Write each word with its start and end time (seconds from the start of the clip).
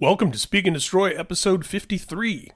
Welcome 0.00 0.32
to 0.32 0.38
Speak 0.38 0.66
and 0.66 0.72
Destroy, 0.72 1.10
episode 1.10 1.66
53. 1.66 2.50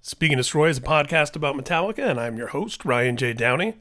Speak 0.00 0.32
and 0.32 0.38
Destroy 0.38 0.70
is 0.70 0.78
a 0.78 0.80
podcast 0.80 1.36
about 1.36 1.56
Metallica, 1.56 2.08
and 2.08 2.18
I'm 2.18 2.38
your 2.38 2.46
host, 2.46 2.86
Ryan 2.86 3.18
J. 3.18 3.34
Downey. 3.34 3.74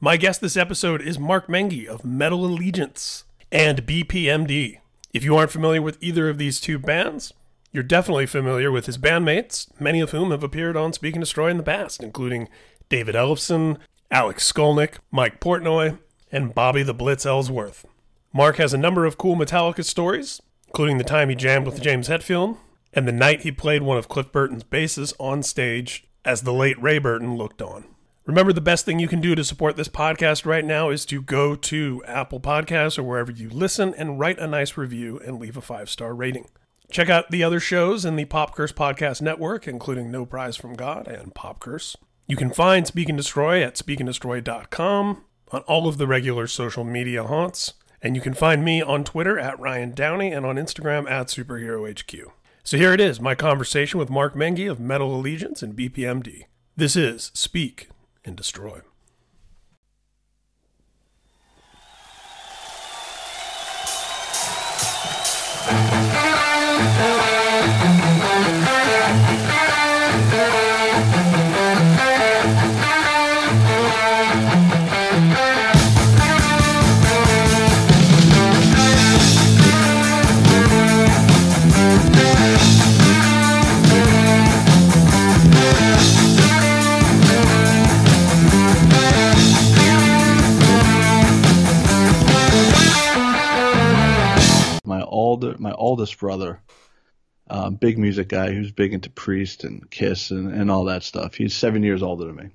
My 0.00 0.18
guest 0.18 0.42
this 0.42 0.54
episode 0.54 1.00
is 1.00 1.18
Mark 1.18 1.46
Menghi 1.46 1.86
of 1.86 2.04
Metal 2.04 2.44
Allegiance 2.44 3.24
and 3.50 3.86
BPMD. 3.86 4.80
If 5.14 5.24
you 5.24 5.34
aren't 5.34 5.50
familiar 5.50 5.80
with 5.80 5.96
either 6.02 6.28
of 6.28 6.36
these 6.36 6.60
two 6.60 6.78
bands, 6.78 7.32
you're 7.72 7.82
definitely 7.82 8.26
familiar 8.26 8.70
with 8.70 8.84
his 8.84 8.98
bandmates, 8.98 9.68
many 9.80 10.00
of 10.00 10.10
whom 10.10 10.30
have 10.30 10.42
appeared 10.42 10.76
on 10.76 10.92
Speak 10.92 11.14
and 11.14 11.22
Destroy 11.22 11.48
in 11.48 11.56
the 11.56 11.62
past, 11.62 12.02
including 12.02 12.50
David 12.90 13.14
Ellefson, 13.14 13.78
Alex 14.10 14.52
Skolnick, 14.52 14.96
Mike 15.10 15.40
Portnoy, 15.40 15.98
and 16.30 16.54
Bobby 16.54 16.82
the 16.82 16.92
Blitz 16.92 17.24
Ellsworth. 17.24 17.86
Mark 18.34 18.56
has 18.56 18.74
a 18.74 18.78
number 18.78 19.06
of 19.06 19.16
cool 19.16 19.36
Metallica 19.36 19.82
stories, 19.82 20.42
including 20.72 20.96
the 20.96 21.04
time 21.04 21.28
he 21.28 21.34
jammed 21.34 21.66
with 21.66 21.82
James 21.82 22.08
Hetfield 22.08 22.56
and 22.94 23.06
the 23.06 23.12
night 23.12 23.42
he 23.42 23.52
played 23.52 23.82
one 23.82 23.98
of 23.98 24.08
Cliff 24.08 24.32
Burton's 24.32 24.64
basses 24.64 25.12
on 25.20 25.42
stage 25.42 26.04
as 26.24 26.42
the 26.42 26.52
late 26.52 26.82
Ray 26.82 26.98
Burton 26.98 27.36
looked 27.36 27.60
on. 27.60 27.84
Remember, 28.24 28.54
the 28.54 28.62
best 28.62 28.86
thing 28.86 28.98
you 28.98 29.06
can 29.06 29.20
do 29.20 29.34
to 29.34 29.44
support 29.44 29.76
this 29.76 29.88
podcast 29.88 30.46
right 30.46 30.64
now 30.64 30.88
is 30.88 31.04
to 31.04 31.20
go 31.20 31.54
to 31.56 32.02
Apple 32.06 32.40
Podcasts 32.40 32.98
or 32.98 33.02
wherever 33.02 33.30
you 33.30 33.50
listen 33.50 33.92
and 33.98 34.18
write 34.18 34.38
a 34.38 34.46
nice 34.46 34.78
review 34.78 35.20
and 35.22 35.38
leave 35.38 35.58
a 35.58 35.60
five 35.60 35.90
star 35.90 36.14
rating. 36.14 36.48
Check 36.90 37.10
out 37.10 37.30
the 37.30 37.44
other 37.44 37.60
shows 37.60 38.06
in 38.06 38.16
the 38.16 38.24
Pop 38.24 38.54
Curse 38.56 38.72
Podcast 38.72 39.20
Network, 39.20 39.68
including 39.68 40.10
No 40.10 40.24
Prize 40.24 40.56
from 40.56 40.72
God 40.72 41.06
and 41.06 41.34
Pop 41.34 41.60
Curse. 41.60 41.98
You 42.26 42.36
can 42.36 42.50
find 42.50 42.86
Speak 42.86 43.10
and 43.10 43.18
Destroy 43.18 43.62
at 43.62 43.74
speakanddestroy.com 43.74 45.24
on 45.50 45.60
all 45.62 45.86
of 45.86 45.98
the 45.98 46.06
regular 46.06 46.46
social 46.46 46.84
media 46.84 47.24
haunts. 47.24 47.74
And 48.02 48.16
you 48.16 48.20
can 48.20 48.34
find 48.34 48.64
me 48.64 48.82
on 48.82 49.04
Twitter 49.04 49.38
at 49.38 49.58
Ryan 49.60 49.92
Downey 49.92 50.32
and 50.32 50.44
on 50.44 50.56
Instagram 50.56 51.08
at 51.08 51.28
SuperheroHQ. 51.28 52.32
So 52.64 52.76
here 52.76 52.92
it 52.92 53.00
is, 53.00 53.20
my 53.20 53.34
conversation 53.34 53.98
with 53.98 54.10
Mark 54.10 54.34
Menghi 54.34 54.70
of 54.70 54.80
Metal 54.80 55.14
Allegiance 55.14 55.62
and 55.62 55.76
BPMD. 55.76 56.44
This 56.76 56.96
is 56.96 57.30
Speak 57.34 57.88
and 58.24 58.36
Destroy. 58.36 58.80
Older 95.32 95.56
my 95.58 95.72
oldest 95.72 96.18
brother, 96.18 96.60
um, 97.48 97.76
big 97.76 97.98
music 97.98 98.28
guy 98.28 98.52
who's 98.52 98.70
big 98.70 98.92
into 98.92 99.08
Priest 99.08 99.64
and 99.64 99.90
Kiss 99.90 100.30
and, 100.30 100.52
and 100.52 100.70
all 100.70 100.84
that 100.84 101.02
stuff. 101.02 101.34
He's 101.34 101.54
seven 101.54 101.82
years 101.82 102.02
older 102.02 102.26
than 102.26 102.36
me, 102.36 102.48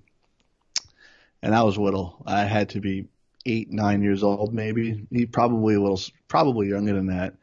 and 1.42 1.56
I 1.56 1.64
was 1.64 1.78
little. 1.78 2.22
I 2.26 2.44
had 2.44 2.70
to 2.70 2.80
be 2.80 3.08
eight 3.46 3.72
nine 3.72 4.04
years 4.04 4.24
old 4.24 4.54
maybe. 4.54 5.08
He 5.12 5.26
probably 5.26 5.74
a 5.74 5.82
little 5.82 6.00
probably 6.28 6.68
younger 6.70 6.94
than 6.94 7.08
that, 7.08 7.34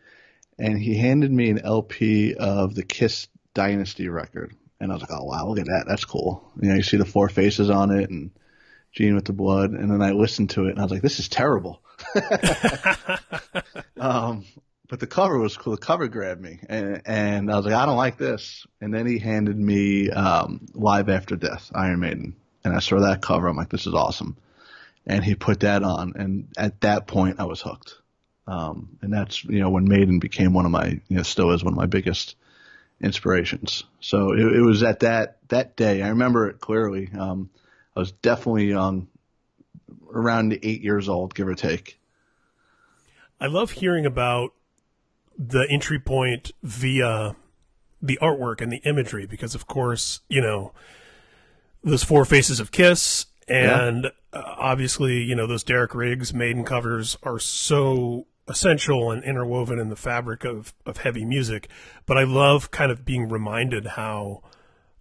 and 0.56 0.78
he 0.78 0.96
handed 0.96 1.32
me 1.32 1.50
an 1.50 1.58
LP 1.58 2.34
of 2.34 2.76
the 2.76 2.84
Kiss 2.84 3.26
Dynasty 3.54 4.08
record, 4.08 4.54
and 4.78 4.92
I 4.92 4.94
was 4.94 5.02
like, 5.02 5.12
oh 5.12 5.24
wow, 5.24 5.48
look 5.48 5.58
at 5.58 5.66
that, 5.66 5.86
that's 5.88 6.04
cool. 6.04 6.48
You 6.62 6.68
know, 6.68 6.76
you 6.76 6.84
see 6.84 6.96
the 6.96 7.04
four 7.04 7.28
faces 7.28 7.70
on 7.70 7.90
it 7.90 8.10
and. 8.10 8.30
Gene 8.96 9.16
with 9.16 9.24
the 9.24 9.32
blood, 9.32 9.72
and 9.72 9.90
then 9.90 10.00
I 10.02 10.12
listened 10.12 10.50
to 10.50 10.66
it, 10.66 10.70
and 10.70 10.78
I 10.78 10.84
was 10.84 10.92
like, 10.92 11.02
"This 11.02 11.18
is 11.18 11.26
terrible." 11.26 11.82
um, 14.00 14.44
but 14.88 15.00
the 15.00 15.06
cover 15.06 15.38
was 15.38 15.56
cool. 15.56 15.74
The 15.74 15.78
cover 15.78 16.08
grabbed 16.08 16.42
me, 16.42 16.60
and, 16.68 17.02
and 17.06 17.50
I 17.50 17.56
was 17.56 17.64
like, 17.64 17.74
I 17.74 17.86
don't 17.86 17.96
like 17.96 18.18
this. 18.18 18.66
And 18.80 18.92
then 18.92 19.06
he 19.06 19.18
handed 19.18 19.58
me 19.58 20.10
um, 20.10 20.66
Live 20.74 21.08
After 21.08 21.36
Death, 21.36 21.70
Iron 21.74 22.00
Maiden, 22.00 22.36
and 22.64 22.74
I 22.74 22.80
saw 22.80 23.00
that 23.00 23.22
cover. 23.22 23.48
I'm 23.48 23.56
like, 23.56 23.70
this 23.70 23.86
is 23.86 23.94
awesome. 23.94 24.36
And 25.06 25.24
he 25.24 25.34
put 25.34 25.60
that 25.60 25.82
on, 25.82 26.14
and 26.16 26.48
at 26.56 26.80
that 26.82 27.06
point, 27.06 27.40
I 27.40 27.44
was 27.44 27.60
hooked. 27.60 27.96
Um, 28.46 28.98
and 29.00 29.12
that's 29.12 29.42
you 29.44 29.60
know 29.60 29.70
when 29.70 29.88
Maiden 29.88 30.18
became 30.18 30.52
one 30.52 30.66
of 30.66 30.70
my, 30.70 31.00
you 31.08 31.16
know, 31.16 31.22
still 31.22 31.50
is 31.52 31.64
one 31.64 31.72
of 31.72 31.78
my 31.78 31.86
biggest 31.86 32.36
inspirations. 33.00 33.84
So 34.00 34.32
it, 34.32 34.56
it 34.56 34.60
was 34.60 34.82
at 34.82 35.00
that 35.00 35.38
that 35.48 35.76
day. 35.76 36.02
I 36.02 36.08
remember 36.08 36.48
it 36.48 36.60
clearly. 36.60 37.10
Um, 37.18 37.48
I 37.96 38.00
was 38.00 38.12
definitely 38.12 38.66
young, 38.66 39.08
around 40.12 40.58
eight 40.62 40.82
years 40.82 41.08
old, 41.08 41.34
give 41.34 41.48
or 41.48 41.54
take. 41.54 41.98
I 43.40 43.46
love 43.46 43.70
hearing 43.70 44.04
about 44.06 44.52
the 45.38 45.66
entry 45.70 45.98
point 45.98 46.52
via 46.62 47.36
the 48.00 48.18
artwork 48.20 48.60
and 48.60 48.70
the 48.70 48.82
imagery 48.84 49.26
because, 49.26 49.54
of 49.54 49.66
course, 49.66 50.20
you 50.28 50.40
know, 50.40 50.72
those 51.82 52.04
four 52.04 52.24
faces 52.24 52.60
of 52.60 52.70
Kiss 52.70 53.26
and 53.48 54.06
uh, 54.06 54.10
obviously, 54.32 55.22
you 55.22 55.34
know, 55.34 55.46
those 55.46 55.62
Derek 55.62 55.94
Riggs 55.94 56.32
Maiden 56.32 56.64
covers 56.64 57.16
are 57.22 57.38
so 57.38 58.26
essential 58.48 59.10
and 59.10 59.24
interwoven 59.24 59.78
in 59.78 59.88
the 59.88 59.96
fabric 59.96 60.44
of, 60.44 60.74
of 60.86 60.98
heavy 60.98 61.24
music. 61.24 61.68
But 62.06 62.18
I 62.18 62.24
love 62.24 62.70
kind 62.70 62.90
of 62.90 63.04
being 63.04 63.28
reminded 63.28 63.86
how. 63.86 64.42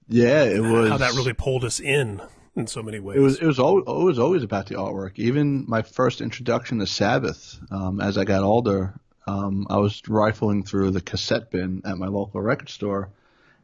Yeah, 0.07 0.43
it 0.43 0.61
was 0.61 0.89
how 0.89 0.97
that 0.97 1.13
really 1.13 1.33
pulled 1.33 1.63
us 1.63 1.79
in 1.79 2.21
in 2.55 2.67
so 2.67 2.83
many 2.83 2.99
ways. 2.99 3.17
It 3.17 3.21
was 3.21 3.39
it 3.39 3.45
was 3.45 3.59
always, 3.59 3.85
it 3.87 4.03
was 4.03 4.19
always 4.19 4.43
about 4.43 4.67
the 4.67 4.75
artwork. 4.75 5.13
Even 5.15 5.65
my 5.67 5.81
first 5.81 6.19
introduction 6.21 6.79
to 6.79 6.87
Sabbath, 6.87 7.57
um, 7.71 8.01
as 8.01 8.17
I 8.17 8.25
got 8.25 8.43
older, 8.43 8.99
um, 9.27 9.67
I 9.69 9.77
was 9.77 10.01
rifling 10.07 10.63
through 10.63 10.91
the 10.91 11.01
cassette 11.01 11.51
bin 11.51 11.81
at 11.85 11.97
my 11.97 12.07
local 12.07 12.41
record 12.41 12.69
store, 12.69 13.09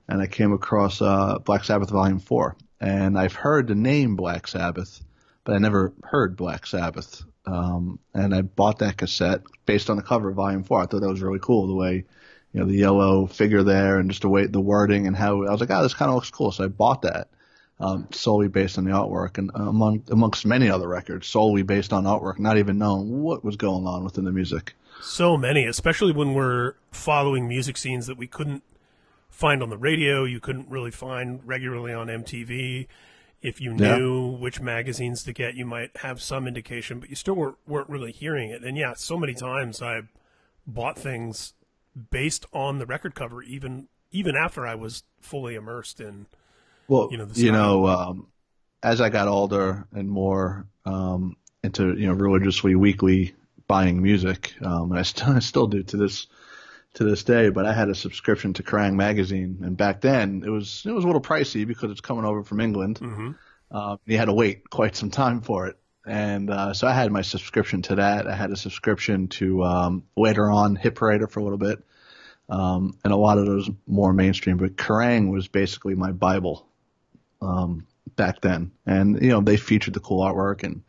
and 0.07 0.21
I 0.21 0.27
came 0.27 0.53
across 0.53 1.01
uh, 1.01 1.39
Black 1.39 1.63
Sabbath 1.63 1.89
Volume 1.89 2.19
Four. 2.19 2.55
And 2.81 3.19
I've 3.19 3.33
heard 3.33 3.67
the 3.67 3.75
name 3.75 4.15
Black 4.15 4.47
Sabbath, 4.47 5.03
but 5.43 5.53
I 5.53 5.57
never 5.57 5.93
heard 6.03 6.37
Black 6.37 6.65
Sabbath. 6.65 7.23
Um, 7.45 7.99
and 8.13 8.33
I 8.33 8.41
bought 8.41 8.79
that 8.79 8.97
cassette 8.97 9.41
based 9.65 9.89
on 9.89 9.97
the 9.97 10.03
cover 10.03 10.29
of 10.29 10.35
Volume 10.35 10.63
Four. 10.63 10.81
I 10.81 10.85
thought 10.85 11.01
that 11.01 11.09
was 11.09 11.21
really 11.21 11.39
cool, 11.39 11.67
the 11.67 11.75
way 11.75 12.05
you 12.53 12.59
know 12.59 12.65
the 12.65 12.77
yellow 12.77 13.27
figure 13.27 13.63
there, 13.63 13.99
and 13.99 14.09
just 14.09 14.21
the 14.21 14.29
way 14.29 14.45
the 14.45 14.61
wording 14.61 15.07
and 15.07 15.15
how 15.15 15.43
I 15.43 15.51
was 15.51 15.59
like, 15.59 15.71
oh, 15.71 15.83
this 15.83 15.93
kind 15.93 16.09
of 16.09 16.15
looks 16.15 16.31
cool. 16.31 16.51
So 16.51 16.63
I 16.63 16.67
bought 16.67 17.01
that 17.01 17.29
um, 17.79 18.07
solely 18.11 18.47
based 18.47 18.77
on 18.77 18.85
the 18.85 18.91
artwork, 18.91 19.37
and 19.37 19.51
among 19.53 20.03
amongst 20.09 20.45
many 20.45 20.69
other 20.69 20.87
records, 20.87 21.27
solely 21.27 21.63
based 21.63 21.93
on 21.93 22.05
artwork, 22.05 22.39
not 22.39 22.57
even 22.57 22.77
knowing 22.77 23.21
what 23.21 23.43
was 23.43 23.55
going 23.55 23.85
on 23.85 24.03
within 24.03 24.25
the 24.25 24.31
music. 24.31 24.73
So 25.01 25.37
many, 25.37 25.65
especially 25.65 26.11
when 26.11 26.33
we're 26.33 26.73
following 26.91 27.47
music 27.47 27.77
scenes 27.77 28.07
that 28.07 28.17
we 28.17 28.27
couldn't 28.27 28.63
find 29.29 29.63
on 29.63 29.69
the 29.69 29.77
radio, 29.77 30.23
you 30.23 30.39
couldn't 30.39 30.69
really 30.69 30.91
find 30.91 31.41
regularly 31.45 31.93
on 31.93 32.07
MTV. 32.07 32.87
If 33.41 33.61
you 33.61 33.73
knew 33.73 34.31
yeah. 34.31 34.37
which 34.37 34.59
magazines 34.59 35.23
to 35.23 35.31
get, 35.31 35.55
you 35.55 35.65
might 35.65 35.95
have 35.97 36.21
some 36.21 36.45
indication, 36.45 36.99
but 36.99 37.09
you 37.09 37.15
still 37.15 37.35
weren't, 37.35 37.57
weren't 37.65 37.89
really 37.89 38.11
hearing 38.11 38.49
it. 38.49 38.63
And 38.63 38.77
yeah, 38.77 38.93
so 38.95 39.17
many 39.17 39.33
times 39.33 39.81
I 39.81 40.01
bought 40.67 40.97
things 40.97 41.53
based 42.11 42.45
on 42.51 42.79
the 42.79 42.85
record 42.85 43.15
cover, 43.15 43.41
even 43.41 43.87
even 44.11 44.35
after 44.35 44.65
I 44.65 44.75
was 44.75 45.03
fully 45.21 45.55
immersed 45.55 46.01
in 46.01 46.25
well, 46.87 47.09
you 47.11 47.17
know, 47.17 47.27
you 47.33 47.51
know 47.51 47.87
um, 47.87 48.27
as 48.81 49.01
I 49.01 49.09
got 49.09 49.27
older 49.27 49.87
and 49.93 50.09
more 50.09 50.65
um, 50.85 51.37
into 51.63 51.95
you 51.95 52.07
know 52.07 52.13
religiously 52.13 52.75
weekly 52.75 53.35
buying 53.69 54.01
music, 54.01 54.55
um, 54.61 54.91
and 54.91 54.99
I 54.99 55.03
still 55.03 55.29
I 55.37 55.39
still 55.39 55.67
do 55.67 55.83
to 55.83 55.95
this 55.95 56.27
to 56.95 57.05
this 57.05 57.23
day. 57.23 57.49
But 57.49 57.65
I 57.65 57.71
had 57.71 57.87
a 57.87 57.95
subscription 57.95 58.53
to 58.55 58.63
Kerrang 58.63 58.95
magazine, 58.95 59.59
and 59.61 59.77
back 59.77 60.01
then 60.01 60.43
it 60.45 60.49
was 60.49 60.83
it 60.85 60.91
was 60.91 61.05
a 61.05 61.07
little 61.07 61.21
pricey 61.21 61.65
because 61.65 61.91
it's 61.91 62.01
coming 62.01 62.25
over 62.25 62.43
from 62.43 62.59
England. 62.59 62.99
Mm-hmm. 62.99 63.31
Uh, 63.71 63.97
you 64.05 64.17
had 64.17 64.25
to 64.25 64.33
wait 64.33 64.69
quite 64.69 64.97
some 64.97 65.11
time 65.11 65.39
for 65.41 65.67
it, 65.67 65.77
and 66.05 66.49
uh, 66.49 66.73
so 66.73 66.87
I 66.87 66.93
had 66.93 67.11
my 67.13 67.21
subscription 67.21 67.83
to 67.83 67.95
that. 67.95 68.27
I 68.27 68.35
had 68.35 68.51
a 68.51 68.57
subscription 68.57 69.29
to 69.29 69.63
um, 69.63 70.03
later 70.17 70.51
on 70.51 70.75
Hit 70.75 70.95
Parader 70.95 71.31
for 71.31 71.39
a 71.39 71.43
little 71.43 71.59
bit. 71.59 71.79
Um, 72.51 72.97
and 73.03 73.13
a 73.13 73.15
lot 73.15 73.37
of 73.37 73.45
those 73.45 73.69
more 73.85 74.11
mainstream, 74.11 74.57
but 74.57 74.75
Kerrang 74.75 75.29
was 75.29 75.47
basically 75.47 75.93
my 75.93 76.11
Bible 76.11 76.65
um, 77.43 77.85
back 78.15 78.41
then, 78.41 78.71
and 78.87 79.21
you 79.21 79.29
know 79.29 79.41
they 79.41 79.55
featured 79.55 79.93
the 79.93 79.99
cool 79.99 80.25
artwork 80.25 80.63
and 80.63 80.81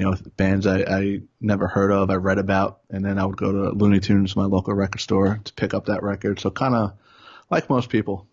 you 0.00 0.06
know 0.06 0.16
bands 0.38 0.66
I, 0.66 0.80
I 0.80 1.20
never 1.42 1.68
heard 1.68 1.92
of, 1.92 2.08
I 2.08 2.14
read 2.14 2.38
about, 2.38 2.80
and 2.88 3.04
then 3.04 3.18
I 3.18 3.26
would 3.26 3.36
go 3.36 3.52
to 3.52 3.76
Looney 3.76 4.00
Tunes, 4.00 4.34
my 4.34 4.46
local 4.46 4.72
record 4.72 5.02
store, 5.02 5.38
to 5.44 5.52
pick 5.52 5.74
up 5.74 5.84
that 5.86 6.02
record. 6.02 6.40
So 6.40 6.50
kind 6.50 6.74
of 6.74 6.94
like 7.50 7.68
most 7.68 7.90
people, 7.90 8.26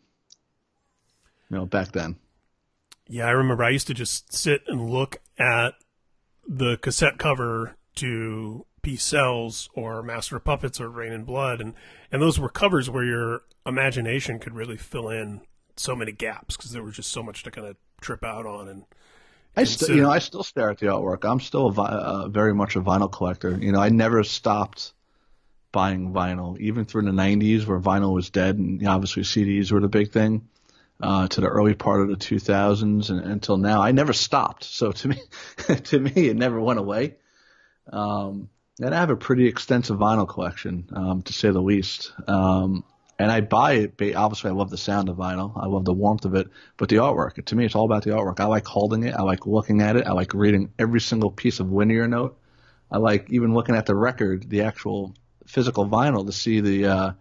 you 1.50 1.58
know, 1.58 1.66
back 1.66 1.92
then. 1.92 2.16
Yeah, 3.10 3.28
I 3.28 3.32
remember 3.32 3.66
I 3.66 3.72
used 3.72 3.88
to 3.88 3.94
just 3.94 4.32
sit 4.32 4.62
and 4.68 4.90
look 4.90 5.18
at 5.38 5.74
the 6.48 6.78
cassette 6.78 7.18
cover 7.18 7.76
to 7.96 8.66
Peace 8.82 9.04
Sells 9.04 9.70
or 9.74 10.02
Master 10.02 10.38
of 10.38 10.46
Puppets 10.46 10.80
or 10.80 10.90
Reign 10.90 11.12
in 11.12 11.26
Blood, 11.26 11.60
and 11.60 11.74
and 12.14 12.22
those 12.22 12.40
were 12.40 12.48
covers 12.48 12.90
where 12.90 13.04
your 13.04 13.42
imagination 13.66 14.40
could 14.40 14.54
really 14.54 14.78
fill 14.78 15.10
in 15.10 15.42
so 15.76 15.98
many 15.98 16.14
gaps 16.14 16.56
because 16.56 16.72
there 16.72 16.84
was 16.84 16.96
just 16.96 17.12
so 17.12 17.22
much 17.22 17.44
to 17.44 17.52
kind 17.52 17.68
of 17.68 17.76
trip 18.00 18.24
out 18.24 18.46
on 18.46 18.70
and. 18.70 18.86
I 19.58 19.64
still, 19.64 19.96
you 19.96 20.02
know, 20.04 20.10
I 20.10 20.20
still 20.20 20.44
stare 20.44 20.70
at 20.70 20.78
the 20.78 20.86
artwork. 20.88 21.30
I'm 21.30 21.40
still 21.40 21.68
a 21.68 21.72
vi- 21.72 21.88
uh, 21.88 22.28
very 22.28 22.54
much 22.54 22.76
a 22.76 22.82
vinyl 22.82 23.12
collector. 23.12 23.58
You 23.60 23.72
know, 23.72 23.80
I 23.80 23.90
never 23.90 24.24
stopped 24.24 24.94
buying 25.72 26.14
vinyl, 26.14 26.60
even 26.60 26.86
through 26.86 27.04
the 27.04 27.12
'90s 27.12 27.66
where 27.66 27.80
vinyl 27.80 28.14
was 28.14 28.30
dead, 28.30 28.58
and 28.58 28.88
obviously 28.88 29.24
CDs 29.24 29.72
were 29.72 29.82
the 29.82 29.88
big 29.90 30.12
thing. 30.12 30.48
Uh, 31.00 31.28
to 31.28 31.42
the 31.42 31.48
early 31.48 31.76
part 31.76 32.02
of 32.02 32.08
the 32.08 32.16
2000s 32.16 33.12
and 33.12 33.20
until 33.20 33.58
now, 33.58 33.84
I 33.84 33.92
never 33.92 34.14
stopped. 34.14 34.64
So 34.64 34.92
to 34.92 35.10
me, 35.10 35.22
to 35.84 36.00
me, 36.00 36.30
it 36.30 36.36
never 36.36 36.60
went 36.60 36.80
away. 36.80 37.18
Um, 37.94 38.50
and 38.82 38.96
I 38.96 39.00
have 39.00 39.12
a 39.12 39.16
pretty 39.16 39.48
extensive 39.48 39.98
vinyl 39.98 40.28
collection, 40.28 40.90
um, 40.94 41.22
to 41.24 41.34
say 41.34 41.52
the 41.52 41.62
least. 41.62 42.14
Um, 42.28 42.84
and 43.20 43.32
I 43.32 43.42
buy 43.42 43.74
it. 43.74 44.16
Obviously, 44.16 44.50
I 44.50 44.54
love 44.54 44.70
the 44.70 44.78
sound 44.78 45.10
of 45.10 45.18
vinyl. 45.18 45.54
I 45.56 45.66
love 45.66 45.86
the 45.86 45.94
warmth 45.94 46.26
of 46.26 46.36
it. 46.36 46.48
But 46.78 46.90
the 46.90 46.98
artwork, 46.98 47.44
to 47.44 47.56
me, 47.56 47.66
it's 47.66 47.76
all 47.76 47.86
about 47.86 48.04
the 48.04 48.12
artwork. 48.12 48.40
I 48.40 48.46
like 48.46 48.66
holding 48.66 49.04
it. 49.04 49.16
I 49.16 49.24
like 49.24 49.48
looking 49.48 49.82
at 49.82 49.96
it. 49.96 50.06
I 50.06 50.12
like 50.12 50.34
reading 50.34 50.72
every 50.78 51.02
single 51.02 51.32
piece 51.32 51.60
of 51.60 51.72
linear 51.72 52.08
note. 52.08 52.38
I 52.92 52.98
like 52.98 53.30
even 53.30 53.54
looking 53.54 53.76
at 53.76 53.86
the 53.86 53.96
record, 53.96 54.50
the 54.50 54.62
actual 54.62 55.14
physical 55.46 55.88
vinyl, 55.88 56.26
to 56.26 56.32
see 56.32 56.62
the 56.62 56.86
uh, 56.86 57.12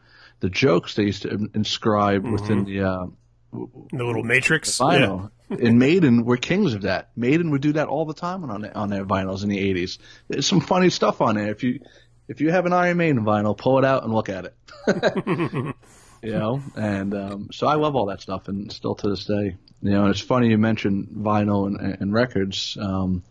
the 0.41 0.51
jokes 0.51 0.95
they 0.95 1.05
used 1.05 1.23
to 1.23 1.49
inscribe 1.55 2.23
mm-hmm. 2.23 2.33
within 2.33 2.65
the 2.65 2.83
uh, 2.83 3.07
the 3.53 4.05
little 4.05 4.23
matrix 4.23 4.79
vinyl. 4.79 5.31
Yeah. 5.51 5.57
and 5.69 5.79
Maiden 5.79 6.25
were 6.25 6.37
kings 6.37 6.75
of 6.75 6.83
that. 6.83 7.11
Maiden 7.17 7.51
would 7.51 7.63
do 7.63 7.73
that 7.75 7.89
all 7.89 8.05
the 8.05 8.15
time 8.15 8.45
on 8.45 8.65
on 8.65 8.91
their 8.91 9.05
vinyls 9.05 9.43
in 9.43 9.49
the 9.49 9.59
'80s. 9.75 9.99
There's 10.29 10.47
some 10.47 10.61
funny 10.61 10.91
stuff 10.91 11.21
on 11.21 11.37
there. 11.37 11.51
If 11.51 11.63
you 11.63 11.81
if 12.29 12.41
you 12.41 12.51
have 12.51 12.67
an 12.67 12.73
Iron 12.73 12.97
Maiden 12.97 13.25
vinyl, 13.25 13.57
pull 13.57 13.79
it 13.79 13.85
out 13.85 14.05
and 14.05 14.13
look 14.13 14.29
at 14.29 14.47
it. 14.47 14.55
you 16.23 16.33
know, 16.33 16.63
and 16.75 17.15
um, 17.15 17.49
so 17.53 17.67
I 17.67 17.75
love 17.75 17.95
all 17.95 18.07
that 18.07 18.21
stuff, 18.21 18.49
and 18.49 18.73
still 18.73 18.95
to 18.97 19.09
this 19.09 19.25
day, 19.25 19.57
you 19.83 19.91
know, 19.91 20.03
and 20.03 20.11
it's 20.11 20.21
funny 20.21 20.49
you 20.49 20.59
mentioned 20.59 21.09
vinyl 21.17 21.67
and, 21.67 22.01
and 22.01 22.13
records. 22.13 22.77
Um, 22.81 23.23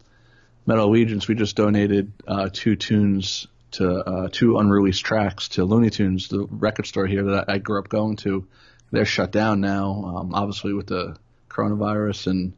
Metal 0.65 0.85
Allegiance, 0.85 1.27
we 1.27 1.35
just 1.35 1.55
donated 1.55 2.11
uh, 2.27 2.49
two 2.51 2.75
tunes 2.75 3.47
to 3.71 3.89
uh, 3.91 4.29
two 4.31 4.57
unreleased 4.57 5.03
tracks 5.03 5.49
to 5.49 5.65
Looney 5.65 5.89
Tunes, 5.89 6.29
the 6.29 6.47
record 6.49 6.87
store 6.87 7.05
here 7.05 7.23
that 7.23 7.49
I 7.49 7.57
grew 7.59 7.79
up 7.79 7.89
going 7.89 8.15
to. 8.17 8.47
They're 8.91 9.05
shut 9.05 9.31
down 9.31 9.61
now, 9.61 10.15
um, 10.17 10.33
obviously 10.33 10.73
with 10.73 10.87
the 10.87 11.17
coronavirus, 11.49 12.27
and 12.27 12.53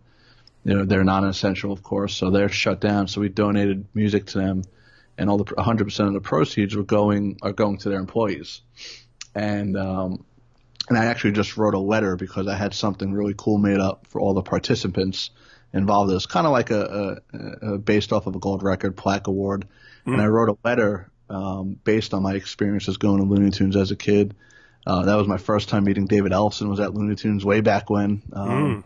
you 0.63 0.75
know 0.75 0.86
they're 0.86 1.04
non-essential, 1.04 1.72
of 1.72 1.83
course, 1.83 2.13
so 2.13 2.30
they're 2.30 2.50
shut 2.50 2.80
down. 2.80 3.07
So 3.07 3.22
we 3.22 3.30
donated 3.30 3.86
music 3.94 4.28
to 4.28 4.38
them 4.40 4.63
and 5.18 5.30
all 5.30 5.38
the 5.38 5.46
100% 5.46 6.08
of 6.08 6.14
the 6.14 6.22
proceeds 6.22 6.75
were 6.75 6.84
going 6.84 7.38
are 7.42 7.54
going 7.54 7.78
to 7.80 7.90
their 7.90 8.00
employees. 8.00 8.62
And 9.34 9.78
um, 9.78 10.25
and 10.90 10.98
I 10.98 11.06
actually 11.06 11.34
just 11.34 11.58
wrote 11.58 11.74
a 11.74 11.80
letter 11.80 12.16
because 12.16 12.48
I 12.48 12.56
had 12.56 12.74
something 12.74 13.14
really 13.14 13.36
cool 13.38 13.58
made 13.58 13.80
up 13.80 14.08
for 14.08 14.22
all 14.22 14.34
the 14.34 14.42
participants 14.42 15.31
involved. 15.74 16.12
It's 16.12 16.25
kind 16.25 16.48
of 16.48 16.54
like 16.54 16.72
a, 16.72 17.22
a, 17.34 17.74
a, 17.74 17.78
based 17.78 18.14
off 18.14 18.28
of 18.28 18.36
a 18.36 18.40
gold 18.40 18.64
record 18.64 18.96
plaque 18.96 19.28
award, 19.28 19.68
mm. 20.06 20.14
and 20.14 20.22
I 20.22 20.28
wrote 20.28 20.50
a 20.50 20.58
letter 20.64 21.12
um, 21.30 21.78
based 21.84 22.14
on 22.14 22.24
my 22.24 22.34
experiences 22.34 22.98
going 22.98 23.18
to 23.18 23.25
Looney 23.25 23.52
Tunes 23.52 23.75
as 23.75 23.92
a 23.92 23.96
kid. 23.96 24.36
Uh, 24.86 25.04
that 25.04 25.16
was 25.16 25.28
my 25.28 25.38
first 25.38 25.68
time 25.68 25.84
meeting 25.84 26.08
David 26.08 26.31
Ellefson. 26.31 26.69
Was 26.69 26.80
at 26.80 26.94
Looney 26.94 27.16
Tunes 27.16 27.44
way 27.44 27.60
back 27.60 27.90
when. 27.90 28.22
Um, 28.31 28.50
mm. 28.50 28.84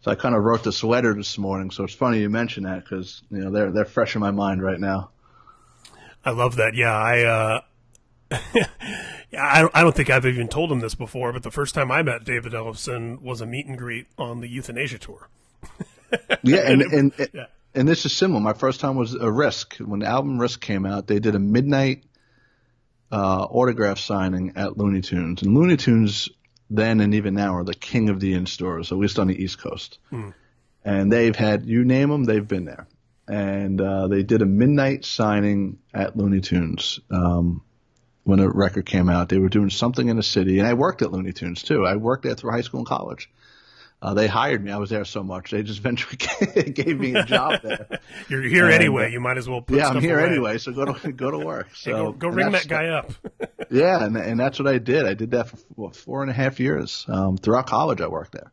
So 0.00 0.10
I 0.10 0.16
kind 0.16 0.34
of 0.34 0.42
wrote 0.42 0.64
this 0.64 0.82
letter 0.84 1.14
this 1.14 1.38
morning. 1.38 1.70
So 1.70 1.84
it's 1.84 1.94
funny 1.94 2.20
you 2.20 2.28
mention 2.28 2.64
that 2.64 2.84
because 2.84 3.22
you 3.30 3.38
know 3.38 3.50
they're 3.50 3.70
they're 3.70 3.84
fresh 3.84 4.16
in 4.16 4.20
my 4.20 4.32
mind 4.32 4.62
right 4.62 4.80
now. 4.80 5.10
I 6.24 6.30
love 6.30 6.56
that. 6.56 6.74
Yeah, 6.74 6.96
I, 6.96 7.22
uh, 7.22 7.60
I, 9.32 9.68
I 9.72 9.82
don't 9.82 9.94
think 9.94 10.10
I've 10.10 10.26
even 10.26 10.48
told 10.48 10.72
him 10.72 10.80
this 10.80 10.94
before, 10.94 11.32
but 11.32 11.42
the 11.42 11.50
first 11.50 11.74
time 11.74 11.90
I 11.90 12.02
met 12.02 12.24
David 12.24 12.52
Ellefson 12.52 13.20
was 13.20 13.40
a 13.40 13.46
meet 13.46 13.66
and 13.66 13.76
greet 13.76 14.06
on 14.18 14.40
the 14.40 14.48
Youthanasia 14.48 14.98
tour. 14.98 15.28
yeah, 16.42 16.60
and, 16.60 16.82
and, 16.92 17.12
and, 17.18 17.28
yeah. 17.32 17.46
and 17.74 17.86
this 17.86 18.06
is 18.06 18.12
similar. 18.12 18.40
My 18.40 18.54
first 18.54 18.80
time 18.80 18.96
was 18.96 19.14
a 19.14 19.30
Risk. 19.30 19.76
When 19.76 20.00
the 20.00 20.06
album 20.06 20.38
Risk 20.38 20.60
came 20.60 20.86
out, 20.86 21.06
they 21.06 21.18
did 21.18 21.34
a 21.34 21.38
midnight 21.38 22.04
uh, 23.12 23.44
autograph 23.44 23.98
signing 23.98 24.52
at 24.56 24.78
Looney 24.78 25.02
Tunes. 25.02 25.42
And 25.42 25.54
Looney 25.54 25.76
Tunes 25.76 26.28
then 26.70 27.00
and 27.00 27.14
even 27.14 27.34
now 27.34 27.54
are 27.56 27.64
the 27.64 27.74
king 27.74 28.08
of 28.08 28.20
the 28.20 28.32
in 28.32 28.46
stores, 28.46 28.90
at 28.90 28.98
least 28.98 29.18
on 29.18 29.26
the 29.26 29.36
East 29.36 29.58
Coast. 29.58 29.98
Mm. 30.10 30.32
And 30.84 31.12
they've 31.12 31.36
had, 31.36 31.66
you 31.66 31.84
name 31.84 32.10
them, 32.10 32.24
they've 32.24 32.46
been 32.46 32.64
there 32.64 32.86
and 33.28 33.80
uh, 33.80 34.08
they 34.08 34.22
did 34.22 34.42
a 34.42 34.46
midnight 34.46 35.04
signing 35.04 35.78
at 35.92 36.16
Looney 36.16 36.40
Tunes 36.40 37.00
um, 37.10 37.62
when 38.24 38.40
a 38.40 38.48
record 38.48 38.86
came 38.86 39.08
out. 39.08 39.28
They 39.28 39.38
were 39.38 39.48
doing 39.48 39.70
something 39.70 40.08
in 40.08 40.16
the 40.16 40.22
city, 40.22 40.58
and 40.58 40.68
I 40.68 40.74
worked 40.74 41.02
at 41.02 41.12
Looney 41.12 41.32
Tunes 41.32 41.62
too. 41.62 41.86
I 41.86 41.96
worked 41.96 42.24
there 42.24 42.34
through 42.34 42.52
high 42.52 42.60
school 42.62 42.80
and 42.80 42.86
college. 42.86 43.30
Uh, 44.02 44.12
they 44.12 44.26
hired 44.26 44.62
me. 44.62 44.70
I 44.70 44.76
was 44.76 44.90
there 44.90 45.06
so 45.06 45.22
much. 45.22 45.50
They 45.50 45.62
just 45.62 45.78
eventually 45.80 46.18
gave 46.72 47.00
me 47.00 47.14
a 47.14 47.24
job 47.24 47.60
there. 47.64 47.88
You're 48.28 48.42
here 48.42 48.66
and, 48.66 48.74
anyway. 48.74 49.10
You 49.10 49.20
might 49.20 49.38
as 49.38 49.48
well. 49.48 49.64
yeah, 49.70 49.88
I'm 49.88 50.00
here 50.00 50.18
away. 50.18 50.28
anyway. 50.28 50.58
So 50.58 50.72
go 50.72 50.92
to 50.92 51.12
go 51.12 51.30
to 51.30 51.38
work. 51.38 51.74
So 51.74 51.90
hey, 51.90 51.96
go, 51.96 52.12
go 52.12 52.28
ring 52.28 52.52
that 52.52 52.68
guy 52.68 52.88
up. 52.88 53.12
yeah, 53.70 54.04
and 54.04 54.14
and 54.16 54.38
that's 54.38 54.58
what 54.58 54.68
I 54.68 54.76
did. 54.76 55.06
I 55.06 55.14
did 55.14 55.30
that 55.30 55.48
for 55.48 55.56
what, 55.74 55.96
four 55.96 56.20
and 56.20 56.30
a 56.30 56.34
half 56.34 56.60
years. 56.60 57.06
Um, 57.08 57.38
throughout 57.38 57.66
college, 57.66 58.02
I 58.02 58.08
worked 58.08 58.32
there, 58.32 58.52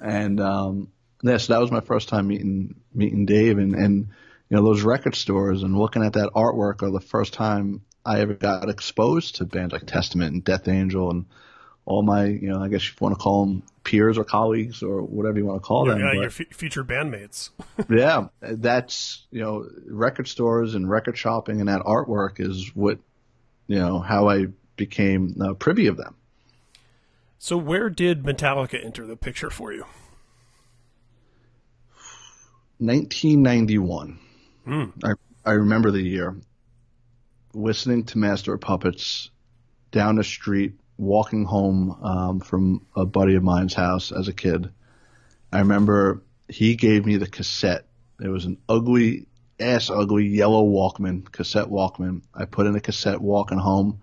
and 0.00 0.38
um, 0.40 0.92
yeah, 1.24 1.38
so 1.38 1.54
that 1.54 1.60
was 1.60 1.70
my 1.70 1.80
first 1.80 2.10
time 2.10 2.28
meeting 2.28 2.74
meeting 2.92 3.24
Dave 3.24 3.58
and 3.58 3.74
and 3.74 4.08
you 4.50 4.56
know 4.56 4.62
those 4.62 4.82
record 4.82 5.14
stores 5.14 5.62
and 5.62 5.76
looking 5.76 6.04
at 6.04 6.12
that 6.12 6.30
artwork 6.34 6.82
are 6.82 6.90
the 6.90 7.00
first 7.00 7.32
time 7.32 7.82
I 8.04 8.20
ever 8.20 8.34
got 8.34 8.68
exposed 8.68 9.36
to 9.36 9.46
bands 9.46 9.72
like 9.72 9.86
Testament 9.86 10.34
and 10.34 10.44
Death 10.44 10.68
Angel 10.68 11.10
and 11.10 11.24
all 11.86 12.02
my 12.02 12.26
you 12.26 12.50
know 12.50 12.62
I 12.62 12.68
guess 12.68 12.86
you 12.86 12.94
want 13.00 13.14
to 13.14 13.18
call 13.18 13.46
them 13.46 13.62
peers 13.84 14.18
or 14.18 14.24
colleagues 14.24 14.82
or 14.82 15.02
whatever 15.02 15.38
you 15.38 15.46
want 15.46 15.62
to 15.62 15.66
call 15.66 15.86
yeah, 15.86 15.94
them. 15.94 16.02
Yeah, 16.02 16.12
your 16.12 16.26
f- 16.26 16.52
future 16.52 16.84
bandmates. 16.84 17.48
yeah, 17.88 18.28
that's 18.40 19.26
you 19.30 19.40
know 19.40 19.66
record 19.86 20.28
stores 20.28 20.74
and 20.74 20.90
record 20.90 21.16
shopping 21.16 21.60
and 21.60 21.70
that 21.70 21.80
artwork 21.80 22.38
is 22.38 22.70
what 22.74 22.98
you 23.66 23.78
know 23.78 23.98
how 23.98 24.28
I 24.28 24.48
became 24.76 25.36
uh, 25.40 25.54
privy 25.54 25.86
of 25.86 25.96
them. 25.96 26.16
So 27.38 27.56
where 27.56 27.88
did 27.88 28.24
Metallica 28.24 28.82
enter 28.84 29.06
the 29.06 29.16
picture 29.16 29.48
for 29.48 29.72
you? 29.72 29.86
1991. 32.78 34.18
Mm. 34.66 34.92
I 35.04 35.12
I 35.46 35.52
remember 35.52 35.90
the 35.90 36.02
year. 36.02 36.36
Listening 37.52 38.04
to 38.04 38.18
Master 38.18 38.54
of 38.54 38.60
Puppets 38.62 39.30
down 39.92 40.16
the 40.16 40.24
street, 40.24 40.74
walking 40.96 41.44
home 41.44 41.90
um, 42.02 42.40
from 42.40 42.86
a 42.96 43.04
buddy 43.04 43.34
of 43.34 43.42
mine's 43.42 43.74
house 43.74 44.10
as 44.10 44.26
a 44.26 44.32
kid. 44.32 44.70
I 45.52 45.58
remember 45.58 46.22
he 46.48 46.76
gave 46.76 47.04
me 47.04 47.16
the 47.16 47.28
cassette. 47.28 47.86
It 48.20 48.28
was 48.28 48.46
an 48.46 48.58
ugly, 48.68 49.26
ass 49.60 49.90
ugly 49.90 50.26
yellow 50.26 50.64
Walkman, 50.64 51.30
cassette 51.30 51.68
Walkman. 51.68 52.22
I 52.34 52.46
put 52.46 52.66
in 52.66 52.74
a 52.74 52.80
cassette 52.80 53.20
walking 53.20 53.58
home, 53.58 54.00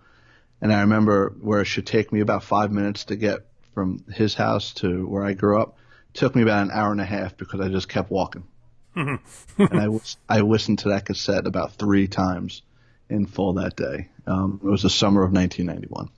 and 0.60 0.72
I 0.72 0.82
remember 0.82 1.34
where 1.40 1.60
it 1.60 1.66
should 1.66 1.86
take 1.86 2.12
me 2.12 2.20
about 2.20 2.44
five 2.44 2.70
minutes 2.70 3.06
to 3.06 3.16
get 3.16 3.40
from 3.74 4.04
his 4.12 4.34
house 4.34 4.74
to 4.74 5.06
where 5.06 5.24
I 5.24 5.32
grew 5.32 5.60
up. 5.60 5.76
It 6.14 6.18
took 6.18 6.36
me 6.36 6.42
about 6.42 6.62
an 6.62 6.70
hour 6.70 6.92
and 6.92 7.00
a 7.00 7.04
half 7.04 7.36
because 7.36 7.60
I 7.60 7.68
just 7.68 7.88
kept 7.88 8.10
walking. 8.10 8.44
And 8.94 9.20
I, 9.58 9.88
I 10.28 10.40
listened 10.40 10.80
to 10.80 10.90
that 10.90 11.06
cassette 11.06 11.46
about 11.46 11.74
three 11.74 12.08
times 12.08 12.62
in 13.08 13.26
full 13.26 13.54
that 13.54 13.76
day. 13.76 14.08
Um, 14.26 14.60
it 14.62 14.68
was 14.68 14.82
the 14.82 14.90
summer 14.90 15.22
of 15.22 15.32
1991. 15.32 16.08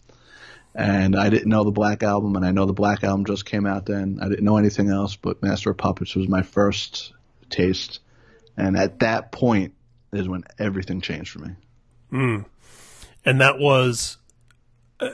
And 0.74 1.14
I 1.14 1.30
didn't 1.30 1.48
know 1.48 1.62
the 1.62 1.70
Black 1.70 2.02
Album, 2.02 2.34
and 2.34 2.44
I 2.44 2.50
know 2.50 2.66
the 2.66 2.72
Black 2.72 3.04
Album 3.04 3.24
just 3.26 3.44
came 3.44 3.64
out 3.64 3.86
then. 3.86 4.18
I 4.20 4.28
didn't 4.28 4.44
know 4.44 4.56
anything 4.56 4.90
else, 4.90 5.14
but 5.14 5.42
Master 5.42 5.70
of 5.70 5.76
Puppets 5.76 6.16
was 6.16 6.28
my 6.28 6.42
first 6.42 7.12
taste. 7.48 8.00
And 8.56 8.76
at 8.76 9.00
that 9.00 9.30
point 9.30 9.74
is 10.12 10.28
when 10.28 10.44
everything 10.58 11.00
changed 11.00 11.30
for 11.30 11.40
me. 11.40 11.50
Mm. 12.12 12.44
And 13.24 13.40
that 13.40 13.58
was, 13.58 14.18
uh, 14.98 15.10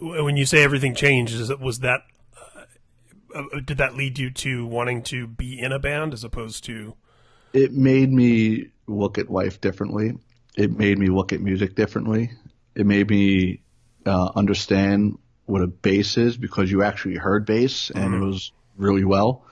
when 0.00 0.36
you 0.36 0.46
say 0.46 0.62
everything 0.64 0.94
changed, 0.94 1.34
is 1.34 1.48
it, 1.48 1.60
was 1.60 1.80
that, 1.80 2.00
uh, 2.36 3.38
uh, 3.38 3.60
did 3.64 3.78
that 3.78 3.94
lead 3.94 4.18
you 4.18 4.30
to 4.30 4.66
wanting 4.66 5.02
to 5.04 5.28
be 5.28 5.58
in 5.58 5.70
a 5.70 5.78
band 5.78 6.12
as 6.12 6.24
opposed 6.24 6.64
to 6.64 6.96
it 7.54 7.72
made 7.72 8.12
me 8.12 8.66
look 8.86 9.16
at 9.16 9.30
life 9.30 9.60
differently. 9.60 10.18
It 10.56 10.76
made 10.76 10.98
me 10.98 11.06
look 11.06 11.32
at 11.32 11.40
music 11.40 11.74
differently. 11.74 12.32
It 12.74 12.84
made 12.84 13.08
me 13.08 13.62
uh, 14.04 14.32
understand 14.34 15.18
what 15.46 15.62
a 15.62 15.68
bass 15.68 16.18
is 16.18 16.36
because 16.36 16.70
you 16.70 16.82
actually 16.82 17.14
heard 17.14 17.46
bass 17.46 17.90
and 17.90 18.12
mm-hmm. 18.12 18.22
it 18.22 18.26
was 18.26 18.52
really 18.76 19.04
well. 19.04 19.44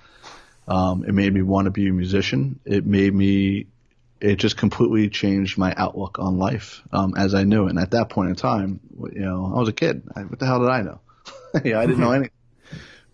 Um, 0.67 1.05
it 1.05 1.13
made 1.13 1.33
me 1.33 1.43
want 1.43 1.67
to 1.67 1.71
be 1.71 1.89
a 1.89 1.93
musician. 1.93 2.59
It 2.65 2.85
made 2.85 3.15
me, 3.15 3.67
it 4.21 4.37
just 4.37 4.57
completely 4.57 5.09
changed 5.09 5.57
my 5.57 5.73
outlook 5.77 6.19
on 6.19 6.39
life 6.39 6.83
um, 6.93 7.15
as 7.17 7.35
I 7.35 7.45
knew 7.45 7.67
it. 7.67 7.71
And 7.71 7.79
at 7.79 7.93
that 7.93 8.09
point 8.09 8.31
in 8.31 8.35
time, 8.35 8.81
you 9.13 9.21
know, 9.21 9.53
I 9.55 9.59
was 9.59 9.69
a 9.69 9.73
kid. 9.73 10.03
I, 10.15 10.23
what 10.23 10.41
the 10.41 10.47
hell 10.47 10.61
did 10.61 10.69
I 10.69 10.83
know? 10.83 11.01
yeah, 11.65 11.79
I 11.79 11.87
didn't 11.87 12.01
know 12.01 12.13
anything. 12.13 12.33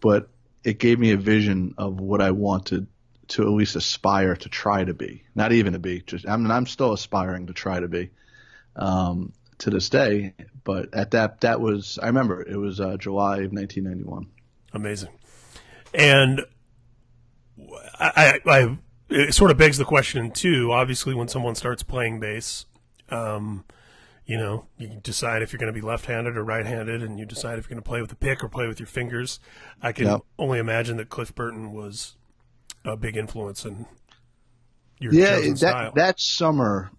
But 0.00 0.28
it 0.64 0.78
gave 0.78 0.98
me 0.98 1.12
a 1.12 1.16
vision 1.16 1.74
of 1.76 2.00
what 2.00 2.22
I 2.22 2.30
wanted 2.30 2.86
to 3.28 3.42
at 3.42 3.48
least 3.48 3.76
aspire 3.76 4.36
to 4.36 4.48
try 4.48 4.84
to 4.84 4.94
be, 4.94 5.24
not 5.34 5.52
even 5.52 5.72
to 5.74 5.78
be. 5.78 6.00
Just 6.00 6.28
I 6.28 6.36
mean, 6.36 6.50
I'm 6.50 6.66
still 6.66 6.92
aspiring 6.92 7.46
to 7.46 7.52
try 7.52 7.80
to 7.80 7.88
be. 7.88 8.10
um, 8.76 9.32
to 9.58 9.70
this 9.70 9.88
day. 9.90 10.34
But 10.64 10.94
at 10.94 11.10
that, 11.12 11.40
that 11.42 11.60
was 11.60 11.98
I 12.02 12.06
remember 12.06 12.42
it 12.42 12.56
was 12.56 12.80
uh, 12.80 12.96
July 12.96 13.38
of 13.38 13.52
1991. 13.52 14.26
Amazing, 14.72 15.10
and 15.94 16.42
I, 17.98 18.40
I, 18.44 18.50
I, 18.50 18.78
it 19.08 19.34
sort 19.34 19.50
of 19.50 19.56
begs 19.56 19.78
the 19.78 19.84
question 19.84 20.30
too. 20.30 20.72
Obviously, 20.72 21.14
when 21.14 21.28
someone 21.28 21.54
starts 21.54 21.82
playing 21.82 22.20
bass, 22.20 22.66
um, 23.08 23.64
you 24.26 24.36
know, 24.36 24.66
you 24.76 25.00
decide 25.02 25.40
if 25.40 25.52
you're 25.52 25.58
going 25.58 25.72
to 25.72 25.80
be 25.80 25.84
left-handed 25.84 26.36
or 26.36 26.44
right-handed, 26.44 27.02
and 27.02 27.18
you 27.18 27.24
decide 27.24 27.58
if 27.58 27.64
you're 27.64 27.76
going 27.76 27.82
to 27.82 27.88
play 27.88 28.02
with 28.02 28.12
a 28.12 28.16
pick 28.16 28.44
or 28.44 28.48
play 28.48 28.66
with 28.66 28.78
your 28.78 28.86
fingers. 28.86 29.40
I 29.82 29.92
can 29.92 30.06
yep. 30.06 30.20
only 30.38 30.58
imagine 30.58 30.98
that 30.98 31.08
Cliff 31.08 31.34
Burton 31.34 31.72
was 31.72 32.16
a 32.88 32.96
big 32.96 33.16
influence 33.16 33.64
in 33.64 33.86
your 34.98 35.12
yeah. 35.12 35.40
that 35.40 35.56
style. 35.58 35.92
that 35.94 36.20
summer, 36.20 36.90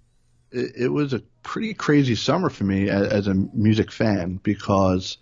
it, 0.52 0.84
it, 0.84 0.88
was 0.90 1.14
a 1.14 1.20
pretty 1.44 1.74
crazy 1.74 2.16
summer 2.16 2.50
for 2.50 2.64
me 2.64 2.90
as, 2.90 3.08
as 3.08 3.28
a 3.28 3.34
music 3.34 3.92
fan 3.92 4.40
because 4.42 5.18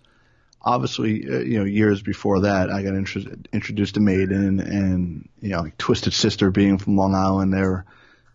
obviously, 0.62 1.26
uh, 1.28 1.40
you 1.40 1.60
know, 1.60 1.66
years 1.66 2.02
before 2.02 2.42
that, 2.42 2.70
I 2.70 2.84
got 2.84 2.94
introduced 2.94 3.96
to 3.96 4.00
Maiden 4.00 4.60
and 4.60 5.30
you 5.42 5.50
know, 5.50 5.62
like 5.62 5.78
Twisted 5.78 6.14
Sister 6.14 6.52
being 6.52 6.78
from 6.78 6.98
Long 6.98 7.16
Island, 7.16 7.54
they 7.54 7.62
were 7.62 7.86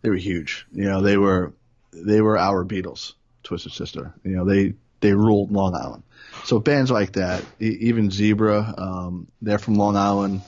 they 0.03 0.11
were 0.11 0.17
huge. 0.17 0.67
You 0.73 0.85
know, 0.85 1.01
they 1.01 1.17
were 1.17 1.53
they 1.93 2.21
were 2.21 2.39
our 2.39 2.65
Beatles, 2.65 3.15
Twisted 3.43 3.73
Sister. 3.73 4.15
You 4.25 4.37
know, 4.37 4.45
they 4.45 4.75
they 5.01 5.13
ruled 5.13 5.53
Long 5.53 5.75
Island. 5.75 6.03
So 6.45 6.59
bands 6.59 6.91
like 6.91 7.13
that, 7.13 7.45
even 7.61 8.11
Zebra, 8.11 8.75
um, 8.79 9.29
they're 9.43 9.59
from 9.59 9.75
Long 9.75 9.97
Island. 9.97 10.43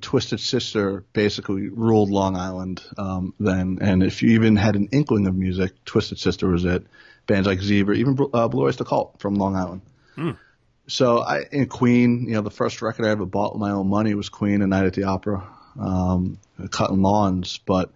Twisted 0.00 0.40
Sister 0.40 1.04
basically 1.12 1.68
ruled 1.68 2.10
Long 2.10 2.36
Island 2.36 2.82
um, 2.98 3.34
then, 3.38 3.78
and 3.80 4.02
if 4.02 4.22
you 4.22 4.30
even 4.30 4.56
had 4.56 4.76
an 4.76 4.88
inkling 4.92 5.26
of 5.26 5.34
music, 5.34 5.72
Twisted 5.84 6.18
Sister 6.18 6.48
was 6.48 6.64
it. 6.64 6.84
Bands 7.26 7.46
like 7.46 7.60
Zebra, 7.60 7.94
even 7.94 8.16
uh, 8.34 8.48
Blue 8.48 8.64
Oyster 8.64 8.84
Cult 8.84 9.20
from 9.20 9.34
Long 9.34 9.54
Island. 9.54 9.82
Mm. 10.16 10.36
So 10.88 11.20
I 11.20 11.44
in 11.52 11.66
Queen, 11.66 12.24
you 12.26 12.34
know, 12.34 12.40
the 12.40 12.50
first 12.50 12.82
record 12.82 13.06
I 13.06 13.10
ever 13.10 13.24
bought 13.24 13.52
with 13.54 13.60
my 13.60 13.70
own 13.70 13.88
money 13.88 14.14
was 14.14 14.28
Queen, 14.28 14.62
A 14.62 14.66
Night 14.66 14.86
at 14.86 14.94
the 14.94 15.04
Opera, 15.04 15.46
um, 15.78 16.38
Cutting 16.70 17.02
Lawns. 17.02 17.58
But 17.58 17.92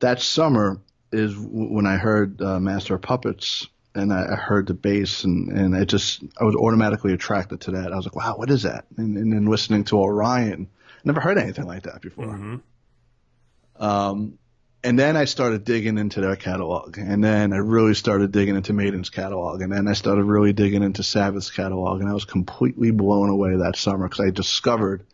that 0.00 0.22
summer 0.22 0.80
is 1.12 1.36
when 1.36 1.86
I 1.86 1.96
heard 1.96 2.40
uh, 2.40 2.58
Master 2.58 2.94
of 2.94 3.02
Puppets 3.02 3.68
and 3.94 4.12
I 4.12 4.34
heard 4.34 4.66
the 4.66 4.74
bass 4.74 5.24
and, 5.24 5.50
and 5.50 5.76
I 5.76 5.84
just, 5.84 6.22
I 6.40 6.44
was 6.44 6.56
automatically 6.56 7.12
attracted 7.12 7.60
to 7.62 7.72
that. 7.72 7.92
I 7.92 7.96
was 7.96 8.06
like, 8.06 8.16
wow, 8.16 8.36
what 8.36 8.50
is 8.50 8.62
that? 8.62 8.86
And, 8.96 9.16
and 9.16 9.32
then 9.32 9.46
listening 9.46 9.84
to 9.84 9.98
Orion, 9.98 10.68
never 11.04 11.20
heard 11.20 11.38
anything 11.38 11.66
like 11.66 11.84
that 11.84 12.00
before. 12.00 12.26
Mm-hmm. 12.26 13.82
Um, 13.82 14.38
and 14.84 14.98
then 14.98 15.16
I 15.16 15.24
started 15.24 15.64
digging 15.64 15.96
into 15.96 16.20
their 16.20 16.36
catalog, 16.36 16.98
and 16.98 17.24
then 17.24 17.54
I 17.54 17.56
really 17.56 17.94
started 17.94 18.32
digging 18.32 18.54
into 18.54 18.74
Maiden's 18.74 19.08
catalog, 19.08 19.62
and 19.62 19.72
then 19.72 19.88
I 19.88 19.94
started 19.94 20.24
really 20.24 20.52
digging 20.52 20.82
into 20.82 21.02
Sabbath's 21.02 21.50
catalog, 21.50 22.00
and 22.00 22.10
I 22.10 22.12
was 22.12 22.26
completely 22.26 22.90
blown 22.90 23.30
away 23.30 23.56
that 23.56 23.76
summer 23.76 24.06
because 24.06 24.26
I 24.26 24.30
discovered 24.30 25.06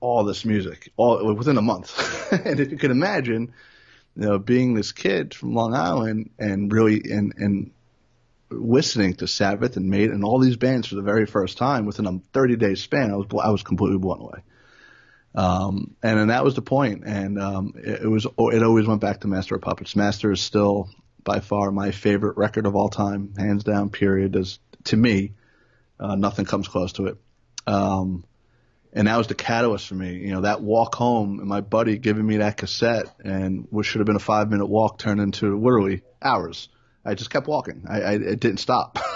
all 0.00 0.24
this 0.24 0.44
music 0.44 0.92
all 0.96 1.34
within 1.34 1.58
a 1.58 1.62
month. 1.62 2.32
and 2.44 2.60
if 2.60 2.70
you 2.70 2.78
can 2.78 2.92
imagine, 2.92 3.52
you 4.14 4.22
know, 4.22 4.38
being 4.38 4.74
this 4.74 4.92
kid 4.92 5.34
from 5.34 5.54
Long 5.54 5.74
Island 5.74 6.30
and 6.38 6.72
really 6.72 7.02
and 7.10 7.34
and 7.36 7.70
listening 8.50 9.14
to 9.14 9.26
Sabbath 9.26 9.76
and 9.76 9.90
Maiden 9.90 10.14
and 10.14 10.24
all 10.24 10.38
these 10.38 10.56
bands 10.56 10.86
for 10.86 10.94
the 10.94 11.02
very 11.02 11.26
first 11.26 11.58
time 11.58 11.84
within 11.84 12.06
a 12.06 12.20
30 12.32 12.56
day 12.56 12.74
span, 12.76 13.10
I 13.10 13.16
was 13.16 13.26
I 13.42 13.50
was 13.50 13.62
completely 13.64 13.98
blown 13.98 14.20
away. 14.20 14.40
Um, 15.34 15.96
and 16.02 16.18
then 16.18 16.28
that 16.28 16.44
was 16.44 16.54
the 16.54 16.62
point. 16.62 17.04
And 17.04 17.40
um, 17.40 17.74
it, 17.76 18.02
it, 18.02 18.08
was 18.08 18.26
it 18.26 18.62
always 18.62 18.86
went 18.86 19.00
back 19.00 19.20
to 19.20 19.28
Master 19.28 19.54
of 19.54 19.62
Puppets. 19.62 19.94
Master 19.94 20.32
is 20.32 20.40
still 20.40 20.88
by 21.22 21.40
far 21.40 21.70
my 21.70 21.90
favorite 21.90 22.36
record 22.36 22.66
of 22.66 22.74
all 22.74 22.88
time, 22.88 23.34
hands 23.36 23.64
down. 23.64 23.90
Period. 23.90 24.36
As 24.36 24.58
to 24.84 24.96
me, 24.96 25.34
uh, 26.00 26.14
nothing 26.14 26.44
comes 26.44 26.68
close 26.68 26.92
to 26.94 27.06
it. 27.06 27.16
Um, 27.66 28.24
and 28.92 29.06
that 29.06 29.18
was 29.18 29.26
the 29.26 29.34
catalyst 29.34 29.86
for 29.86 29.94
me. 29.94 30.16
You 30.16 30.32
know, 30.32 30.40
that 30.42 30.62
walk 30.62 30.94
home 30.94 31.40
and 31.40 31.48
my 31.48 31.60
buddy 31.60 31.98
giving 31.98 32.26
me 32.26 32.38
that 32.38 32.56
cassette, 32.56 33.14
and 33.22 33.66
what 33.70 33.84
should 33.84 34.00
have 34.00 34.06
been 34.06 34.16
a 34.16 34.20
five 34.20 34.50
minute 34.50 34.66
walk 34.66 34.98
turned 34.98 35.20
into 35.20 35.58
literally 35.58 36.02
hours. 36.22 36.68
I 37.04 37.14
just 37.14 37.30
kept 37.30 37.46
walking. 37.46 37.84
I, 37.88 38.00
I 38.00 38.12
it 38.14 38.40
didn't 38.40 38.60
stop. 38.60 38.98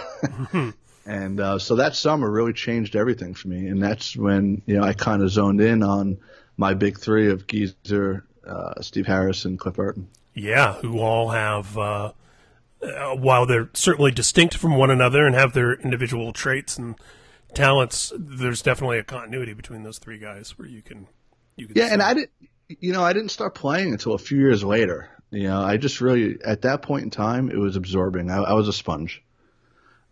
And 1.04 1.40
uh, 1.40 1.59
so 1.59 1.76
that 1.76 1.97
summer 1.97 2.30
really 2.30 2.52
changed 2.52 2.94
everything 2.94 3.35
for 3.35 3.49
me, 3.49 3.66
and 3.66 3.82
that's 3.82 4.16
when 4.16 4.62
you 4.66 4.76
know 4.76 4.85
I 4.85 4.92
kind 4.92 5.23
of 5.23 5.30
zoned 5.30 5.61
in 5.61 5.82
on 5.82 6.18
my 6.56 6.75
big 6.75 6.99
three 6.99 7.30
of 7.30 7.47
Geezer, 7.47 8.25
uh, 8.47 8.80
Steve 8.80 9.06
Harris, 9.06 9.44
and 9.44 9.59
Cliff 9.59 9.75
Burton. 9.75 10.09
Yeah, 10.35 10.75
who 10.75 11.00
all 11.00 11.30
have, 11.30 11.76
uh, 11.76 12.12
uh, 12.82 13.16
while 13.16 13.47
they're 13.47 13.71
certainly 13.75 14.12
distinct 14.12 14.56
from 14.56 14.76
one 14.76 14.90
another 14.90 15.26
and 15.26 15.35
have 15.35 15.52
their 15.52 15.75
individual 15.75 16.32
traits 16.32 16.78
and 16.78 16.94
talents, 17.54 18.12
there's 18.16 18.62
definitely 18.62 18.99
a 18.99 19.04
continuity 19.04 19.54
between 19.54 19.82
those 19.82 19.99
three 19.99 20.18
guys 20.18 20.56
where 20.59 20.68
you 20.68 20.82
can, 20.82 21.09
you 21.56 21.66
can. 21.66 21.76
Yeah, 21.76 21.88
see. 21.88 21.92
and 21.94 22.02
I 22.02 22.14
didn't, 22.14 22.30
you 22.68 22.92
know, 22.92 23.02
I 23.02 23.12
didn't 23.12 23.30
start 23.30 23.54
playing 23.54 23.92
until 23.92 24.14
a 24.14 24.18
few 24.18 24.38
years 24.38 24.64
later. 24.64 25.11
You 25.30 25.49
know, 25.49 25.62
I 25.62 25.78
just 25.78 26.00
really 26.00 26.38
at 26.44 26.62
that 26.62 26.82
point 26.82 27.04
in 27.04 27.11
time 27.11 27.50
it 27.50 27.56
was 27.56 27.76
absorbing. 27.76 28.30
I, 28.30 28.38
I 28.38 28.52
was 28.52 28.68
a 28.68 28.73
sponge. 28.73 29.23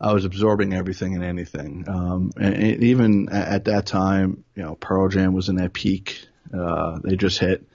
I 0.00 0.12
was 0.12 0.25
absorbing 0.25 0.73
everything 0.73 1.14
and 1.14 1.23
anything. 1.23 1.85
Um, 1.87 2.33
and, 2.37 2.54
and 2.54 2.83
even 2.83 3.28
at 3.28 3.66
that 3.66 3.85
time, 3.85 4.45
you 4.54 4.62
know, 4.62 4.75
Pearl 4.75 5.09
Jam 5.09 5.35
was 5.35 5.49
in 5.49 5.57
their 5.57 5.69
peak. 5.69 6.26
Uh, 6.52 6.99
they 7.04 7.16
just 7.16 7.38
hit. 7.38 7.66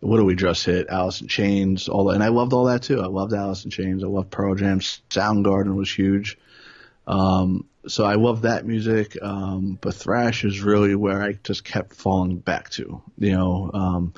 What 0.00 0.18
do 0.18 0.24
we 0.24 0.34
just 0.34 0.64
hit? 0.64 0.88
Alice 0.88 1.20
in 1.20 1.28
Chains, 1.28 1.88
all 1.88 2.06
that, 2.06 2.14
and 2.14 2.24
I 2.24 2.28
loved 2.28 2.52
all 2.52 2.64
that 2.64 2.82
too. 2.82 3.00
I 3.00 3.06
loved 3.06 3.32
Alice 3.32 3.64
in 3.64 3.70
Chains. 3.70 4.02
I 4.02 4.08
loved 4.08 4.30
Pearl 4.30 4.54
Jam. 4.54 4.80
Soundgarden 4.80 5.74
was 5.76 5.92
huge. 5.92 6.36
Um, 7.06 7.66
so 7.86 8.04
I 8.04 8.14
love 8.14 8.42
that 8.42 8.66
music. 8.66 9.16
Um, 9.22 9.78
but 9.80 9.94
thrash 9.94 10.44
is 10.44 10.60
really 10.60 10.94
where 10.94 11.22
I 11.22 11.38
just 11.44 11.64
kept 11.64 11.94
falling 11.94 12.38
back 12.38 12.70
to. 12.70 13.00
You 13.16 13.32
know, 13.32 13.70
um, 13.72 14.14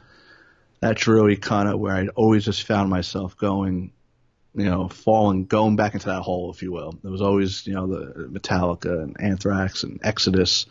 that's 0.81 1.07
really 1.07 1.37
kind 1.37 1.69
of 1.69 1.79
where 1.79 1.95
I 1.95 2.09
always 2.09 2.47
just 2.47 2.65
found 2.65 2.91
myself 2.91 3.37
going 3.37 3.93
you 4.55 4.71
know, 4.71 4.89
falling, 4.89 5.47
going 5.47 5.77
back 5.77 5.95
into 5.95 6.07
that 6.07 6.23
hole, 6.23 6.51
if 6.53 6.63
you 6.63 6.73
will. 6.73 6.97
There 7.03 7.11
was 7.11 7.23
always, 7.23 7.67
you 7.67 7.75
know, 7.75 7.87
the 7.87 8.29
Metallica 8.29 9.03
and 9.03 9.21
Anthrax 9.21 9.83
and 9.83 10.01
Exodus, 10.03 10.67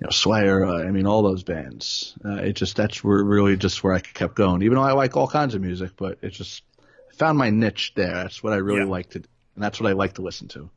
you 0.00 0.06
know, 0.06 0.10
Slayer. 0.10 0.64
Uh, 0.64 0.82
I 0.82 0.90
mean, 0.90 1.06
all 1.06 1.22
those 1.22 1.42
bands. 1.42 2.14
Uh, 2.24 2.36
it 2.36 2.54
just 2.54 2.76
that's 2.76 3.04
where 3.04 3.22
really 3.22 3.56
just 3.56 3.84
where 3.84 3.92
I 3.92 4.00
kept 4.00 4.34
going. 4.34 4.62
Even 4.62 4.76
though 4.76 4.84
I 4.84 4.92
like 4.92 5.16
all 5.16 5.28
kinds 5.28 5.54
of 5.54 5.60
music, 5.60 5.92
but 5.96 6.18
it 6.22 6.30
just 6.30 6.62
I 6.78 7.14
found 7.14 7.36
my 7.36 7.50
niche 7.50 7.92
there. 7.94 8.14
That's 8.14 8.42
what 8.42 8.54
I 8.54 8.56
really 8.56 8.80
yeah. 8.80 8.86
like 8.86 9.10
to, 9.10 9.18
and 9.18 9.64
that's 9.64 9.80
what 9.80 9.90
I 9.90 9.92
like 9.92 10.14
to 10.14 10.22
listen 10.22 10.48
to. 10.48 10.70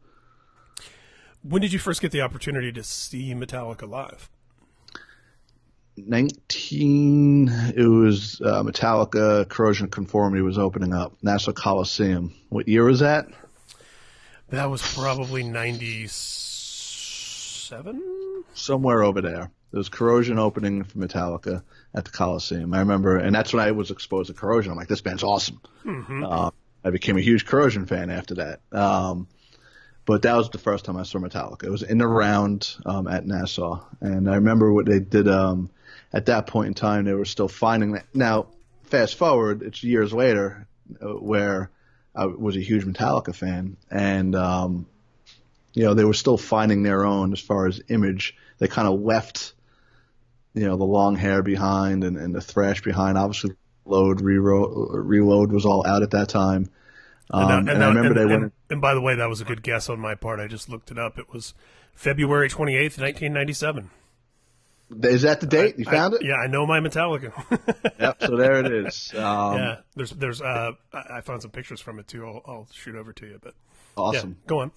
When 1.43 1.61
did 1.61 1.73
you 1.73 1.79
first 1.79 2.01
get 2.01 2.11
the 2.11 2.21
opportunity 2.21 2.71
to 2.71 2.83
see 2.83 3.33
Metallica 3.33 3.87
live? 3.87 4.29
19 5.95 7.49
it 7.75 7.87
was 7.87 8.41
uh, 8.41 8.63
metallica 8.63 9.47
corrosion 9.47 9.89
conformity 9.89 10.41
was 10.41 10.57
opening 10.57 10.91
up 10.93 11.13
nassau 11.21 11.51
coliseum. 11.51 12.33
What 12.49 12.67
year 12.67 12.85
was 12.85 13.01
that? 13.01 13.27
That 14.49 14.65
was 14.65 14.81
probably 14.93 15.43
97 15.43 18.43
somewhere 18.53 19.03
over 19.03 19.21
there. 19.21 19.51
There 19.71 19.79
was 19.79 19.89
corrosion 19.89 20.39
opening 20.39 20.83
for 20.83 20.97
metallica 20.97 21.61
at 21.93 22.05
the 22.05 22.11
coliseum. 22.11 22.73
I 22.73 22.79
remember 22.79 23.17
and 23.17 23.35
that's 23.35 23.53
when 23.53 23.65
i 23.65 23.71
was 23.71 23.91
exposed 23.91 24.27
to 24.27 24.33
corrosion. 24.33 24.71
I'm 24.71 24.77
like 24.77 24.87
this 24.87 25.01
band's 25.01 25.23
awesome. 25.23 25.61
Mm-hmm. 25.85 26.23
uh, 26.23 26.49
i 26.83 26.89
became 26.89 27.17
a 27.17 27.21
huge 27.21 27.45
corrosion 27.45 27.85
fan 27.85 28.09
after 28.09 28.33
that. 28.35 28.61
Um, 28.71 29.27
but 30.05 30.23
that 30.23 30.35
was 30.35 30.49
the 30.49 30.57
first 30.57 30.85
time 30.85 30.97
I 30.97 31.03
saw 31.03 31.19
Metallica. 31.19 31.63
It 31.63 31.69
was 31.69 31.83
in 31.83 31.97
the 31.97 32.07
round 32.07 32.75
um, 32.85 33.07
at 33.07 33.25
Nassau, 33.25 33.79
and 34.01 34.29
I 34.29 34.35
remember 34.35 34.73
what 34.73 34.85
they 34.85 34.99
did. 34.99 35.29
Um, 35.29 35.69
at 36.13 36.27
that 36.27 36.47
point 36.47 36.67
in 36.67 36.73
time, 36.73 37.05
they 37.05 37.13
were 37.13 37.25
still 37.25 37.47
finding 37.47 37.93
that. 37.93 38.05
Now, 38.13 38.47
fast 38.83 39.17
forward, 39.17 39.63
it's 39.63 39.83
years 39.83 40.13
later 40.13 40.67
uh, 41.01 41.07
where 41.07 41.71
I 42.15 42.27
was 42.27 42.55
a 42.55 42.61
huge 42.61 42.85
Metallica 42.85 43.33
fan, 43.33 43.77
and 43.89 44.35
um, 44.35 44.85
you 45.73 45.83
know 45.83 45.93
they 45.95 46.05
were 46.05 46.13
still 46.13 46.37
finding 46.37 46.83
their 46.83 47.05
own 47.05 47.33
as 47.33 47.39
far 47.39 47.65
as 47.65 47.81
image. 47.89 48.35
They 48.59 48.67
kind 48.67 48.87
of 48.87 49.01
left, 49.01 49.53
you 50.53 50.67
know, 50.67 50.77
the 50.77 50.83
long 50.83 51.15
hair 51.15 51.41
behind 51.41 52.03
and, 52.03 52.17
and 52.17 52.35
the 52.35 52.41
thrash 52.41 52.81
behind. 52.81 53.17
Obviously, 53.17 53.55
load 53.85 54.21
reload, 54.21 54.89
reload 54.93 55.51
was 55.51 55.65
all 55.65 55.85
out 55.87 56.03
at 56.03 56.11
that 56.11 56.29
time. 56.29 56.69
Um, 57.31 57.43
and, 57.43 57.51
and, 57.51 57.69
and, 57.69 57.83
I 57.83 57.87
remember 57.87 58.19
and, 58.21 58.29
they 58.29 58.37
went. 58.37 58.53
And 58.69 58.81
by 58.81 58.93
the 58.93 59.01
way, 59.01 59.15
that 59.15 59.27
was 59.27 59.41
a 59.41 59.45
good 59.45 59.63
guess 59.63 59.89
on 59.89 59.99
my 59.99 60.13
part. 60.13 60.39
I 60.39 60.47
just 60.47 60.69
looked 60.69 60.91
it 60.91 60.99
up. 60.99 61.17
It 61.17 61.33
was 61.33 61.55
February 61.95 62.49
twenty 62.49 62.75
eighth, 62.75 62.99
nineteen 62.99 63.33
ninety 63.33 63.53
seven. 63.53 63.89
Is 65.01 65.23
that 65.23 65.39
the 65.39 65.47
date? 65.47 65.79
You 65.79 65.85
found 65.85 66.13
I, 66.13 66.17
it? 66.17 66.25
Yeah, 66.25 66.35
I 66.35 66.47
know 66.47 66.65
my 66.65 66.79
Metallica. 66.79 67.31
yep. 67.99 68.17
So 68.21 68.37
there 68.37 68.59
it 68.59 68.71
is. 68.71 69.13
Um, 69.23 69.57
yeah. 69.57 69.75
There's 69.95 70.11
there's 70.11 70.41
uh 70.41 70.71
I 70.93 71.21
found 71.21 71.41
some 71.41 71.51
pictures 71.51 71.79
from 71.81 71.99
it 71.99 72.07
too. 72.07 72.25
I'll, 72.25 72.41
I'll 72.45 72.67
shoot 72.71 72.95
over 72.95 73.13
to 73.13 73.25
you. 73.25 73.39
But 73.41 73.53
awesome. 73.95 74.37
Yeah, 74.41 74.47
go 74.47 74.59
on. 74.59 74.71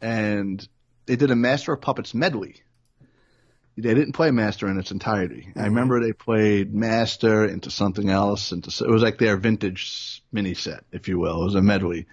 And 0.00 0.66
they 1.06 1.16
did 1.16 1.30
a 1.30 1.36
Master 1.36 1.72
of 1.72 1.80
Puppets 1.80 2.14
medley. 2.14 2.62
They 3.76 3.94
didn't 3.94 4.12
play 4.12 4.30
Master 4.30 4.68
in 4.68 4.78
its 4.78 4.90
entirety. 4.90 5.48
Mm-hmm. 5.48 5.58
I 5.58 5.64
remember 5.64 6.00
they 6.00 6.12
played 6.12 6.72
Master 6.72 7.44
into 7.44 7.70
something 7.70 8.08
else, 8.08 8.52
into 8.52 8.70
it 8.84 8.90
was 8.90 9.02
like 9.02 9.18
their 9.18 9.36
vintage 9.36 10.22
mini 10.32 10.54
set, 10.54 10.84
if 10.92 11.08
you 11.08 11.18
will. 11.18 11.42
It 11.42 11.46
was 11.46 11.54
a 11.56 11.62
medley. 11.62 12.06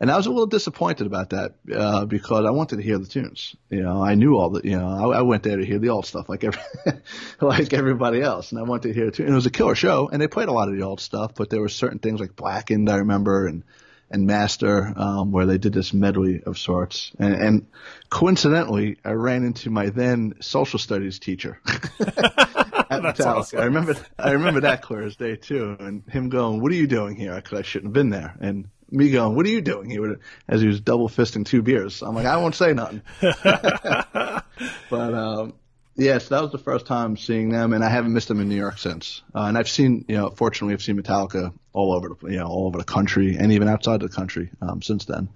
And 0.00 0.10
I 0.10 0.16
was 0.16 0.26
a 0.26 0.30
little 0.30 0.46
disappointed 0.46 1.06
about 1.06 1.30
that 1.30 1.54
uh, 1.74 2.04
because 2.04 2.44
I 2.44 2.50
wanted 2.50 2.76
to 2.76 2.82
hear 2.82 2.98
the 2.98 3.06
tunes. 3.06 3.56
You 3.68 3.82
know, 3.82 4.02
I 4.02 4.14
knew 4.14 4.36
all 4.36 4.50
the, 4.50 4.60
you 4.62 4.78
know, 4.78 4.86
I, 4.86 5.18
I 5.18 5.22
went 5.22 5.42
there 5.42 5.56
to 5.56 5.64
hear 5.64 5.78
the 5.78 5.88
old 5.88 6.06
stuff 6.06 6.28
like 6.28 6.44
every, 6.44 6.62
like 7.40 7.72
everybody 7.72 8.22
else, 8.22 8.52
and 8.52 8.60
I 8.60 8.62
wanted 8.62 8.88
to 8.88 8.94
hear 8.94 9.06
the 9.06 9.12
tune. 9.12 9.26
And 9.26 9.34
it 9.34 9.36
was 9.36 9.46
a 9.46 9.50
killer 9.50 9.74
show, 9.74 10.08
and 10.12 10.22
they 10.22 10.28
played 10.28 10.48
a 10.48 10.52
lot 10.52 10.68
of 10.68 10.76
the 10.76 10.82
old 10.82 11.00
stuff, 11.00 11.34
but 11.34 11.50
there 11.50 11.60
were 11.60 11.68
certain 11.68 11.98
things 11.98 12.20
like 12.20 12.36
Blackened, 12.36 12.88
I 12.88 12.96
remember, 12.96 13.46
and 13.46 13.64
and 14.10 14.26
Master, 14.26 14.92
um, 14.96 15.32
where 15.32 15.44
they 15.44 15.58
did 15.58 15.74
this 15.74 15.92
medley 15.92 16.42
of 16.42 16.56
sorts. 16.56 17.12
And, 17.18 17.34
and 17.34 17.66
coincidentally, 18.08 18.96
I 19.04 19.10
ran 19.10 19.44
into 19.44 19.68
my 19.68 19.90
then 19.90 20.34
social 20.40 20.78
studies 20.78 21.18
teacher 21.18 21.60
at 21.66 23.02
Metallica. 23.02 23.26
Awesome. 23.26 23.60
I 23.60 23.64
remember, 23.64 23.96
I 24.18 24.30
remember 24.30 24.60
that 24.60 24.82
clear 24.82 25.02
as 25.02 25.16
day 25.16 25.36
too, 25.36 25.76
and 25.78 26.02
him 26.08 26.28
going, 26.28 26.60
"What 26.62 26.72
are 26.72 26.76
you 26.76 26.86
doing 26.86 27.16
here?" 27.16 27.34
Because 27.34 27.58
I 27.58 27.62
shouldn't 27.62 27.88
have 27.88 27.94
been 27.94 28.10
there, 28.10 28.34
and 28.40 28.68
me 28.90 29.10
going, 29.10 29.34
"What 29.34 29.46
are 29.46 29.50
you 29.50 29.60
doing?" 29.60 29.90
He 29.90 29.98
would, 29.98 30.20
as 30.48 30.60
he 30.60 30.66
was 30.66 30.80
double 30.80 31.08
fisting 31.08 31.44
two 31.44 31.62
beers. 31.62 32.02
I'm 32.02 32.14
like, 32.14 32.26
I 32.26 32.36
won't 32.36 32.54
say 32.54 32.72
nothing. 32.72 33.02
but 33.20 34.44
um, 34.90 35.54
yes, 35.96 36.28
that 36.28 36.42
was 36.42 36.52
the 36.52 36.58
first 36.58 36.86
time 36.86 37.16
seeing 37.16 37.50
them, 37.50 37.72
and 37.72 37.84
I 37.84 37.88
haven't 37.88 38.12
missed 38.12 38.28
them 38.28 38.40
in 38.40 38.48
New 38.48 38.56
York 38.56 38.78
since. 38.78 39.22
Uh, 39.34 39.42
and 39.42 39.58
I've 39.58 39.68
seen, 39.68 40.04
you 40.08 40.16
know, 40.16 40.30
fortunately, 40.30 40.74
I've 40.74 40.82
seen 40.82 41.00
Metallica 41.00 41.52
all 41.72 41.92
over 41.92 42.08
the, 42.08 42.30
you 42.30 42.38
know, 42.38 42.46
all 42.46 42.66
over 42.66 42.78
the 42.78 42.84
country, 42.84 43.36
and 43.36 43.52
even 43.52 43.68
outside 43.68 44.00
the 44.00 44.08
country 44.08 44.50
um, 44.60 44.82
since 44.82 45.04
then. 45.04 45.28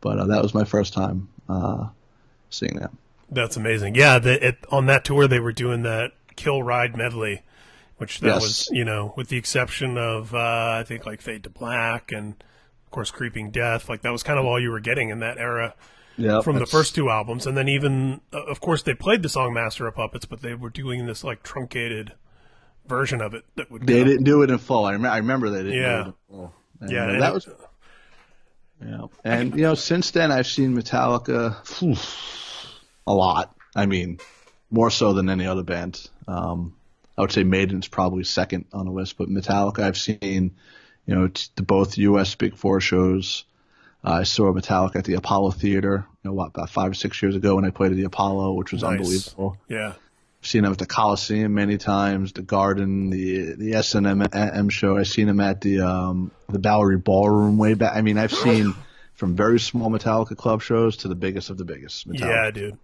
But 0.00 0.18
uh, 0.18 0.26
that 0.26 0.42
was 0.42 0.54
my 0.54 0.64
first 0.64 0.92
time 0.92 1.28
uh, 1.48 1.88
seeing 2.50 2.76
them. 2.76 2.98
That's 3.30 3.56
amazing. 3.56 3.94
Yeah, 3.94 4.18
the, 4.18 4.48
it, 4.48 4.58
on 4.70 4.86
that 4.86 5.04
tour 5.04 5.28
they 5.28 5.40
were 5.40 5.52
doing 5.52 5.82
that 5.82 6.12
Kill 6.36 6.62
Ride 6.62 6.96
medley 6.96 7.42
which 7.98 8.20
that 8.20 8.28
yes. 8.28 8.42
was, 8.42 8.68
you 8.72 8.84
know, 8.84 9.12
with 9.16 9.28
the 9.28 9.36
exception 9.36 9.98
of 9.98 10.32
uh, 10.34 10.78
I 10.80 10.84
think 10.86 11.04
like 11.04 11.20
Fade 11.20 11.44
to 11.44 11.50
Black 11.50 12.12
and 12.12 12.42
of 12.88 12.92
course 12.92 13.10
Creeping 13.10 13.50
Death, 13.50 13.90
like 13.90 14.00
that 14.00 14.12
was 14.12 14.22
kind 14.22 14.38
of 14.38 14.46
all 14.46 14.58
you 14.58 14.70
were 14.70 14.80
getting 14.80 15.10
in 15.10 15.20
that 15.20 15.36
era. 15.36 15.74
Yeah, 16.16 16.40
from 16.40 16.58
the 16.58 16.64
first 16.64 16.94
two 16.94 17.10
albums, 17.10 17.46
and 17.46 17.54
then 17.54 17.68
even 17.68 18.22
uh, 18.32 18.42
of 18.44 18.60
course 18.60 18.82
they 18.82 18.94
played 18.94 19.22
the 19.22 19.28
song 19.28 19.52
Master 19.52 19.86
of 19.86 19.94
Puppets, 19.94 20.24
but 20.24 20.40
they 20.40 20.54
were 20.54 20.70
doing 20.70 21.04
this 21.04 21.22
like 21.22 21.42
truncated 21.42 22.14
version 22.86 23.20
of 23.20 23.34
it 23.34 23.44
that 23.56 23.70
would. 23.70 23.86
They 23.86 24.02
didn't 24.02 24.24
do 24.24 24.42
it 24.42 24.48
in 24.48 24.56
full. 24.56 24.86
I, 24.86 24.92
rem- 24.92 25.04
I 25.04 25.18
remember 25.18 25.50
they 25.50 25.64
didn't. 25.64 25.80
Yeah. 25.80 25.96
Do 25.96 26.00
it 26.00 26.06
in 26.06 26.14
full. 26.30 26.54
And 26.80 26.90
yeah, 26.90 27.06
uh, 27.06 27.20
that 27.20 27.34
was. 27.34 27.48
Yeah, 28.82 29.06
and 29.22 29.54
you 29.54 29.62
know, 29.62 29.74
since 29.74 30.12
then 30.12 30.32
I've 30.32 30.46
seen 30.46 30.74
Metallica 30.74 31.56
whew, 31.78 31.94
a 33.06 33.12
lot. 33.12 33.54
I 33.76 33.84
mean, 33.84 34.18
more 34.70 34.90
so 34.90 35.12
than 35.12 35.28
any 35.28 35.46
other 35.46 35.62
band. 35.62 36.08
Um, 36.26 36.74
I 37.18 37.20
would 37.20 37.32
say 37.32 37.44
Maiden's 37.44 37.86
probably 37.86 38.24
second 38.24 38.64
on 38.72 38.86
the 38.86 38.92
list, 38.92 39.18
but 39.18 39.28
Metallica 39.28 39.80
I've 39.80 39.98
seen, 39.98 40.56
you 41.08 41.14
know, 41.14 41.30
the 41.56 41.62
both 41.62 41.96
U.S. 41.96 42.34
Big 42.34 42.54
Four 42.54 42.80
shows. 42.80 43.44
Uh, 44.04 44.10
I 44.10 44.22
saw 44.24 44.52
Metallica 44.52 44.96
at 44.96 45.04
the 45.04 45.14
Apollo 45.14 45.52
Theater, 45.52 46.06
you 46.22 46.30
know, 46.30 46.34
what, 46.34 46.48
about 46.48 46.68
five 46.68 46.90
or 46.90 46.94
six 46.94 47.20
years 47.22 47.34
ago 47.34 47.56
when 47.56 47.64
I 47.64 47.70
played 47.70 47.92
at 47.92 47.96
the 47.96 48.04
Apollo, 48.04 48.52
which 48.52 48.72
was 48.72 48.82
nice. 48.82 48.98
unbelievable. 48.98 49.56
Yeah. 49.68 49.94
I've 49.94 50.46
seen 50.46 50.62
them 50.62 50.72
at 50.72 50.78
the 50.78 50.86
Coliseum 50.86 51.54
many 51.54 51.78
times, 51.78 52.32
the 52.34 52.42
Garden, 52.42 53.08
the 53.08 53.54
the 53.54 53.72
S 53.72 53.94
and 53.94 54.06
M 54.06 54.68
show. 54.68 54.98
I've 54.98 55.08
seen 55.08 55.26
them 55.26 55.40
at 55.40 55.62
the 55.62 55.80
um, 55.80 56.30
the 56.50 56.58
Bowery 56.58 56.98
Ballroom 56.98 57.56
way 57.56 57.72
back. 57.72 57.96
I 57.96 58.02
mean, 58.02 58.18
I've 58.18 58.32
seen 58.44 58.74
from 59.14 59.34
very 59.34 59.58
small 59.58 59.90
Metallica 59.90 60.36
club 60.36 60.60
shows 60.60 60.98
to 60.98 61.08
the 61.08 61.16
biggest 61.16 61.48
of 61.48 61.56
the 61.56 61.64
biggest. 61.64 62.06
Metallica. 62.06 62.20
Yeah, 62.20 62.50
dude. 62.50 62.78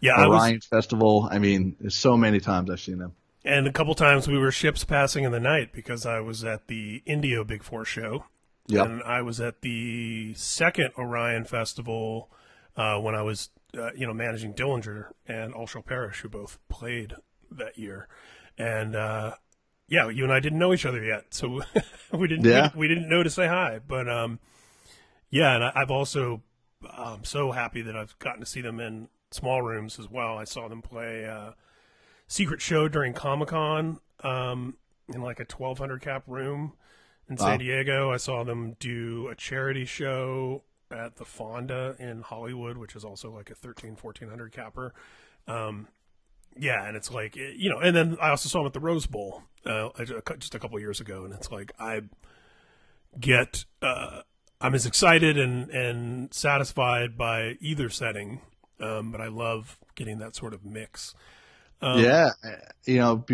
Yeah, 0.00 0.24
Orion 0.24 0.54
was... 0.54 0.64
Festival. 0.64 1.28
I 1.30 1.40
mean, 1.40 1.90
so 1.90 2.16
many 2.16 2.38
times 2.38 2.70
I've 2.70 2.80
seen 2.80 2.98
them. 2.98 3.14
And 3.44 3.66
a 3.66 3.72
couple 3.72 3.94
times 3.94 4.26
we 4.26 4.38
were 4.38 4.50
ships 4.50 4.84
passing 4.84 5.24
in 5.24 5.32
the 5.32 5.40
night 5.40 5.72
because 5.72 6.06
I 6.06 6.20
was 6.20 6.44
at 6.44 6.66
the 6.68 7.02
Indio 7.04 7.44
Big 7.44 7.62
Four 7.62 7.84
show. 7.84 8.24
Yep. 8.68 8.86
And 8.86 9.02
I 9.02 9.20
was 9.20 9.40
at 9.40 9.60
the 9.60 10.32
second 10.34 10.90
Orion 10.96 11.44
Festival 11.44 12.30
uh, 12.76 12.98
when 12.98 13.14
I 13.14 13.20
was, 13.20 13.50
uh, 13.76 13.92
you 13.94 14.06
know, 14.06 14.14
managing 14.14 14.54
Dillinger 14.54 15.10
and 15.28 15.52
All 15.52 15.66
Shall 15.66 15.82
Perish, 15.82 16.20
who 16.20 16.30
both 16.30 16.58
played 16.70 17.14
that 17.50 17.76
year. 17.78 18.08
And 18.56 18.96
uh, 18.96 19.34
yeah, 19.88 20.08
you 20.08 20.24
and 20.24 20.32
I 20.32 20.40
didn't 20.40 20.58
know 20.58 20.72
each 20.72 20.86
other 20.86 21.04
yet, 21.04 21.34
so 21.34 21.60
we 22.12 22.28
didn't 22.28 22.46
yeah. 22.46 22.70
we, 22.74 22.80
we, 22.80 22.88
didn't 22.88 23.10
know 23.10 23.22
to 23.22 23.30
say 23.30 23.46
hi. 23.46 23.80
But 23.86 24.08
um, 24.08 24.38
yeah, 25.28 25.54
and 25.54 25.64
I, 25.64 25.72
I've 25.74 25.90
also 25.90 26.42
I'm 26.90 27.24
so 27.24 27.52
happy 27.52 27.82
that 27.82 27.96
I've 27.96 28.18
gotten 28.18 28.40
to 28.40 28.46
see 28.46 28.62
them 28.62 28.80
in 28.80 29.08
small 29.30 29.60
rooms 29.60 29.98
as 29.98 30.08
well. 30.08 30.38
I 30.38 30.44
saw 30.44 30.68
them 30.68 30.80
play 30.80 31.26
uh, 31.26 31.50
secret 32.26 32.60
show 32.60 32.88
during 32.88 33.12
Comic 33.12 33.48
Con 33.48 34.00
um, 34.22 34.76
in 35.12 35.22
like 35.22 35.40
a 35.40 35.44
1200 35.44 36.00
cap 36.00 36.24
room 36.26 36.72
in 37.28 37.36
wow. 37.36 37.46
San 37.46 37.58
Diego. 37.58 38.12
I 38.12 38.16
saw 38.16 38.44
them 38.44 38.76
do 38.78 39.28
a 39.28 39.34
charity 39.34 39.84
show 39.84 40.62
at 40.90 41.16
the 41.16 41.24
Fonda 41.24 41.96
in 41.98 42.22
Hollywood, 42.22 42.76
which 42.76 42.94
is 42.96 43.04
also 43.04 43.30
like 43.30 43.50
a 43.50 43.54
13, 43.54 43.96
1400 44.00 44.52
capper. 44.52 44.94
Um, 45.46 45.88
yeah, 46.56 46.86
and 46.86 46.96
it's 46.96 47.10
like 47.10 47.36
you 47.36 47.68
know, 47.68 47.78
and 47.78 47.96
then 47.96 48.16
I 48.20 48.30
also 48.30 48.48
saw 48.48 48.60
them 48.60 48.66
at 48.66 48.72
the 48.72 48.80
Rose 48.80 49.06
Bowl 49.06 49.42
uh, 49.66 49.88
just 50.38 50.54
a 50.54 50.58
couple 50.58 50.78
years 50.78 51.00
ago, 51.00 51.24
and 51.24 51.34
it's 51.34 51.50
like 51.50 51.72
I 51.78 52.02
get 53.18 53.64
uh, 53.82 54.20
I'm 54.60 54.74
as 54.74 54.86
excited 54.86 55.36
and 55.36 55.68
and 55.70 56.32
satisfied 56.32 57.18
by 57.18 57.56
either 57.60 57.88
setting, 57.88 58.40
um, 58.80 59.10
but 59.10 59.20
I 59.20 59.26
love 59.26 59.78
getting 59.96 60.18
that 60.18 60.36
sort 60.36 60.54
of 60.54 60.64
mix. 60.64 61.14
Um, 61.84 62.02
yeah, 62.02 62.30
you 62.84 62.96
know, 62.96 63.24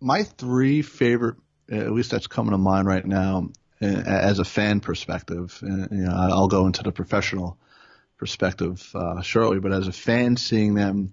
my 0.00 0.24
three 0.24 0.82
favorite, 0.82 1.36
at 1.70 1.92
least 1.92 2.10
that's 2.10 2.26
coming 2.26 2.50
to 2.50 2.58
mind 2.58 2.86
right 2.86 3.04
now, 3.04 3.50
as 3.80 4.38
a 4.40 4.44
fan 4.44 4.80
perspective. 4.80 5.58
Uh, 5.62 5.86
you 5.90 6.02
know, 6.02 6.12
I'll 6.12 6.48
go 6.48 6.66
into 6.66 6.82
the 6.82 6.92
professional 6.92 7.58
perspective 8.18 8.90
uh, 8.94 9.22
shortly, 9.22 9.60
but 9.60 9.72
as 9.72 9.88
a 9.88 9.92
fan, 9.92 10.36
seeing 10.36 10.74
them. 10.74 11.12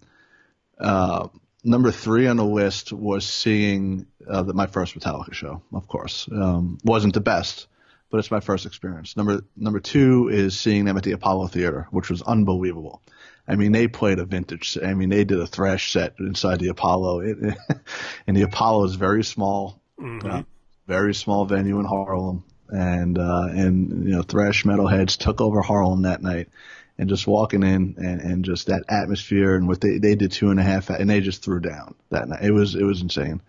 Uh, 0.80 1.28
number 1.64 1.92
three 1.92 2.28
on 2.28 2.38
the 2.38 2.46
list 2.46 2.92
was 2.92 3.26
seeing 3.26 4.08
uh, 4.28 4.44
the, 4.44 4.54
my 4.54 4.68
first 4.68 4.98
Metallica 4.98 5.34
show. 5.34 5.62
Of 5.74 5.88
course, 5.88 6.28
um, 6.32 6.78
wasn't 6.84 7.14
the 7.14 7.22
best, 7.22 7.68
but 8.10 8.18
it's 8.18 8.32
my 8.32 8.40
first 8.40 8.66
experience. 8.66 9.16
Number 9.16 9.42
number 9.56 9.80
two 9.80 10.30
is 10.30 10.60
seeing 10.60 10.86
them 10.86 10.98
at 10.98 11.04
the 11.04 11.12
Apollo 11.12 11.48
Theater, 11.48 11.88
which 11.92 12.10
was 12.10 12.22
unbelievable. 12.22 13.02
I 13.48 13.56
mean, 13.56 13.72
they 13.72 13.88
played 13.88 14.20
a 14.20 14.26
vintage. 14.26 14.78
I 14.84 14.94
mean, 14.94 15.10
they 15.10 15.24
did 15.24 15.40
a 15.40 15.48
thrash 15.48 15.94
set 15.94 16.16
inside 16.20 16.60
the 16.60 16.68
Apollo, 16.68 17.22
it, 17.22 17.58
and 18.28 18.36
the 18.36 18.42
Apollo 18.42 18.86
is 18.86 18.96
very 18.96 19.24
small, 19.24 19.82
mm-hmm. 20.00 20.30
uh, 20.30 20.44
very 20.86 21.14
small 21.14 21.46
venue 21.46 21.80
in 21.80 21.86
Harlem, 21.86 22.44
and 22.68 23.18
uh, 23.18 23.48
and 23.50 24.06
you 24.06 24.16
know, 24.16 24.22
thrash 24.22 24.66
metalheads 24.66 25.18
took 25.18 25.40
over 25.40 25.62
Harlem 25.62 26.02
that 26.02 26.22
night, 26.22 26.50
and 26.98 27.08
just 27.08 27.26
walking 27.26 27.64
in 27.64 27.96
and, 27.98 28.20
and 28.20 28.46
just 28.46 28.68
that 28.68 28.84
atmosphere 28.90 29.56
and 29.56 29.68
what 29.68 29.80
they 29.80 29.98
they 29.98 30.16
did 30.16 30.34
two 30.34 30.50
and 30.50 30.60
a 30.60 30.64
half 30.64 30.90
and 30.90 31.10
they 31.10 31.22
just 31.22 31.42
threw 31.42 31.62
down 31.62 31.96
that 32.10 32.28
night. 32.28 32.44
It 32.44 32.52
was 32.52 32.76
it 32.76 32.84
was 32.84 33.02
insane. 33.02 33.42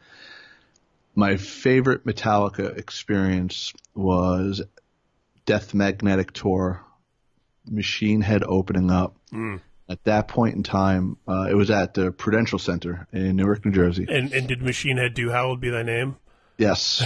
My 1.17 1.37
favorite 1.37 2.07
Metallica 2.07 2.79
experience 2.79 3.73
was 3.97 4.63
Death 5.47 5.75
Magnetic 5.75 6.31
Tour, 6.33 6.81
Machine 7.69 8.21
Head 8.21 8.45
opening 8.45 8.93
up. 8.93 9.17
Mm 9.33 9.61
at 9.89 10.05
that 10.05 10.29
point 10.29 10.55
in 10.55 10.63
time, 10.63 11.17
uh, 11.27 11.47
it 11.51 11.55
was 11.55 11.71
at 11.71 11.95
the 11.95 12.13
Prudential 12.13 12.59
Center 12.59 13.07
in 13.13 13.37
Newark, 13.37 13.65
New 13.65 13.73
Jersey. 13.73 14.07
And, 14.09 14.33
and 14.33 14.47
did 14.47 14.63
Machine 14.63 14.99
Head 14.99 15.15
do 15.15 15.31
"Hallowed 15.31 15.61
Be 15.61 15.71
Thy 15.71 15.83
Name"? 15.83 16.17
Yes. 16.59 17.03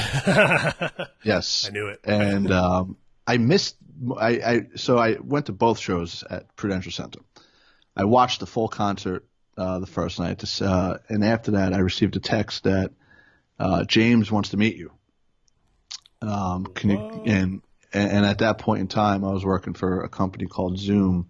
yes. 1.22 1.66
I 1.68 1.72
knew 1.72 1.88
it. 1.88 2.00
And 2.04 2.50
um, 2.50 2.96
I 3.26 3.36
missed. 3.36 3.76
I, 4.18 4.28
I 4.28 4.60
so 4.76 4.98
I 4.98 5.18
went 5.22 5.46
to 5.46 5.52
both 5.52 5.78
shows 5.78 6.24
at 6.28 6.56
Prudential 6.56 6.90
Center. 6.90 7.20
I 7.94 8.04
watched 8.04 8.40
the 8.40 8.46
full 8.46 8.68
concert 8.68 9.26
uh, 9.56 9.78
the 9.78 9.86
first 9.86 10.18
night, 10.18 10.38
to, 10.38 10.64
uh, 10.64 10.98
and 11.08 11.22
after 11.24 11.52
that, 11.52 11.74
I 11.74 11.78
received 11.78 12.16
a 12.16 12.20
text 12.20 12.64
that 12.64 12.90
uh, 13.58 13.84
James 13.84 14.32
wants 14.32 14.48
to 14.50 14.56
meet 14.56 14.76
you. 14.76 14.90
Um, 16.22 16.64
can 16.66 16.90
you 16.90 17.22
and 17.26 17.62
and 17.92 18.24
at 18.24 18.38
that 18.38 18.58
point 18.58 18.80
in 18.80 18.88
time, 18.88 19.24
I 19.24 19.32
was 19.32 19.44
working 19.44 19.74
for 19.74 20.02
a 20.02 20.08
company 20.08 20.46
called 20.46 20.78
Zoom 20.78 21.28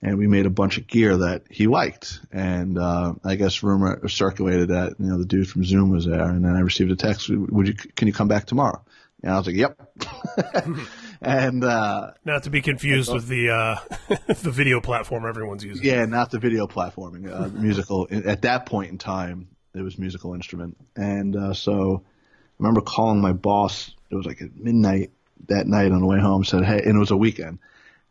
and 0.00 0.16
we 0.16 0.26
made 0.26 0.46
a 0.46 0.50
bunch 0.50 0.78
of 0.78 0.86
gear 0.86 1.16
that 1.16 1.42
he 1.50 1.66
liked. 1.66 2.20
And 2.30 2.78
uh, 2.78 3.14
I 3.24 3.34
guess 3.34 3.62
rumor 3.62 4.06
circulated 4.08 4.68
that 4.68 4.94
you 4.98 5.06
know 5.06 5.18
the 5.18 5.24
dude 5.24 5.48
from 5.48 5.64
Zoom 5.64 5.90
was 5.90 6.06
there, 6.06 6.22
and 6.22 6.44
then 6.44 6.54
I 6.54 6.60
received 6.60 6.90
a 6.90 6.96
text: 6.96 7.28
"Would 7.28 7.68
you 7.68 7.74
can 7.74 8.06
you 8.06 8.14
come 8.14 8.28
back 8.28 8.46
tomorrow?" 8.46 8.84
And 9.22 9.32
I 9.32 9.38
was 9.38 9.46
like, 9.46 9.56
"Yep." 9.56 9.80
and 11.20 11.64
uh, 11.64 12.12
not 12.24 12.44
to 12.44 12.50
be 12.50 12.62
confused 12.62 13.12
with 13.12 13.26
the 13.26 13.50
uh, 13.50 13.76
the 14.26 14.50
video 14.50 14.80
platform 14.80 15.26
everyone's 15.26 15.64
using. 15.64 15.84
Yeah, 15.84 16.04
not 16.06 16.30
the 16.30 16.38
video 16.38 16.66
platforming. 16.66 17.30
Uh, 17.30 17.48
musical 17.48 18.06
at 18.10 18.42
that 18.42 18.66
point 18.66 18.92
in 18.92 18.98
time, 18.98 19.48
it 19.74 19.82
was 19.82 19.98
musical 19.98 20.34
instrument, 20.34 20.76
and 20.96 21.34
uh, 21.34 21.54
so 21.54 22.02
I 22.04 22.54
remember 22.58 22.82
calling 22.82 23.20
my 23.20 23.32
boss. 23.32 23.94
It 24.10 24.14
was 24.14 24.26
like 24.26 24.40
at 24.40 24.56
midnight 24.56 25.10
that 25.48 25.66
night 25.66 25.90
on 25.90 26.00
the 26.00 26.06
way 26.06 26.20
home. 26.20 26.44
Said, 26.44 26.64
"Hey," 26.64 26.82
and 26.84 26.96
it 26.96 26.98
was 26.98 27.10
a 27.10 27.16
weekend 27.16 27.58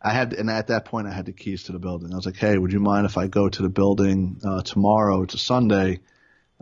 I 0.01 0.11
had, 0.11 0.33
and 0.33 0.49
at 0.49 0.67
that 0.67 0.85
point, 0.85 1.07
I 1.07 1.11
had 1.11 1.25
the 1.25 1.33
keys 1.33 1.63
to 1.63 1.71
the 1.71 1.79
building. 1.79 2.13
I 2.13 2.15
was 2.15 2.25
like, 2.25 2.37
"Hey, 2.37 2.57
would 2.57 2.71
you 2.71 2.79
mind 2.79 3.05
if 3.05 3.17
I 3.17 3.27
go 3.27 3.49
to 3.49 3.61
the 3.61 3.69
building 3.69 4.39
uh, 4.43 4.61
tomorrow? 4.61 5.23
It's 5.23 5.33
a 5.33 5.39
Sunday. 5.39 5.99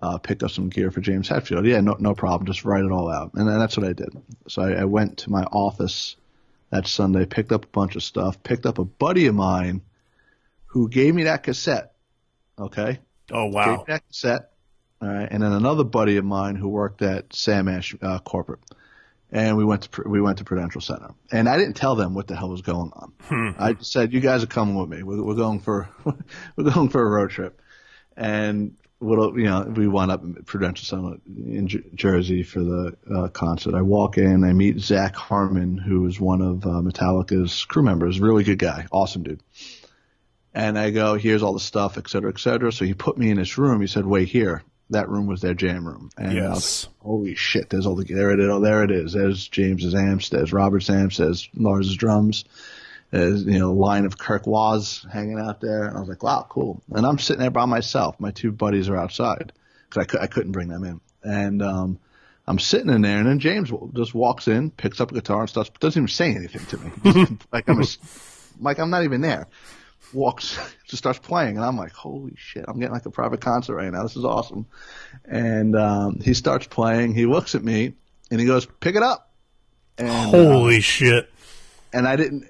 Uh, 0.01 0.17
pick 0.17 0.43
up 0.43 0.51
some 0.51 0.69
gear 0.69 0.91
for 0.91 1.01
James 1.01 1.27
Hetfield." 1.27 1.67
Yeah, 1.67 1.81
no, 1.81 1.95
no 1.99 2.13
problem. 2.15 2.47
Just 2.47 2.65
write 2.65 2.85
it 2.85 2.91
all 2.91 3.09
out, 3.11 3.33
and 3.33 3.47
that's 3.47 3.77
what 3.77 3.87
I 3.87 3.93
did. 3.93 4.09
So 4.47 4.61
I, 4.61 4.81
I 4.81 4.85
went 4.85 5.19
to 5.19 5.31
my 5.31 5.43
office 5.43 6.15
that 6.69 6.87
Sunday, 6.87 7.25
picked 7.25 7.51
up 7.51 7.65
a 7.65 7.69
bunch 7.69 7.95
of 7.95 8.03
stuff, 8.03 8.41
picked 8.43 8.65
up 8.65 8.79
a 8.79 8.85
buddy 8.85 9.27
of 9.27 9.35
mine 9.35 9.81
who 10.67 10.89
gave 10.89 11.13
me 11.13 11.23
that 11.23 11.43
cassette. 11.43 11.93
Okay. 12.59 12.99
Oh 13.31 13.45
Gave 13.45 13.53
wow. 13.53 13.77
me 13.77 13.83
that 13.87 14.07
cassette. 14.07 14.51
All 15.01 15.09
right. 15.09 15.27
And 15.29 15.43
then 15.43 15.51
another 15.51 15.83
buddy 15.83 16.17
of 16.17 16.25
mine 16.25 16.55
who 16.55 16.69
worked 16.69 17.01
at 17.01 17.33
Sam 17.33 17.67
Ash 17.67 17.95
uh, 18.01 18.19
corporate. 18.19 18.59
And 19.35 19.57
we 19.57 19.65
went 19.65 19.81
to 19.81 19.89
Pr- 19.89 20.07
we 20.07 20.21
went 20.21 20.37
to 20.37 20.45
Prudential 20.45 20.79
Center, 20.79 21.13
and 21.29 21.49
I 21.49 21.57
didn't 21.57 21.73
tell 21.73 21.95
them 21.95 22.13
what 22.13 22.25
the 22.25 22.37
hell 22.37 22.47
was 22.49 22.61
going 22.61 22.91
on. 22.93 23.55
I 23.59 23.73
just 23.73 23.91
said, 23.91 24.13
"You 24.13 24.21
guys 24.21 24.43
are 24.43 24.47
coming 24.47 24.75
with 24.75 24.87
me. 24.87 25.03
We're, 25.03 25.21
we're 25.21 25.35
going 25.35 25.59
for 25.59 25.89
we're 26.55 26.71
going 26.71 26.87
for 26.87 27.01
a 27.01 27.09
road 27.09 27.31
trip." 27.31 27.61
And 28.15 28.77
what 28.99 29.35
you 29.35 29.43
know, 29.43 29.63
we 29.63 29.89
wound 29.89 30.09
up 30.09 30.23
at 30.23 30.45
Prudential 30.45 30.85
Center 30.85 31.17
in 31.27 31.67
J- 31.67 31.83
Jersey 31.93 32.43
for 32.43 32.61
the 32.63 32.95
uh, 33.13 33.27
concert. 33.27 33.75
I 33.75 33.81
walk 33.81 34.17
in, 34.17 34.45
I 34.45 34.53
meet 34.53 34.79
Zach 34.79 35.17
Harmon, 35.17 35.77
who 35.77 36.05
is 36.05 36.17
one 36.17 36.41
of 36.41 36.65
uh, 36.65 36.81
Metallica's 36.81 37.65
crew 37.65 37.83
members. 37.83 38.21
Really 38.21 38.45
good 38.45 38.59
guy, 38.59 38.87
awesome 38.89 39.23
dude. 39.23 39.41
And 40.53 40.79
I 40.79 40.91
go, 40.91 41.15
"Here's 41.15 41.43
all 41.43 41.51
the 41.51 41.59
stuff, 41.59 41.97
et 41.97 42.07
cetera, 42.07 42.31
et 42.31 42.39
cetera." 42.39 42.71
So 42.71 42.85
he 42.85 42.93
put 42.93 43.17
me 43.17 43.31
in 43.31 43.35
this 43.35 43.57
room. 43.57 43.81
He 43.81 43.87
said, 43.87 44.05
"Wait 44.05 44.29
here." 44.29 44.63
That 44.91 45.09
room 45.09 45.25
was 45.25 45.41
their 45.41 45.53
jam 45.55 45.87
room. 45.87 46.11
And 46.17 46.33
was 46.49 46.87
holy 46.99 47.35
shit, 47.35 47.69
there's 47.69 47.85
all 47.85 47.95
the 47.95 48.05
there 48.05 48.31
it 48.31 48.39
is. 48.39 48.47
Oh, 48.49 48.59
there 48.59 48.83
it 48.83 48.91
is. 48.91 49.13
There's 49.13 49.47
James's 49.47 49.95
amps. 49.95 50.29
There's 50.29 50.53
Robert's 50.53 50.89
amps. 50.89 51.17
There's 51.17 51.49
Lars's 51.55 51.95
drums. 51.95 52.45
There's 53.11 53.43
you 53.45 53.59
know 53.59 53.71
a 53.71 53.73
line 53.73 54.05
of 54.05 54.17
Kirk 54.17 54.45
Waz 54.45 55.05
hanging 55.11 55.39
out 55.39 55.61
there. 55.61 55.85
And 55.85 55.97
I 55.97 55.99
was 55.99 56.09
like, 56.09 56.21
wow, 56.23 56.45
cool. 56.49 56.81
And 56.91 57.05
I'm 57.05 57.17
sitting 57.17 57.41
there 57.41 57.49
by 57.49 57.65
myself. 57.65 58.19
My 58.19 58.31
two 58.31 58.51
buddies 58.51 58.89
are 58.89 58.97
outside 58.97 59.53
because 59.89 60.03
I, 60.03 60.05
cou- 60.05 60.23
I 60.23 60.27
couldn't 60.27 60.51
bring 60.51 60.67
them 60.67 60.83
in. 60.83 61.01
And 61.23 61.61
um, 61.63 61.99
I'm 62.47 62.59
sitting 62.59 62.89
in 62.91 63.01
there, 63.01 63.17
and 63.17 63.27
then 63.27 63.39
James 63.39 63.71
just 63.93 64.13
walks 64.13 64.47
in, 64.47 64.69
picks 64.69 65.01
up 65.01 65.11
a 65.11 65.15
guitar, 65.15 65.41
and 65.41 65.49
starts 65.49 65.71
doesn't 65.79 65.99
even 65.99 66.07
say 66.07 66.35
anything 66.35 66.65
to 66.67 66.77
me. 66.77 67.37
Like 67.51 67.67
I'm 67.67 67.81
a, 67.81 67.85
like 68.59 68.77
I'm 68.79 68.89
not 68.91 69.03
even 69.03 69.21
there. 69.21 69.47
Walks, 70.13 70.57
just 70.87 70.97
starts 71.03 71.19
playing, 71.19 71.57
and 71.57 71.65
I'm 71.65 71.77
like, 71.77 71.93
holy 71.93 72.33
shit, 72.37 72.65
I'm 72.67 72.79
getting 72.79 72.93
like 72.93 73.05
a 73.05 73.11
private 73.11 73.41
concert 73.41 73.75
right 73.75 73.91
now. 73.91 74.03
This 74.03 74.15
is 74.15 74.25
awesome. 74.25 74.65
And 75.25 75.75
um, 75.75 76.19
he 76.21 76.33
starts 76.33 76.67
playing. 76.67 77.13
He 77.15 77.25
looks 77.25 77.55
at 77.55 77.63
me, 77.63 77.93
and 78.31 78.39
he 78.39 78.45
goes, 78.45 78.65
pick 78.65 78.95
it 78.95 79.03
up. 79.03 79.31
And, 79.97 80.09
uh, 80.09 80.37
Holy 80.37 80.81
shit. 80.81 81.29
and 81.93 82.07
I 82.07 82.15
didn't. 82.17 82.45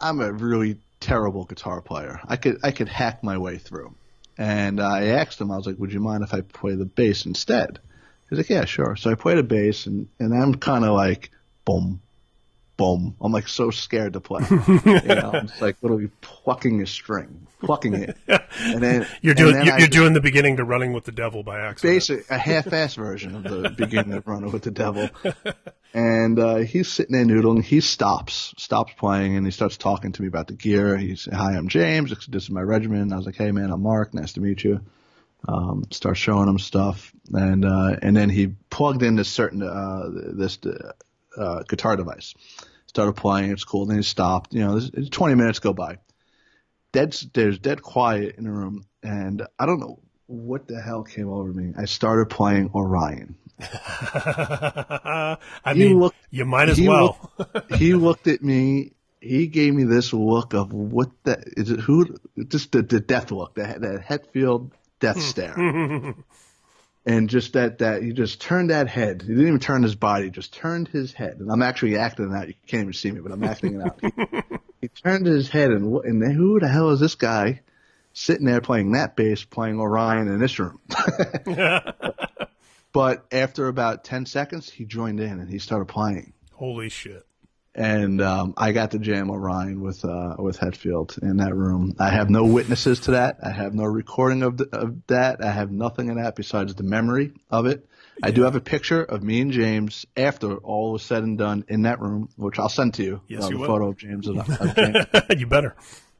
I'm 0.00 0.20
a 0.20 0.32
really 0.32 0.78
terrible 0.98 1.44
guitar 1.44 1.80
player. 1.80 2.20
I 2.26 2.36
could 2.36 2.58
I 2.64 2.72
could 2.72 2.88
hack 2.88 3.22
my 3.22 3.38
way 3.38 3.58
through. 3.58 3.94
And 4.38 4.80
I 4.80 5.06
asked 5.08 5.40
him, 5.40 5.52
I 5.52 5.56
was 5.56 5.66
like, 5.66 5.78
"Would 5.78 5.92
you 5.92 6.00
mind 6.00 6.24
if 6.24 6.34
I 6.34 6.40
play 6.40 6.74
the 6.74 6.84
bass 6.84 7.24
instead?" 7.26 7.78
He's 8.28 8.38
like, 8.38 8.48
"Yeah, 8.48 8.64
sure." 8.64 8.96
So 8.96 9.10
I 9.10 9.14
played 9.14 9.38
a 9.38 9.42
bass, 9.44 9.86
and 9.86 10.08
and 10.18 10.34
I'm 10.34 10.54
kind 10.56 10.84
of 10.84 10.92
like, 10.94 11.30
boom, 11.64 12.00
boom. 12.82 13.16
I'm 13.20 13.30
like 13.32 13.46
so 13.46 13.70
scared 13.70 14.14
to 14.14 14.20
play. 14.20 14.44
you 14.50 15.14
know, 15.14 15.30
I'm 15.34 15.46
just 15.46 15.62
like 15.62 15.76
literally 15.82 16.10
plucking 16.20 16.82
a 16.82 16.86
string, 16.86 17.46
plucking 17.60 17.94
it, 17.94 18.16
and 18.26 18.82
then 18.82 19.06
You're 19.22 19.34
doing 19.34 19.54
then 19.54 19.66
you're, 19.66 19.78
just- 19.78 19.92
doing 19.92 20.14
the 20.14 20.20
beginning 20.20 20.56
to 20.56 20.64
running 20.64 20.92
with 20.92 21.04
the 21.04 21.12
devil 21.12 21.42
by 21.44 21.60
accident. 21.60 21.94
basic 21.94 22.30
a 22.30 22.38
half-ass 22.38 22.94
version 22.96 23.36
of 23.36 23.44
the 23.44 23.70
beginning 23.76 24.14
of 24.14 24.26
Running 24.26 24.50
with 24.50 24.62
the 24.62 24.70
Devil. 24.72 25.08
And 25.94 26.38
uh, 26.38 26.56
he's 26.56 26.88
sitting 26.88 27.12
there 27.12 27.24
noodling. 27.24 27.62
He 27.62 27.80
stops, 27.80 28.54
stops 28.56 28.92
playing, 28.96 29.36
and 29.36 29.46
he 29.46 29.52
starts 29.52 29.76
talking 29.76 30.10
to 30.12 30.22
me 30.22 30.26
about 30.26 30.46
the 30.48 30.54
gear. 30.54 30.96
He's, 30.96 31.28
"Hi, 31.30 31.54
I'm 31.54 31.68
James. 31.68 32.10
This 32.28 32.44
is 32.44 32.50
my 32.50 32.62
regiment." 32.62 33.12
I 33.12 33.16
was 33.16 33.26
like, 33.26 33.36
"Hey, 33.36 33.52
man, 33.52 33.70
I'm 33.70 33.82
Mark. 33.82 34.12
Nice 34.14 34.32
to 34.32 34.40
meet 34.40 34.64
you." 34.64 34.80
Um, 35.46 35.84
start 35.90 36.16
showing 36.16 36.48
him 36.48 36.58
stuff, 36.58 37.12
and 37.32 37.64
uh, 37.64 37.96
and 38.00 38.16
then 38.16 38.30
he 38.30 38.48
plugged 38.70 39.02
in 39.02 39.16
this 39.16 39.28
certain 39.28 39.62
uh, 39.62 40.02
this 40.34 40.58
uh, 41.36 41.62
guitar 41.68 41.96
device. 41.96 42.34
Started 42.94 43.14
playing. 43.14 43.50
It's 43.52 43.64
cool. 43.64 43.86
Then 43.86 43.96
he 43.96 44.02
stopped. 44.02 44.52
You 44.52 44.60
know, 44.66 44.80
20 45.10 45.34
minutes 45.34 45.58
go 45.60 45.72
by. 45.72 45.98
Dead. 46.92 47.16
There's 47.32 47.58
dead 47.58 47.80
quiet 47.82 48.36
in 48.36 48.44
the 48.44 48.50
room, 48.50 48.84
and 49.02 49.46
I 49.58 49.64
don't 49.66 49.80
know 49.80 49.98
what 50.26 50.68
the 50.68 50.80
hell 50.80 51.02
came 51.02 51.28
over 51.28 51.52
me. 51.52 51.72
I 51.76 51.86
started 51.86 52.28
playing 52.28 52.70
Orion. 52.74 53.36
I 53.60 55.38
He 55.72 55.78
mean, 55.88 56.00
looked- 56.00 56.16
you 56.30 56.44
might 56.44 56.68
as 56.68 56.76
he 56.78 56.88
well. 56.88 57.30
he 57.76 57.94
looked 57.94 58.26
at 58.26 58.42
me. 58.42 58.92
He 59.20 59.46
gave 59.46 59.72
me 59.72 59.84
this 59.84 60.12
look 60.12 60.52
of 60.52 60.72
what 60.72 61.10
the 61.22 61.42
is 61.56 61.70
it? 61.70 61.80
Who? 61.80 62.16
Just 62.48 62.72
the, 62.72 62.82
the 62.82 62.98
death 63.00 63.30
look, 63.30 63.54
that 63.54 63.80
that 63.80 64.00
Hetfield 64.04 64.72
death 65.00 65.16
hmm. 65.16 65.22
stare, 65.22 65.54
and 67.04 67.28
just 67.28 67.54
that 67.54 67.78
that 67.78 68.02
he 68.02 68.12
just 68.12 68.40
turned 68.40 68.70
that 68.70 68.88
head. 68.88 69.22
He 69.22 69.28
didn't 69.28 69.46
even 69.46 69.60
turn 69.60 69.82
his 69.82 69.94
body; 69.94 70.30
just 70.30 70.54
turned 70.54 70.88
his 70.88 71.12
head. 71.12 71.38
And 71.40 71.50
I'm 71.50 71.62
actually 71.62 71.96
acting 71.96 72.30
it 72.30 72.34
out. 72.34 72.48
You 72.48 72.54
can't 72.66 72.82
even 72.82 72.92
see 72.92 73.10
me, 73.10 73.20
but 73.20 73.32
I'm 73.32 73.44
acting 73.44 73.74
it 73.74 73.82
out. 73.82 73.98
He, 74.00 74.56
he 74.82 74.88
turned 74.88 75.26
his 75.26 75.48
head, 75.48 75.70
and 75.70 75.96
and 76.04 76.22
then 76.22 76.32
who 76.32 76.60
the 76.60 76.68
hell 76.68 76.90
is 76.90 77.00
this 77.00 77.14
guy 77.14 77.60
sitting 78.12 78.46
there 78.46 78.60
playing 78.60 78.92
that 78.92 79.16
bass, 79.16 79.44
playing 79.44 79.80
Orion 79.80 80.28
in 80.28 80.38
this 80.38 80.58
room? 80.58 80.80
but 82.92 83.26
after 83.32 83.68
about 83.68 84.04
ten 84.04 84.26
seconds, 84.26 84.70
he 84.70 84.84
joined 84.84 85.20
in 85.20 85.40
and 85.40 85.50
he 85.50 85.58
started 85.58 85.86
playing 85.86 86.32
Holy 86.52 86.88
shit. 86.88 87.26
And 87.74 88.20
um, 88.20 88.54
I 88.56 88.72
got 88.72 88.90
to 88.90 88.98
jam 88.98 89.30
Orion 89.30 89.80
with 89.80 90.04
uh, 90.04 90.36
with 90.38 90.58
Hetfield 90.58 91.22
in 91.22 91.38
that 91.38 91.54
room. 91.54 91.96
I 91.98 92.10
have 92.10 92.28
no 92.28 92.44
witnesses 92.44 93.00
to 93.00 93.12
that. 93.12 93.38
I 93.42 93.50
have 93.50 93.74
no 93.74 93.84
recording 93.84 94.42
of, 94.42 94.58
the, 94.58 94.68
of 94.72 95.06
that. 95.06 95.42
I 95.42 95.50
have 95.50 95.70
nothing 95.70 96.08
in 96.08 96.16
that 96.16 96.36
besides 96.36 96.74
the 96.74 96.82
memory 96.82 97.32
of 97.50 97.66
it. 97.66 97.86
I 98.22 98.30
do 98.30 98.42
have 98.42 98.54
a 98.56 98.60
picture 98.60 99.02
of 99.02 99.22
me 99.22 99.40
and 99.40 99.50
James 99.52 100.04
after 100.16 100.56
all 100.58 100.92
was 100.92 101.02
said 101.02 101.22
and 101.22 101.38
done 101.38 101.64
in 101.68 101.82
that 101.82 101.98
room, 102.00 102.28
which 102.36 102.58
I'll 102.58 102.68
send 102.68 102.94
to 102.94 103.02
you. 103.02 103.20
Yes, 103.26 103.44
uh, 103.44 103.46
you 103.48 103.52
the 103.54 103.58
will. 103.60 103.66
photo 103.66 103.88
of 103.88 103.96
James 103.96 104.28
of, 104.28 104.38
of 104.38 104.74
James. 104.76 105.06
you 105.38 105.46
better. 105.46 105.74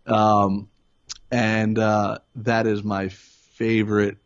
Um, 0.06 0.68
and 1.30 1.78
uh, 1.78 2.18
that 2.36 2.66
is 2.66 2.82
my 2.82 3.08
favorite 3.08 4.16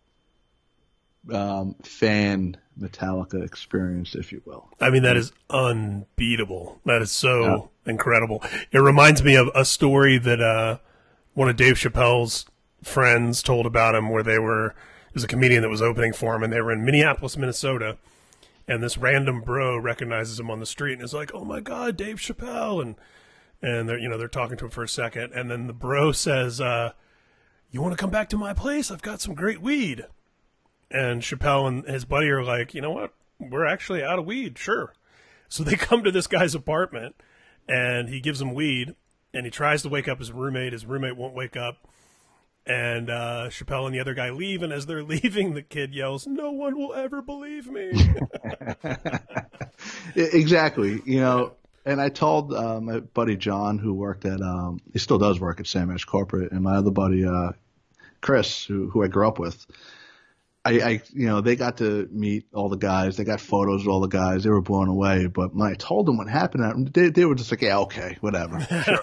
um, 1.33 1.75
fan 1.83 2.57
Metallica 2.81 3.43
experience, 3.43 4.15
if 4.15 4.33
you 4.33 4.43
will. 4.45 4.69
I 4.81 4.91
mean, 4.91 5.03
that 5.03 5.17
is 5.17 5.33
unbeatable. 5.51 6.81
That 6.85 7.03
is 7.03 7.11
so 7.11 7.71
incredible. 7.87 8.43
It 8.71 8.79
reminds 8.79 9.23
me 9.23 9.35
of 9.37 9.49
a 9.55 9.65
story 9.65 10.19
that 10.19 10.41
uh, 10.41 10.79
one 11.35 11.49
of 11.49 11.57
Dave 11.57 11.77
Chappelle's 11.77 12.47
friends 12.83 13.43
told 13.43 13.67
about 13.67 13.95
him, 13.95 14.11
where 14.11 14.23
they 14.23 14.39
were. 14.39 14.75
Was 15.15 15.25
a 15.25 15.29
comedian 15.29 15.63
that 15.63 15.71
was 15.71 15.81
opening 15.81 16.13
for 16.13 16.35
him, 16.35 16.43
and 16.43 16.53
they 16.53 16.61
were 16.61 16.73
in 16.73 16.85
Minneapolis, 16.85 17.39
Minnesota. 17.39 17.97
And 18.69 18.83
this 18.83 18.99
random 18.99 19.41
bro 19.41 19.79
recognizes 19.79 20.39
him 20.39 20.51
on 20.51 20.61
the 20.61 20.67
street 20.67 20.93
and 20.93 21.03
is 21.03 21.15
like, 21.15 21.31
"Oh 21.33 21.43
my 21.43 21.61
God, 21.61 21.97
Dave 21.97 22.17
Chappelle!" 22.17 22.83
and 22.83 22.97
and 23.63 23.89
they're 23.89 23.99
you 23.99 24.11
know 24.11 24.19
they're 24.19 24.29
talking 24.29 24.59
to 24.59 24.67
him 24.67 24.71
for 24.71 24.83
a 24.83 24.89
second, 24.89 25.33
and 25.33 25.51
then 25.51 25.69
the 25.69 25.73
bro 25.73 26.13
says, 26.13 26.61
uh, 26.61 26.93
"You 27.71 27.81
want 27.81 27.93
to 27.93 27.97
come 27.97 28.11
back 28.11 28.29
to 28.29 28.37
my 28.37 28.53
place? 28.53 28.91
I've 28.91 29.01
got 29.01 29.23
some 29.23 29.35
great 29.35 29.63
weed." 29.63 30.05
And 30.91 31.23
Chappelle 31.23 31.67
and 31.67 31.85
his 31.85 32.05
buddy 32.05 32.29
are 32.29 32.45
like, 32.45 32.75
"You 32.75 32.81
know 32.81 32.93
what? 32.93 33.13
We're 33.39 33.67
actually 33.67 34.03
out 34.03 34.19
of 34.19 34.27
weed. 34.27 34.59
Sure." 34.59 34.93
So 35.49 35.65
they 35.65 35.77
come 35.77 36.05
to 36.05 36.11
this 36.11 36.27
guy's 36.27 36.55
apartment, 36.55 37.17
and 37.69 38.09
he 38.09 38.21
gives 38.21 38.39
them 38.39 38.55
weed, 38.55 38.95
and 39.35 39.45
he 39.45 39.51
tries 39.51 39.83
to 39.83 39.89
wake 39.89 40.09
up 40.09 40.19
his 40.19 40.33
roommate. 40.33 40.73
His 40.73 40.87
roommate 40.87 41.17
won't 41.17 41.35
wake 41.35 41.57
up. 41.57 41.87
And 42.69 43.11
uh, 43.11 43.47
Chappelle 43.49 43.87
and 43.87 43.95
the 43.95 44.01
other 44.01 44.15
guy 44.15 44.31
leave, 44.31 44.63
and 44.63 44.73
as 44.73 44.87
they're 44.87 45.03
leaving, 45.05 45.55
the 45.55 45.63
kid 45.63 45.95
yells, 45.95 46.27
"No 46.27 46.51
one 46.51 46.77
will 46.77 46.95
ever 46.95 47.23
believe 47.23 47.69
me." 47.69 47.93
Exactly. 50.15 51.03
You 51.05 51.21
know, 51.21 51.53
and 51.85 52.01
I 52.01 52.09
told 52.09 52.53
uh, 52.53 52.81
my 52.81 53.01
buddy 53.01 53.37
John, 53.37 53.79
who 53.79 53.93
worked 53.93 54.25
at, 54.25 54.41
um, 54.41 54.81
he 54.93 54.99
still 54.99 55.19
does 55.19 55.39
work 55.39 55.61
at 55.61 55.67
Sam 55.67 55.91
Ash 55.91 56.05
Corporate, 56.05 56.53
and 56.53 56.63
my 56.63 56.77
other 56.77 56.91
buddy 56.91 57.25
uh, 57.27 57.53
Chris, 58.21 58.65
who 58.65 58.89
who 58.89 59.05
I 59.05 59.09
grew 59.09 59.29
up 59.29 59.39
with. 59.39 59.67
I, 60.67 60.71
I, 60.71 61.03
you 61.13 61.27
know, 61.27 61.41
they 61.41 61.55
got 61.55 61.77
to 61.77 62.09
meet 62.11 62.47
all 62.53 62.69
the 62.69 62.77
guys. 62.77 63.17
They 63.17 63.23
got 63.23 63.41
photos 63.41 63.83
of 63.83 63.89
all 63.89 64.01
the 64.01 64.09
guys. 64.09 64.43
They 64.43 64.51
were 64.51 64.61
blown 64.63 64.89
away. 64.89 65.29
But 65.29 65.55
when 65.55 65.71
I 65.71 65.75
told 65.75 66.07
them 66.07 66.17
what 66.17 66.29
happened, 66.29 66.93
they, 66.93 67.11
they 67.11 67.25
were 67.25 67.37
just 67.37 67.53
like, 67.53 67.63
"Yeah, 67.63 67.79
okay, 67.81 68.17
whatever, 68.21 68.59
sure, 68.85 69.03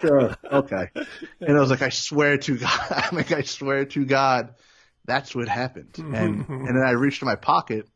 sure, 0.00 0.36
okay." 0.50 0.88
And 1.40 1.56
I 1.56 1.60
was 1.60 1.68
like, 1.68 1.82
"I 1.82 1.90
swear 1.90 2.38
to 2.38 2.56
God, 2.58 2.80
I'm 2.90 3.16
like, 3.16 3.32
I 3.32 3.42
swear 3.42 3.84
to 3.84 4.04
God, 4.06 4.54
that's 5.04 5.34
what 5.34 5.46
happened." 5.46 5.94
And 5.98 6.14
and 6.48 6.68
then 6.68 6.82
I 6.86 6.92
reached 6.92 7.20
in 7.20 7.26
my 7.26 7.36
pocket, 7.36 7.86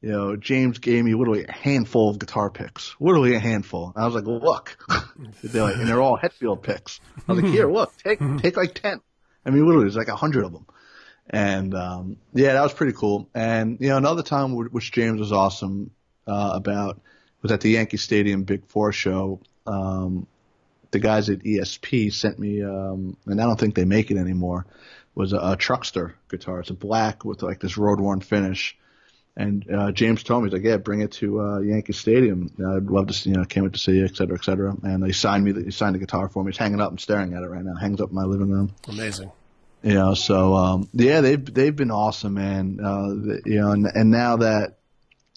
you 0.00 0.12
know, 0.12 0.36
James 0.36 0.78
gave 0.78 1.02
me 1.02 1.14
literally 1.14 1.46
a 1.46 1.52
handful 1.52 2.10
of 2.10 2.20
guitar 2.20 2.48
picks, 2.50 2.94
literally 3.00 3.34
a 3.34 3.40
handful. 3.40 3.92
And 3.92 4.04
I 4.04 4.06
was 4.06 4.14
like, 4.14 4.26
"Look," 4.26 4.78
they're 5.42 5.64
like, 5.64 5.76
and 5.76 5.88
they're 5.88 6.00
all 6.00 6.16
Hetfield 6.16 6.62
picks. 6.62 7.00
I 7.26 7.32
was 7.32 7.42
like, 7.42 7.50
"Here, 7.50 7.68
look, 7.68 7.92
take 7.98 8.20
take 8.38 8.56
like 8.56 8.74
ten. 8.74 9.00
I 9.44 9.50
mean, 9.50 9.66
literally, 9.66 9.86
there's 9.86 9.96
like 9.96 10.08
a 10.08 10.16
hundred 10.16 10.44
of 10.44 10.52
them. 10.52 10.66
And 11.28 11.74
um, 11.74 12.16
yeah, 12.34 12.52
that 12.52 12.62
was 12.62 12.72
pretty 12.72 12.92
cool. 12.92 13.28
And 13.34 13.78
you 13.80 13.88
know, 13.88 13.96
another 13.96 14.22
time 14.22 14.54
which 14.54 14.92
James 14.92 15.18
was 15.18 15.32
awesome 15.32 15.90
uh, 16.26 16.52
about 16.54 17.00
was 17.42 17.52
at 17.52 17.60
the 17.60 17.70
Yankee 17.70 17.96
Stadium 17.96 18.44
Big 18.44 18.66
Four 18.66 18.92
show. 18.92 19.40
Um, 19.66 20.26
the 20.92 21.00
guys 21.00 21.28
at 21.28 21.40
ESP 21.40 22.12
sent 22.12 22.38
me, 22.38 22.62
um, 22.62 23.16
and 23.26 23.40
I 23.40 23.44
don't 23.44 23.58
think 23.58 23.74
they 23.74 23.84
make 23.84 24.10
it 24.10 24.16
anymore. 24.16 24.66
Was 25.16 25.32
a, 25.32 25.38
a 25.38 25.56
Truckster 25.56 26.12
guitar. 26.28 26.60
It's 26.60 26.70
a 26.70 26.74
black 26.74 27.24
with 27.24 27.42
like 27.42 27.58
this 27.58 27.76
road 27.76 27.98
worn 28.00 28.20
finish, 28.20 28.76
And 29.36 29.70
uh, 29.70 29.92
James 29.92 30.22
told 30.22 30.42
me, 30.42 30.48
he's 30.48 30.54
like, 30.54 30.64
yeah, 30.64 30.78
bring 30.78 31.02
it 31.02 31.12
to 31.12 31.40
uh, 31.40 31.58
Yankee 31.60 31.92
Stadium. 31.92 32.50
I'd 32.58 32.84
love 32.84 33.08
to, 33.08 33.12
see, 33.12 33.30
you 33.30 33.36
know, 33.36 33.44
can't 33.44 33.64
wait 33.64 33.74
to 33.74 33.78
see 33.78 33.92
you, 33.92 34.04
et 34.06 34.16
cetera, 34.16 34.36
et 34.36 34.44
cetera. 34.44 34.74
And 34.82 35.04
he 35.04 35.12
signed 35.12 35.44
me, 35.44 35.52
he 35.62 35.70
signed 35.70 35.94
the 35.94 35.98
guitar 35.98 36.28
for 36.30 36.42
me. 36.42 36.52
He's 36.52 36.58
hanging 36.58 36.80
up 36.80 36.90
and 36.90 36.98
staring 36.98 37.34
at 37.34 37.42
it 37.42 37.46
right 37.46 37.62
now. 37.62 37.74
Hangs 37.74 38.00
up 38.00 38.08
in 38.08 38.14
my 38.14 38.24
living 38.24 38.50
room. 38.50 38.72
Amazing. 38.88 39.30
You 39.82 39.94
know, 39.94 40.14
so 40.14 40.54
um, 40.54 40.88
yeah, 40.92 41.20
they've 41.20 41.44
they've 41.54 41.74
been 41.74 41.90
awesome, 41.90 42.34
man. 42.34 42.78
Uh, 42.82 43.38
you 43.44 43.60
know, 43.60 43.70
and, 43.72 43.86
and 43.86 44.10
now 44.10 44.38
that 44.38 44.78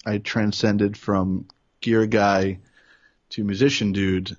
I 0.06 0.17
transcended 0.17 0.97
from 0.97 1.45
gear 1.82 2.06
guy 2.08 2.60
to 3.32 3.43
musician 3.43 3.91
dude, 3.91 4.36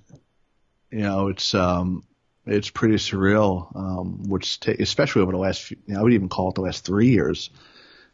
you 0.91 0.99
know, 0.99 1.29
it's 1.29 1.53
um, 1.53 2.03
it's 2.45 2.69
pretty 2.69 2.95
surreal. 2.95 3.73
Um, 3.75 4.27
which 4.27 4.59
ta- 4.59 4.73
especially 4.79 5.21
over 5.21 5.31
the 5.31 5.37
last, 5.37 5.61
few, 5.61 5.77
you 5.85 5.93
know, 5.93 5.99
I 6.01 6.03
would 6.03 6.13
even 6.13 6.29
call 6.29 6.49
it 6.49 6.55
the 6.55 6.61
last 6.61 6.85
three 6.85 7.09
years. 7.09 7.49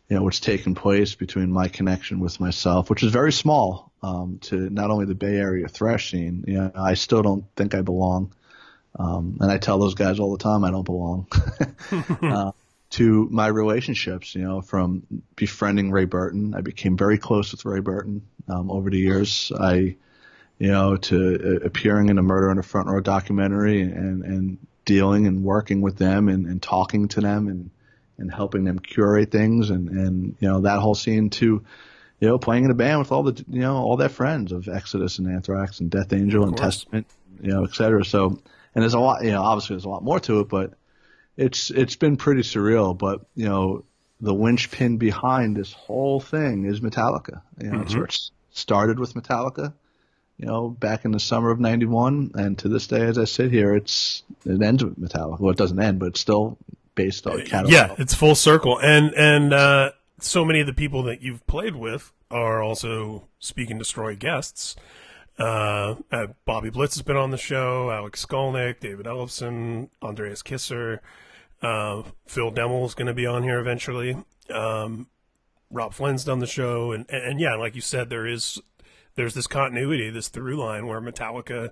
You 0.09 0.15
know, 0.15 0.23
what's 0.23 0.39
taken 0.39 0.73
place 0.73 1.15
between 1.15 1.51
my 1.51 1.67
connection 1.67 2.21
with 2.21 2.39
myself, 2.39 2.89
which 2.89 3.03
is 3.03 3.11
very 3.11 3.33
small, 3.33 3.91
um, 4.01 4.39
to 4.43 4.69
not 4.69 4.89
only 4.89 5.05
the 5.05 5.15
Bay 5.15 5.35
Area 5.35 5.67
thrash 5.67 6.11
scene. 6.11 6.45
You 6.47 6.57
know, 6.59 6.71
I 6.75 6.93
still 6.93 7.21
don't 7.21 7.43
think 7.57 7.75
I 7.75 7.81
belong, 7.81 8.33
um, 8.95 9.37
and 9.39 9.51
I 9.51 9.57
tell 9.57 9.79
those 9.79 9.95
guys 9.95 10.19
all 10.19 10.31
the 10.31 10.43
time 10.43 10.63
I 10.63 10.71
don't 10.71 10.83
belong. 10.83 11.27
uh, 12.21 12.51
to 12.89 13.27
my 13.29 13.47
relationships, 13.47 14.33
you 14.33 14.43
know, 14.43 14.61
from 14.61 15.03
befriending 15.35 15.91
Ray 15.91 16.05
Burton, 16.05 16.53
I 16.55 16.61
became 16.61 16.95
very 16.97 17.17
close 17.17 17.51
with 17.51 17.65
Ray 17.65 17.81
Burton 17.81 18.25
um, 18.47 18.71
over 18.71 18.89
the 18.89 18.97
years. 18.97 19.51
I 19.57 19.97
you 20.59 20.71
know, 20.71 20.97
to 20.97 21.59
uh, 21.61 21.65
appearing 21.65 22.09
in 22.09 22.17
a 22.17 22.23
Murder 22.23 22.49
on 22.49 22.57
the 22.57 22.63
Front 22.63 22.87
Row 22.87 22.99
documentary 22.99 23.81
and, 23.81 24.23
and 24.23 24.57
dealing 24.85 25.27
and 25.27 25.43
working 25.43 25.81
with 25.81 25.97
them 25.97 26.29
and, 26.29 26.45
and 26.45 26.61
talking 26.61 27.07
to 27.09 27.21
them 27.21 27.47
and, 27.47 27.69
and 28.17 28.33
helping 28.33 28.63
them 28.63 28.79
curate 28.79 29.31
things 29.31 29.69
and, 29.69 29.89
and, 29.89 30.35
you 30.39 30.47
know, 30.47 30.61
that 30.61 30.79
whole 30.79 30.95
scene 30.95 31.29
to, 31.29 31.63
you 32.19 32.27
know, 32.27 32.39
playing 32.39 32.65
in 32.65 32.71
a 32.71 32.75
band 32.75 32.99
with 32.99 33.11
all 33.11 33.23
the, 33.23 33.45
you 33.47 33.61
know, 33.61 33.75
all 33.75 33.97
their 33.97 34.09
friends 34.09 34.51
of 34.51 34.67
Exodus 34.67 35.19
and 35.19 35.27
Anthrax 35.27 35.79
and 35.79 35.91
Death 35.91 36.11
Angel 36.13 36.43
and 36.43 36.57
Testament, 36.57 37.05
you 37.41 37.51
know, 37.51 37.63
et 37.63 37.75
cetera. 37.75 38.03
So, 38.03 38.39
and 38.77 38.83
there's 38.83 38.93
a 38.93 38.99
lot, 38.99 39.23
you 39.23 39.31
know, 39.31 39.41
obviously 39.41 39.73
there's 39.73 39.85
a 39.85 39.89
lot 39.89 40.03
more 40.03 40.19
to 40.19 40.41
it, 40.41 40.49
but 40.49 40.73
it's, 41.35 41.71
it's 41.71 41.95
been 41.95 42.15
pretty 42.15 42.41
surreal, 42.41 42.97
but, 42.97 43.25
you 43.35 43.49
know, 43.49 43.83
the 44.21 44.33
linchpin 44.33 44.97
behind 44.97 45.55
this 45.55 45.73
whole 45.73 46.19
thing 46.19 46.65
is 46.65 46.79
Metallica. 46.79 47.41
You 47.59 47.71
know, 47.71 47.79
mm-hmm. 47.79 48.03
it 48.03 48.29
started 48.51 48.99
with 48.99 49.15
Metallica 49.15 49.73
you 50.37 50.45
know, 50.45 50.69
back 50.69 51.03
in 51.03 51.11
the 51.11 51.19
summer 51.19 51.49
of 51.49 51.59
'91, 51.59 52.31
and 52.35 52.57
to 52.59 52.69
this 52.69 52.87
day, 52.87 53.01
as 53.01 53.17
I 53.17 53.25
sit 53.25 53.51
here, 53.51 53.75
it's 53.75 54.23
it 54.45 54.61
ends 54.61 54.83
with 54.83 54.99
Metallica. 54.99 55.39
Well, 55.39 55.51
it 55.51 55.57
doesn't 55.57 55.79
end, 55.79 55.99
but 55.99 56.07
it's 56.07 56.19
still 56.19 56.57
based 56.93 57.25
on 57.25 57.43
catalog. 57.43 57.73
Yeah, 57.73 57.95
it's 57.97 58.13
full 58.13 58.35
circle, 58.35 58.79
and 58.79 59.13
and 59.15 59.51
uh, 59.51 59.91
so 60.19 60.45
many 60.45 60.59
of 60.59 60.67
the 60.67 60.73
people 60.73 61.03
that 61.03 61.21
you've 61.21 61.45
played 61.47 61.75
with 61.75 62.13
are 62.29 62.61
also 62.61 63.27
Speak 63.39 63.71
and 63.71 63.79
Destroy 63.79 64.15
guests. 64.15 64.75
Uh, 65.37 65.95
uh, 66.11 66.27
Bobby 66.45 66.69
Blitz 66.69 66.95
has 66.95 67.03
been 67.03 67.15
on 67.17 67.31
the 67.31 67.37
show. 67.37 67.91
Alex 67.91 68.25
Skolnick, 68.25 68.79
David 68.79 69.05
Ellefson, 69.05 69.89
Andreas 70.01 70.41
Kisser, 70.41 71.01
uh, 71.61 72.03
Phil 72.25 72.51
Demmel 72.51 72.85
is 72.85 72.95
going 72.95 73.07
to 73.07 73.13
be 73.13 73.25
on 73.25 73.43
here 73.43 73.59
eventually. 73.59 74.17
Um, 74.49 75.07
Robb 75.69 75.93
Flynn's 75.93 76.23
done 76.23 76.39
the 76.39 76.47
show, 76.47 76.91
and, 76.91 77.05
and, 77.09 77.23
and 77.23 77.39
yeah, 77.39 77.55
like 77.55 77.75
you 77.75 77.81
said, 77.81 78.09
there 78.09 78.25
is 78.25 78.59
there's 79.15 79.33
this 79.33 79.47
continuity, 79.47 80.09
this 80.09 80.29
through 80.29 80.55
line 80.57 80.87
where 80.87 81.01
Metallica 81.01 81.71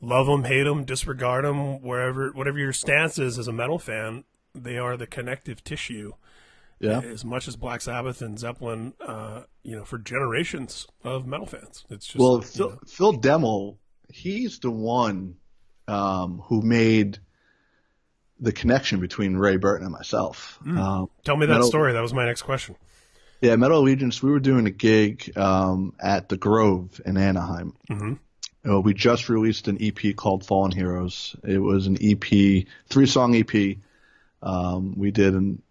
love 0.00 0.26
them, 0.26 0.44
hate 0.44 0.64
them, 0.64 0.84
disregard 0.84 1.44
them, 1.44 1.80
wherever 1.82 2.30
whatever 2.30 2.58
your 2.58 2.72
stance 2.72 3.18
is 3.18 3.38
as 3.38 3.48
a 3.48 3.52
metal 3.52 3.78
fan, 3.78 4.24
they 4.54 4.76
are 4.76 4.96
the 4.96 5.06
connective 5.06 5.62
tissue. 5.62 6.12
Yeah. 6.80 7.00
As 7.00 7.24
much 7.24 7.48
as 7.48 7.56
Black 7.56 7.80
Sabbath 7.80 8.20
and 8.20 8.38
Zeppelin, 8.38 8.94
uh, 9.00 9.42
you 9.62 9.76
know, 9.76 9.84
for 9.84 9.98
generations 9.98 10.86
of 11.02 11.26
metal 11.26 11.46
fans, 11.46 11.84
it's 11.88 12.06
just 12.06 12.18
well, 12.18 12.40
Phil, 12.40 12.70
know. 12.70 12.78
Phil 12.86 13.12
Demmel, 13.14 13.76
he's 14.12 14.58
the 14.58 14.70
one 14.70 15.36
um, 15.88 16.42
who 16.46 16.62
made 16.62 17.18
the 18.40 18.52
connection 18.52 19.00
between 19.00 19.36
Ray 19.36 19.56
Burton 19.56 19.86
and 19.86 19.92
myself. 19.92 20.58
Mm. 20.64 20.78
Um, 20.78 21.10
Tell 21.24 21.36
me 21.36 21.46
that 21.46 21.52
metal, 21.54 21.68
story. 21.68 21.92
That 21.92 22.02
was 22.02 22.12
my 22.12 22.26
next 22.26 22.42
question. 22.42 22.76
Yeah, 23.40 23.56
Metal 23.56 23.78
Allegiance. 23.78 24.22
We 24.22 24.30
were 24.30 24.40
doing 24.40 24.66
a 24.66 24.70
gig 24.70 25.36
um, 25.36 25.94
at 26.00 26.28
the 26.28 26.36
Grove 26.36 27.00
in 27.04 27.16
Anaheim. 27.16 27.74
Mm-hmm. 27.90 28.14
Uh, 28.66 28.80
we 28.80 28.94
just 28.94 29.28
released 29.28 29.68
an 29.68 29.76
EP 29.80 30.16
called 30.16 30.46
Fallen 30.46 30.72
Heroes. 30.72 31.36
It 31.44 31.58
was 31.58 31.86
an 31.86 31.98
EP, 32.00 32.66
three 32.88 33.06
song 33.06 33.36
EP. 33.36 33.76
Um, 34.42 34.94
we 34.96 35.10
did 35.10 35.34
an 35.34 35.62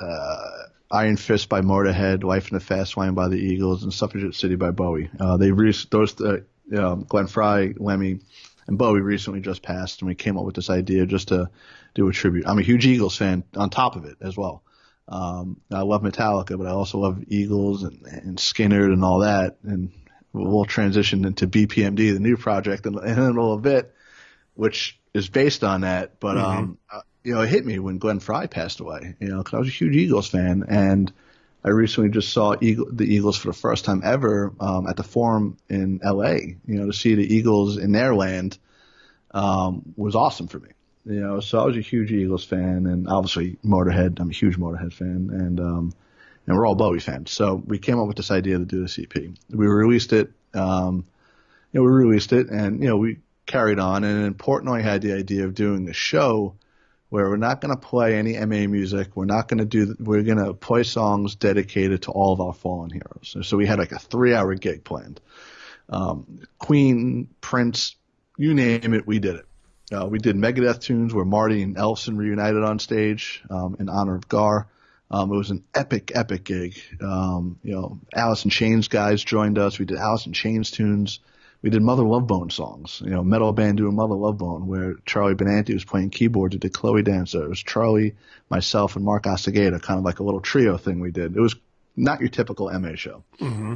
uh, 0.00 0.64
Iron 0.90 1.16
Fist 1.16 1.48
by 1.48 1.60
Motorhead, 1.60 2.24
Life 2.24 2.50
in 2.50 2.54
the 2.54 2.64
Fast 2.64 2.96
Lane 2.96 3.14
by 3.14 3.28
the 3.28 3.36
Eagles, 3.36 3.82
and 3.82 3.92
Suffragette 3.92 4.34
City 4.34 4.56
by 4.56 4.70
Bowie. 4.70 5.10
Uh, 5.18 5.36
they 5.36 5.52
re- 5.52 5.74
those 5.90 6.20
uh, 6.20 6.38
um, 6.76 7.04
Glenn 7.04 7.26
Frey, 7.26 7.74
Lemmy, 7.76 8.20
and 8.66 8.78
Bowie 8.78 9.00
recently 9.00 9.40
just 9.40 9.62
passed, 9.62 10.00
and 10.00 10.08
we 10.08 10.14
came 10.14 10.36
up 10.36 10.44
with 10.44 10.56
this 10.56 10.70
idea 10.70 11.06
just 11.06 11.28
to 11.28 11.50
do 11.94 12.08
a 12.08 12.12
tribute. 12.12 12.46
I'm 12.46 12.58
a 12.58 12.62
huge 12.62 12.86
Eagles 12.86 13.16
fan 13.16 13.44
on 13.56 13.70
top 13.70 13.96
of 13.96 14.04
it 14.04 14.16
as 14.20 14.36
well. 14.36 14.62
Um, 15.08 15.60
I 15.72 15.82
love 15.82 16.02
Metallica, 16.02 16.56
but 16.56 16.66
I 16.66 16.70
also 16.70 16.98
love 16.98 17.24
Eagles 17.26 17.82
and, 17.82 18.06
and 18.06 18.38
Skynyrd 18.38 18.92
and 18.92 19.04
all 19.04 19.20
that. 19.20 19.56
And 19.64 19.90
we'll 20.32 20.64
transition 20.64 21.24
into 21.24 21.48
BPMD, 21.48 22.14
the 22.14 22.20
new 22.20 22.36
project, 22.36 22.86
in, 22.86 22.96
in 22.96 23.18
a 23.18 23.26
little 23.26 23.58
bit, 23.58 23.92
which 24.54 24.98
is 25.12 25.28
based 25.28 25.64
on 25.64 25.80
that. 25.80 26.20
But 26.20 26.36
mm-hmm. 26.36 26.58
um, 26.58 26.78
you 27.22 27.34
know, 27.34 27.42
it 27.42 27.48
hit 27.48 27.66
me 27.66 27.78
when 27.78 27.98
Glenn 27.98 28.20
Frey 28.20 28.46
passed 28.46 28.80
away. 28.80 29.14
You 29.20 29.28
know, 29.28 29.38
because 29.38 29.54
I 29.54 29.58
was 29.58 29.68
a 29.68 29.72
huge 29.72 29.96
Eagles 29.96 30.28
fan, 30.28 30.64
and 30.68 31.12
I 31.64 31.68
recently 31.68 32.10
just 32.10 32.32
saw 32.32 32.54
Eagle, 32.60 32.86
the 32.90 33.04
Eagles 33.04 33.36
for 33.36 33.48
the 33.48 33.54
first 33.54 33.84
time 33.84 34.02
ever 34.04 34.52
um, 34.60 34.86
at 34.86 34.96
the 34.96 35.02
Forum 35.02 35.58
in 35.68 36.00
L.A. 36.02 36.56
You 36.66 36.78
know, 36.78 36.86
to 36.86 36.92
see 36.92 37.14
the 37.14 37.34
Eagles 37.34 37.76
in 37.76 37.92
their 37.92 38.14
land 38.14 38.58
um, 39.32 39.94
was 39.96 40.14
awesome 40.14 40.48
for 40.48 40.58
me. 40.58 40.70
You 41.04 41.20
know, 41.20 41.40
so 41.40 41.60
I 41.60 41.64
was 41.64 41.76
a 41.76 41.82
huge 41.82 42.12
Eagles 42.12 42.44
fan, 42.44 42.86
and 42.86 43.08
obviously 43.08 43.56
Motorhead. 43.64 44.20
I'm 44.20 44.30
a 44.30 44.34
huge 44.34 44.56
Motorhead 44.56 44.92
fan, 44.92 45.30
and 45.32 45.60
um, 45.60 45.92
and 46.46 46.56
we're 46.56 46.66
all 46.66 46.74
Bowie 46.74 47.00
fans. 47.00 47.30
So 47.30 47.54
we 47.54 47.78
came 47.78 47.98
up 47.98 48.06
with 48.06 48.16
this 48.16 48.30
idea 48.30 48.58
to 48.58 48.64
do 48.64 48.86
the 48.86 49.02
EP. 49.02 49.30
We 49.50 49.66
released 49.66 50.12
it. 50.12 50.30
Um, 50.54 51.06
you 51.72 51.80
know, 51.80 51.84
we 51.84 51.92
released 51.92 52.32
it, 52.32 52.48
and 52.48 52.82
you 52.82 52.88
know, 52.88 52.96
we 52.96 53.18
carried 53.46 53.78
on. 53.78 54.04
And 54.04 54.24
in 54.24 54.34
Portnoy 54.34 54.82
had 54.82 55.02
the 55.02 55.12
idea 55.12 55.44
of 55.44 55.54
doing 55.54 55.88
a 55.88 55.92
show 55.92 56.54
where 57.10 57.28
we're 57.28 57.36
not 57.36 57.60
going 57.60 57.74
to 57.74 57.80
play 57.80 58.16
any 58.16 58.38
MA 58.38 58.66
music. 58.68 59.14
We're 59.14 59.26
not 59.26 59.48
going 59.48 59.58
to 59.58 59.64
do. 59.64 59.94
We're 59.98 60.22
going 60.22 60.38
to 60.38 60.54
play 60.54 60.84
songs 60.84 61.34
dedicated 61.34 62.02
to 62.02 62.12
all 62.12 62.32
of 62.32 62.40
our 62.40 62.54
fallen 62.54 62.90
heroes. 62.90 63.36
So 63.42 63.56
we 63.56 63.66
had 63.66 63.78
like 63.78 63.92
a 63.92 63.98
three-hour 63.98 64.54
gig 64.54 64.84
planned. 64.84 65.20
Um, 65.88 66.40
Queen, 66.58 67.28
Prince, 67.40 67.96
you 68.38 68.54
name 68.54 68.94
it, 68.94 69.06
we 69.06 69.18
did 69.18 69.36
it. 69.36 69.46
Uh, 69.92 70.06
we 70.06 70.20
did 70.20 70.36
Megadeth 70.36 70.80
tunes 70.80 71.12
where 71.12 71.24
Marty 71.24 71.62
and 71.62 71.76
Ellefson 71.76 72.16
reunited 72.16 72.62
on 72.62 72.78
stage 72.78 73.42
um, 73.50 73.76
in 73.80 73.88
honor 73.88 74.14
of 74.14 74.28
Gar. 74.28 74.68
Um, 75.10 75.32
it 75.32 75.36
was 75.36 75.50
an 75.50 75.64
epic, 75.74 76.12
epic 76.14 76.44
gig. 76.44 76.80
Um, 77.02 77.58
you 77.64 77.74
know, 77.74 77.98
Alice 78.14 78.44
in 78.44 78.50
Chains 78.50 78.86
guys 78.86 79.24
joined 79.24 79.58
us. 79.58 79.80
We 79.80 79.84
did 79.84 79.98
Alice 79.98 80.26
in 80.26 80.32
Chains 80.32 80.70
tunes. 80.70 81.18
We 81.62 81.70
did 81.70 81.82
Mother 81.82 82.04
Love 82.04 82.26
Bone 82.26 82.50
songs. 82.50 83.02
You 83.04 83.10
know, 83.10 83.22
metal 83.22 83.52
band 83.52 83.78
doing 83.78 83.94
Mother 83.94 84.14
Love 84.14 84.38
Bone, 84.38 84.66
where 84.66 84.94
Charlie 85.04 85.34
Benante 85.34 85.74
was 85.74 85.84
playing 85.84 86.10
keyboards. 86.10 86.54
We 86.54 86.58
did 86.58 86.72
Chloe 86.72 87.02
Dancer. 87.02 87.44
It 87.44 87.48
was 87.48 87.62
Charlie, 87.62 88.14
myself, 88.48 88.96
and 88.96 89.04
Mark 89.04 89.24
Osegueda, 89.24 89.82
kind 89.82 89.98
of 89.98 90.04
like 90.04 90.20
a 90.20 90.22
little 90.22 90.40
trio 90.40 90.78
thing 90.78 91.00
we 91.00 91.10
did. 91.10 91.36
It 91.36 91.40
was 91.40 91.56
not 91.96 92.20
your 92.20 92.30
typical 92.30 92.70
MA 92.78 92.94
show. 92.94 93.22
Mm-hmm. 93.38 93.74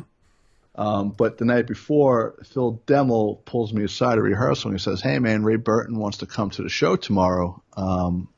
Um, 0.77 1.11
but 1.11 1.39
the 1.39 1.45
night 1.45 1.67
before, 1.67 2.35
Phil 2.45 2.81
Demmel 2.87 3.45
pulls 3.45 3.73
me 3.73 3.85
aside 3.85 4.19
at 4.19 4.25
rehearsal 4.25 4.71
and 4.71 4.79
he 4.79 4.83
says, 4.83 5.01
"Hey 5.01 5.19
man, 5.21 5.45
Ray 5.45 5.57
Burton 5.57 5.99
wants 5.99 6.19
to 6.19 6.27
come 6.27 6.51
to 6.51 6.63
the 6.63 6.69
show 6.69 6.97
tomorrow, 6.97 7.63
um, 7.77 8.29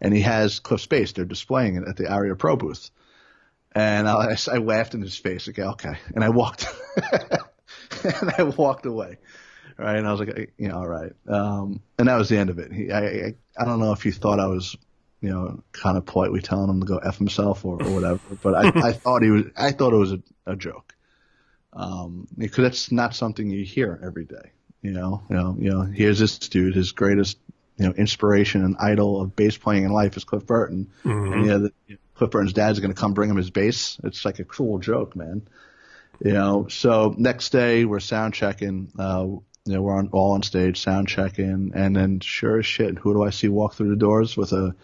and 0.00 0.12
he 0.12 0.20
has 0.20 0.60
Cliff's 0.60 0.86
bass. 0.86 1.12
They're 1.12 1.24
displaying 1.24 1.76
it 1.76 1.88
at 1.88 1.96
the 1.96 2.12
Aria 2.12 2.36
Pro 2.36 2.56
booth." 2.56 2.90
And 3.72 4.08
I, 4.08 4.36
I 4.52 4.58
laughed 4.58 4.94
in 4.94 5.00
his 5.00 5.16
face. 5.16 5.48
Okay, 5.48 5.62
okay, 5.62 5.94
and 6.14 6.22
I 6.22 6.28
walked, 6.28 6.66
and 8.04 8.32
I 8.36 8.42
walked 8.42 8.86
away. 8.86 9.18
Right, 9.76 9.96
and 9.96 10.08
I 10.08 10.10
was 10.10 10.18
like, 10.18 10.52
you 10.58 10.68
know, 10.68 10.78
all 10.78 10.88
right. 10.88 11.12
Um, 11.28 11.80
and 11.98 12.08
that 12.08 12.16
was 12.16 12.28
the 12.28 12.36
end 12.36 12.50
of 12.50 12.58
it. 12.58 12.72
He, 12.72 12.90
I, 12.90 13.00
I, 13.00 13.34
I 13.56 13.64
don't 13.64 13.78
know 13.78 13.92
if 13.92 14.02
he 14.02 14.10
thought 14.10 14.40
I 14.40 14.46
was 14.46 14.76
you 15.20 15.30
know, 15.30 15.62
kind 15.72 15.96
of 15.96 16.06
politely 16.06 16.40
telling 16.40 16.70
him 16.70 16.80
to 16.80 16.86
go 16.86 16.98
f 16.98 17.18
himself 17.18 17.64
or, 17.64 17.82
or 17.82 17.90
whatever. 17.90 18.20
But 18.42 18.54
I, 18.54 18.88
I 18.88 18.92
thought 18.92 19.22
he 19.22 19.30
was, 19.30 19.44
I 19.56 19.72
thought 19.72 19.92
it 19.92 19.96
was 19.96 20.12
a, 20.12 20.20
a 20.46 20.56
joke 20.56 20.94
um, 21.72 22.28
because 22.36 22.62
that's 22.62 22.92
not 22.92 23.14
something 23.14 23.50
you 23.50 23.64
hear 23.64 23.98
every 24.02 24.24
day. 24.24 24.52
You 24.82 24.92
know, 24.92 25.22
you 25.28 25.36
know, 25.36 25.56
you 25.58 25.70
know. 25.70 25.82
Here's 25.82 26.20
this 26.20 26.38
dude, 26.38 26.76
his 26.76 26.92
greatest, 26.92 27.38
you 27.78 27.86
know, 27.86 27.92
inspiration 27.92 28.64
and 28.64 28.76
idol 28.78 29.20
of 29.20 29.34
bass 29.34 29.56
playing 29.56 29.84
in 29.84 29.90
life 29.90 30.16
is 30.16 30.22
Cliff 30.22 30.46
Burton, 30.46 30.92
mm-hmm. 31.04 31.32
and 31.32 31.46
yeah, 31.46 31.56
the, 31.56 31.98
Cliff 32.14 32.30
Burton's 32.30 32.52
dad's 32.52 32.78
going 32.78 32.94
to 32.94 33.00
come 33.00 33.12
bring 33.12 33.28
him 33.28 33.36
his 33.36 33.50
bass. 33.50 33.98
It's 34.04 34.24
like 34.24 34.38
a 34.38 34.44
cruel 34.44 34.78
joke, 34.78 35.16
man. 35.16 35.48
You 36.24 36.32
know. 36.32 36.68
So 36.68 37.14
next 37.16 37.50
day 37.50 37.84
we're 37.84 38.00
sound 38.00 38.34
checking. 38.34 38.90
Uh, 38.98 39.26
you 39.64 39.74
know, 39.74 39.82
we're 39.82 39.96
on, 39.96 40.08
all 40.12 40.32
on 40.32 40.42
stage, 40.42 40.80
sound 40.80 41.08
checking, 41.08 41.72
and 41.74 41.94
then 41.94 42.20
sure 42.20 42.58
as 42.58 42.66
shit, 42.66 42.96
who 42.96 43.12
do 43.12 43.22
I 43.22 43.30
see 43.30 43.48
walk 43.48 43.74
through 43.74 43.90
the 43.90 43.96
doors 43.96 44.34
with 44.34 44.52
a 44.52 44.74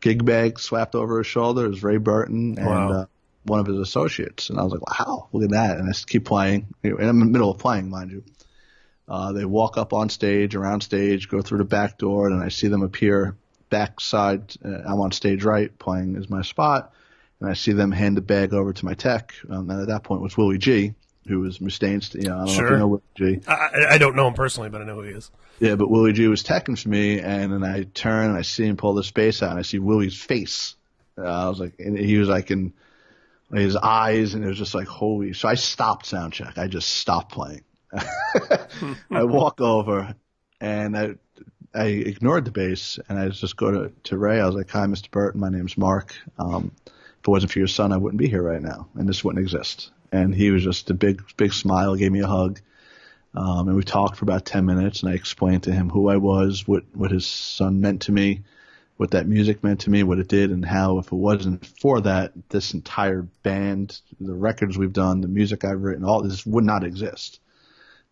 gig 0.00 0.24
bag 0.24 0.60
slapped 0.60 0.94
over 0.94 1.18
his 1.18 1.26
shoulder? 1.26 1.68
Is 1.68 1.82
Ray 1.82 1.96
Burton 1.96 2.56
and 2.56 2.66
wow. 2.66 2.92
uh, 2.92 3.06
one 3.42 3.58
of 3.58 3.66
his 3.66 3.78
associates, 3.78 4.48
and 4.48 4.60
I 4.60 4.62
was 4.62 4.72
like, 4.72 4.98
wow, 5.00 5.28
look 5.32 5.42
at 5.42 5.50
that, 5.50 5.78
and 5.78 5.88
I 5.88 5.90
just 5.90 6.08
keep 6.08 6.24
playing. 6.24 6.68
And 6.84 7.00
I'm 7.00 7.08
in 7.08 7.18
the 7.18 7.24
middle 7.26 7.50
of 7.50 7.58
playing, 7.58 7.90
mind 7.90 8.12
you. 8.12 8.22
Uh, 9.08 9.32
they 9.32 9.44
walk 9.44 9.76
up 9.76 9.92
on 9.92 10.08
stage, 10.08 10.54
around 10.54 10.82
stage, 10.82 11.28
go 11.28 11.42
through 11.42 11.58
the 11.58 11.64
back 11.64 11.98
door, 11.98 12.28
and 12.28 12.42
I 12.42 12.48
see 12.48 12.68
them 12.68 12.82
appear 12.82 13.36
backside. 13.70 14.54
Uh, 14.64 14.82
I'm 14.86 15.00
on 15.00 15.12
stage 15.12 15.44
right, 15.44 15.76
playing 15.78 16.16
is 16.16 16.30
my 16.30 16.42
spot, 16.42 16.92
and 17.40 17.48
I 17.50 17.54
see 17.54 17.72
them 17.72 17.92
hand 17.92 18.16
the 18.16 18.20
bag 18.22 18.52
over 18.54 18.72
to 18.72 18.84
my 18.84 18.94
tech. 18.94 19.34
Um, 19.50 19.70
and 19.70 19.80
at 19.82 19.88
that 19.88 20.02
point, 20.04 20.22
was 20.22 20.36
Willie 20.36 20.58
G, 20.58 20.94
who 21.26 21.40
was 21.40 21.60
Mustaine's. 21.60 22.14
You 22.14 22.22
know, 22.28 22.36
I 22.40 22.44
don't 22.46 22.48
Sure. 22.54 22.62
know 22.62 22.66
if 22.66 22.72
you 22.72 22.78
know 22.78 22.86
Willie 22.88 23.02
G. 23.40 23.40
I, 23.48 23.86
I 23.94 23.98
don't 23.98 24.16
know 24.16 24.28
him 24.28 24.34
personally, 24.34 24.68
but 24.70 24.80
I 24.80 24.84
know 24.84 24.96
who 24.96 25.02
he 25.02 25.12
is. 25.12 25.30
Yeah, 25.60 25.74
but 25.76 25.90
Willie 25.90 26.12
G 26.12 26.26
was 26.28 26.42
teching 26.42 26.80
for 26.80 26.88
me, 26.88 27.20
and 27.20 27.52
then 27.52 27.64
I 27.64 27.82
turn 27.82 28.26
and 28.30 28.36
I 28.38 28.42
see 28.42 28.64
him 28.66 28.76
pull 28.76 28.94
the 28.94 29.02
space 29.04 29.42
out, 29.42 29.50
and 29.50 29.58
I 29.58 29.62
see 29.62 29.78
Willie's 29.78 30.20
face. 30.20 30.76
Uh, 31.16 31.22
I 31.22 31.48
was 31.48 31.58
like, 31.58 31.74
and 31.80 31.98
he 31.98 32.16
was 32.18 32.28
like 32.28 32.50
in 32.52 32.72
his 33.52 33.74
eyes, 33.76 34.34
and 34.34 34.44
it 34.44 34.46
was 34.48 34.58
just 34.58 34.74
like, 34.74 34.86
holy. 34.86 35.32
So 35.32 35.48
I 35.48 35.54
stopped 35.54 36.06
sound 36.06 36.32
check. 36.32 36.58
I 36.58 36.68
just 36.68 36.88
stopped 36.90 37.32
playing. 37.32 37.62
I 39.10 39.24
walk 39.24 39.60
over, 39.60 40.14
and 40.60 40.96
I 40.96 41.14
I 41.74 41.86
ignored 41.86 42.44
the 42.44 42.50
bass, 42.50 42.98
and 43.08 43.18
I 43.18 43.28
just 43.28 43.56
go 43.56 43.70
to 43.70 43.92
to 44.04 44.18
Ray. 44.18 44.40
I 44.40 44.46
was 44.46 44.54
like, 44.54 44.70
hi, 44.70 44.86
Mr. 44.86 45.10
Burton. 45.10 45.40
My 45.40 45.48
name's 45.48 45.76
Mark. 45.76 46.14
Um, 46.38 46.72
if 47.20 47.28
it 47.28 47.30
wasn't 47.30 47.52
for 47.52 47.58
your 47.58 47.68
son, 47.68 47.92
I 47.92 47.96
wouldn't 47.96 48.18
be 48.18 48.28
here 48.28 48.42
right 48.42 48.62
now, 48.62 48.88
and 48.94 49.08
this 49.08 49.24
wouldn't 49.24 49.42
exist. 49.42 49.90
And 50.12 50.34
he 50.34 50.50
was 50.50 50.64
just 50.64 50.90
a 50.90 50.94
big, 50.94 51.22
big 51.36 51.52
smile, 51.52 51.96
gave 51.96 52.12
me 52.12 52.20
a 52.20 52.26
hug. 52.26 52.60
Um, 53.34 53.68
and 53.68 53.76
we 53.76 53.82
talked 53.82 54.16
for 54.16 54.24
about 54.24 54.46
10 54.46 54.64
minutes 54.64 55.02
and 55.02 55.12
I 55.12 55.14
explained 55.14 55.64
to 55.64 55.72
him 55.72 55.90
who 55.90 56.08
I 56.08 56.16
was, 56.16 56.66
what, 56.66 56.84
what 56.94 57.10
his 57.10 57.26
son 57.26 57.80
meant 57.80 58.02
to 58.02 58.12
me, 58.12 58.42
what 58.96 59.12
that 59.12 59.28
music 59.28 59.62
meant 59.62 59.80
to 59.80 59.90
me, 59.90 60.02
what 60.02 60.18
it 60.18 60.28
did 60.28 60.50
and 60.50 60.64
how 60.64 60.98
if 60.98 61.06
it 61.06 61.12
wasn't 61.12 61.64
for 61.64 62.00
that, 62.00 62.32
this 62.48 62.74
entire 62.74 63.22
band, 63.42 64.00
the 64.18 64.34
records 64.34 64.78
we've 64.78 64.92
done, 64.92 65.20
the 65.20 65.28
music 65.28 65.64
I've 65.64 65.82
written, 65.82 66.04
all 66.04 66.22
this 66.22 66.46
would 66.46 66.64
not 66.64 66.84
exist. 66.84 67.38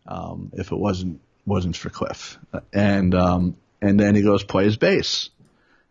Um, 0.05 0.51
if 0.53 0.71
it 0.71 0.77
wasn't, 0.77 1.19
wasn't 1.45 1.75
for 1.75 1.89
Cliff. 1.89 2.37
And, 2.71 3.13
um, 3.15 3.57
and 3.81 3.99
then 3.99 4.15
he 4.15 4.21
goes, 4.21 4.43
play 4.43 4.65
his 4.65 4.77
bass. 4.77 5.29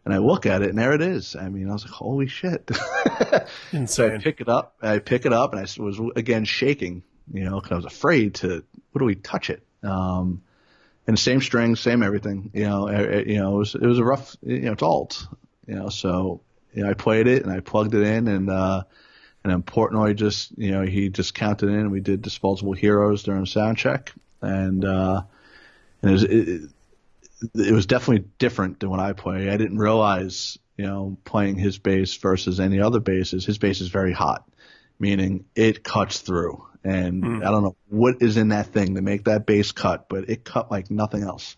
And 0.06 0.14
I 0.14 0.18
look 0.18 0.46
at 0.46 0.62
it 0.62 0.70
and 0.70 0.78
there 0.78 0.92
it 0.92 1.02
is. 1.02 1.34
I 1.34 1.48
mean, 1.48 1.68
I 1.68 1.72
was 1.72 1.82
like, 1.82 1.92
holy 1.92 2.28
shit. 2.28 2.70
And 3.72 3.90
so 3.90 4.06
I 4.06 4.18
pick 4.18 4.40
it 4.40 4.48
up. 4.48 4.76
I 4.80 5.00
pick 5.00 5.26
it 5.26 5.32
up, 5.32 5.52
and 5.52 5.58
I 5.58 5.82
was 5.82 6.00
again 6.14 6.44
shaking, 6.44 7.02
you 7.34 7.42
know, 7.42 7.60
because 7.60 7.72
I 7.72 7.74
was 7.74 7.86
afraid 7.86 8.36
to. 8.36 8.62
What 8.92 9.00
do 9.00 9.04
we 9.04 9.16
touch 9.16 9.50
it? 9.50 9.66
Um, 9.82 10.42
and 11.08 11.18
same 11.18 11.40
strings, 11.40 11.80
same 11.80 12.04
everything. 12.04 12.52
You 12.54 12.64
know, 12.64 12.86
eh, 12.86 13.24
you 13.26 13.38
know, 13.38 13.56
it 13.56 13.58
was 13.58 13.74
it 13.74 13.82
was 13.82 13.98
a 13.98 14.04
rough. 14.04 14.36
You 14.42 14.60
know, 14.60 14.72
it's 14.72 14.82
alt. 14.82 15.26
You 15.66 15.74
know, 15.74 15.88
so 15.88 16.40
you 16.72 16.84
know, 16.84 16.90
I 16.90 16.94
played 16.94 17.26
it 17.26 17.42
and 17.42 17.52
I 17.52 17.58
plugged 17.58 17.94
it 17.94 18.02
in, 18.02 18.28
and 18.28 18.48
uh, 18.48 18.84
and 19.42 19.52
then 19.52 19.62
Portnoy 19.64 20.14
just 20.14 20.56
you 20.56 20.70
know 20.70 20.82
he 20.82 21.08
just 21.08 21.34
counted 21.34 21.68
in. 21.68 21.80
and 21.80 21.90
We 21.90 22.00
did 22.00 22.22
Disposable 22.22 22.74
Heroes 22.74 23.24
during 23.24 23.44
sound 23.44 23.76
check, 23.76 24.12
and 24.40 24.84
uh, 24.84 25.22
and 26.00 26.10
it 26.10 26.12
was. 26.12 26.22
It, 26.22 26.70
it, 27.54 27.72
was 27.72 27.86
definitely 27.86 28.28
different 28.38 28.80
than 28.80 28.90
when 28.90 29.00
I 29.00 29.12
play. 29.12 29.50
I 29.50 29.56
didn't 29.56 29.78
realize, 29.78 30.58
you 30.76 30.86
know, 30.86 31.18
playing 31.24 31.56
his 31.56 31.78
bass 31.78 32.16
versus 32.16 32.60
any 32.60 32.80
other 32.80 33.00
basses. 33.00 33.44
His 33.44 33.58
bass 33.58 33.80
is 33.80 33.88
very 33.88 34.12
hot, 34.12 34.48
meaning 34.98 35.44
it 35.54 35.84
cuts 35.84 36.20
through. 36.20 36.64
And 36.84 37.24
hmm. 37.24 37.42
I 37.42 37.50
don't 37.50 37.64
know 37.64 37.76
what 37.88 38.22
is 38.22 38.36
in 38.36 38.48
that 38.48 38.68
thing 38.68 38.94
to 38.94 39.02
make 39.02 39.24
that 39.24 39.46
bass 39.46 39.72
cut, 39.72 40.08
but 40.08 40.28
it 40.28 40.44
cut 40.44 40.70
like 40.70 40.90
nothing 40.90 41.22
else. 41.22 41.56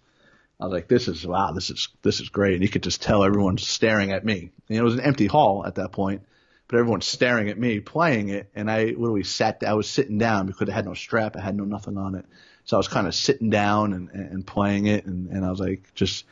I 0.61 0.65
was 0.65 0.73
like, 0.73 0.89
this 0.89 1.07
is 1.07 1.25
wow, 1.25 1.53
this 1.53 1.71
is 1.71 1.89
this 2.03 2.21
is 2.21 2.31
great. 2.31 2.55
And 2.55 2.63
you 2.63 2.69
could 2.69 2.83
just 2.83 3.03
tell 3.03 3.23
everyone's 3.23 3.67
staring 3.67 4.11
at 4.11 4.25
me. 4.25 4.51
And 4.69 4.79
it 4.79 4.83
was 4.83 4.95
an 4.95 5.01
empty 5.01 5.27
hall 5.27 5.65
at 5.65 5.77
that 5.77 5.93
point, 5.93 6.23
but 6.67 6.79
everyone's 6.79 7.07
staring 7.07 7.49
at 7.49 7.59
me 7.59 7.79
playing 7.79 8.31
it. 8.31 8.51
And 8.57 8.71
I 8.71 8.85
literally 8.87 9.23
sat. 9.23 9.63
I 9.65 9.75
was 9.75 9.89
sitting 9.89 10.19
down 10.19 10.47
because 10.47 10.69
it 10.69 10.73
had 10.73 10.87
no 10.87 10.95
strap. 10.95 11.37
I 11.37 11.43
had 11.43 11.57
no 11.57 11.65
nothing 11.65 11.97
on 11.97 12.17
it. 12.17 12.27
So 12.69 12.77
I 12.77 12.79
was 12.79 12.89
kind 12.89 13.07
of 13.07 13.15
sitting 13.15 13.49
down 13.49 13.95
and, 13.95 14.11
and 14.11 14.47
playing 14.47 14.87
it, 14.87 15.07
and, 15.07 15.31
and 15.31 15.43
I 15.43 15.49
was 15.49 15.59
like, 15.59 15.95
just, 15.95 16.27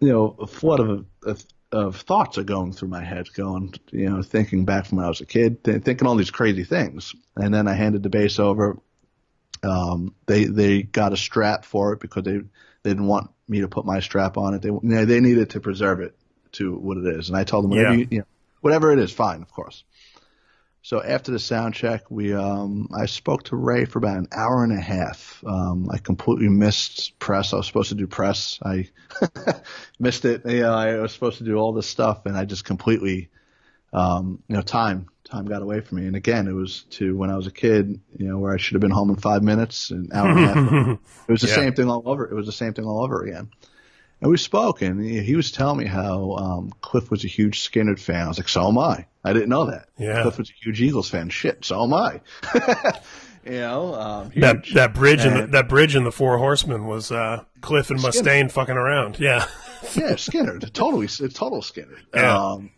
you 0.00 0.08
know, 0.08 0.34
a 0.40 0.48
flood 0.48 0.80
of, 0.80 1.06
of 1.22 1.44
of 1.70 1.96
thoughts 1.96 2.38
are 2.38 2.44
going 2.44 2.72
through 2.72 2.88
my 2.88 3.02
head, 3.04 3.32
going, 3.34 3.72
you 3.90 4.08
know, 4.08 4.22
thinking 4.22 4.64
back 4.64 4.86
from 4.86 4.98
when 4.98 5.06
I 5.06 5.08
was 5.08 5.20
a 5.20 5.26
kid, 5.26 5.62
th- 5.62 5.82
thinking 5.82 6.06
all 6.08 6.16
these 6.16 6.30
crazy 6.30 6.64
things. 6.64 7.14
And 7.36 7.54
then 7.54 7.68
I 7.68 7.74
handed 7.74 8.02
the 8.02 8.10
bass 8.10 8.38
over. 8.40 8.78
Um, 9.62 10.14
they 10.26 10.44
they 10.44 10.82
got 10.82 11.12
a 11.12 11.16
strap 11.16 11.64
for 11.64 11.92
it 11.92 12.00
because 12.00 12.24
they 12.24 12.38
they 12.38 12.90
didn't 12.90 13.06
want 13.06 13.30
me 13.48 13.60
to 13.60 13.68
put 13.68 13.86
my 13.86 14.00
strap 14.00 14.36
on 14.36 14.54
it. 14.54 14.62
They 14.62 14.70
you 14.70 14.80
know, 14.82 15.04
they 15.04 15.20
needed 15.20 15.50
to 15.50 15.60
preserve 15.60 16.00
it 16.00 16.16
to 16.52 16.74
what 16.74 16.96
it 16.96 17.06
is, 17.06 17.28
and 17.28 17.38
I 17.38 17.44
told 17.44 17.62
them 17.62 17.70
whatever 17.70 17.92
Yeah. 17.92 17.98
you, 17.98 18.08
you 18.10 18.18
know, 18.18 18.26
whatever 18.60 18.92
it 18.92 18.98
is, 18.98 19.12
fine, 19.12 19.40
of 19.42 19.52
course. 19.52 19.84
So 20.84 21.02
after 21.02 21.32
the 21.32 21.38
sound 21.38 21.72
check, 21.74 22.10
we 22.10 22.34
um, 22.34 22.88
I 22.94 23.06
spoke 23.06 23.44
to 23.44 23.56
Ray 23.56 23.86
for 23.86 23.98
about 23.98 24.18
an 24.18 24.28
hour 24.32 24.62
and 24.64 24.72
a 24.72 24.80
half. 24.82 25.42
Um, 25.46 25.88
I 25.90 25.96
completely 25.96 26.50
missed 26.50 27.18
press. 27.18 27.54
I 27.54 27.56
was 27.56 27.66
supposed 27.66 27.88
to 27.88 27.94
do 27.94 28.06
press. 28.06 28.58
I 28.62 28.90
missed 29.98 30.26
it. 30.26 30.42
You 30.44 30.60
know, 30.60 30.74
I 30.74 30.96
was 30.96 31.12
supposed 31.12 31.38
to 31.38 31.44
do 31.44 31.56
all 31.56 31.72
this 31.72 31.86
stuff, 31.86 32.26
and 32.26 32.36
I 32.36 32.44
just 32.44 32.66
completely, 32.66 33.30
um, 33.94 34.42
you 34.48 34.56
know, 34.56 34.62
time 34.62 35.08
time 35.24 35.46
got 35.46 35.62
away 35.62 35.80
from 35.80 36.00
me. 36.00 36.06
And 36.06 36.16
again, 36.16 36.48
it 36.48 36.52
was 36.52 36.82
to 36.90 37.16
when 37.16 37.30
I 37.30 37.36
was 37.36 37.46
a 37.46 37.52
kid, 37.52 38.00
you 38.18 38.28
know, 38.28 38.38
where 38.38 38.52
I 38.52 38.58
should 38.58 38.74
have 38.74 38.82
been 38.82 38.90
home 38.90 39.10
in 39.10 39.16
five 39.16 39.42
minutes, 39.42 39.90
an 39.90 40.10
hour 40.14 40.30
and 40.30 40.38
a 40.40 40.42
half. 40.42 40.58
It 41.26 41.32
was 41.32 41.40
the 41.42 41.48
Yeah. 41.48 41.54
same 41.54 41.74
thing 41.74 41.88
all 41.88 42.02
over. 42.06 42.26
It 42.26 42.34
was 42.34 42.46
the 42.46 42.52
same 42.52 42.74
thing 42.74 42.84
all 42.84 43.02
over 43.02 43.24
again. 43.24 43.48
And 44.20 44.30
we 44.30 44.36
spoke, 44.38 44.82
and 44.82 45.00
he 45.02 45.36
was 45.36 45.52
telling 45.52 45.78
me 45.78 45.86
how 45.86 46.32
um, 46.36 46.72
Cliff 46.82 47.10
was 47.10 47.24
a 47.24 47.28
huge 47.28 47.60
Skynyrd 47.60 48.00
fan. 48.00 48.26
I 48.26 48.28
was 48.28 48.38
like, 48.38 48.48
so 48.48 48.68
am 48.68 48.78
I. 48.78 49.06
I 49.24 49.32
didn't 49.32 49.48
know 49.48 49.66
that. 49.66 49.88
Yeah. 49.98 50.22
Cliff 50.22 50.38
was 50.38 50.50
a 50.50 50.64
huge 50.64 50.80
Eagles 50.80 51.08
fan. 51.08 51.30
Shit, 51.30 51.64
so 51.64 51.82
am 51.82 51.94
I. 51.94 52.20
you 53.44 53.52
know, 53.52 53.94
um, 53.94 54.32
That 54.36 54.64
that 54.74 54.94
bridge 54.94 55.24
in 55.24 55.34
the, 55.34 55.42
And- 55.44 55.54
that 55.54 55.68
bridge 55.68 55.96
in 55.96 56.04
the 56.04 56.12
Four 56.12 56.38
Horsemen 56.38 56.86
was 56.86 57.10
uh, 57.10 57.44
Cliff 57.60 57.90
and 57.90 58.00
Mustaine 58.00 58.50
fucking 58.50 58.76
around. 58.76 59.18
Yeah. 59.18 59.46
yeah, 59.94 60.12
Skynyrd, 60.12 60.72
totally, 60.72 61.08
total 61.08 61.60
Skynyrd. 61.60 62.02
Yeah. 62.14 62.38
Um, 62.38 62.70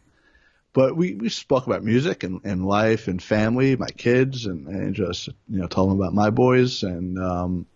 but 0.72 0.94
we, 0.94 1.14
we 1.14 1.30
spoke 1.30 1.66
about 1.66 1.82
music 1.82 2.22
and, 2.22 2.40
and 2.44 2.66
life 2.66 3.08
and 3.08 3.22
family, 3.22 3.76
my 3.76 3.88
kids, 3.88 4.44
and, 4.44 4.68
and 4.68 4.94
just 4.94 5.28
you 5.48 5.58
know 5.58 5.66
told 5.66 5.90
them 5.90 5.98
about 5.98 6.12
my 6.12 6.28
boys, 6.28 6.82
and 6.82 7.18
um, 7.18 7.66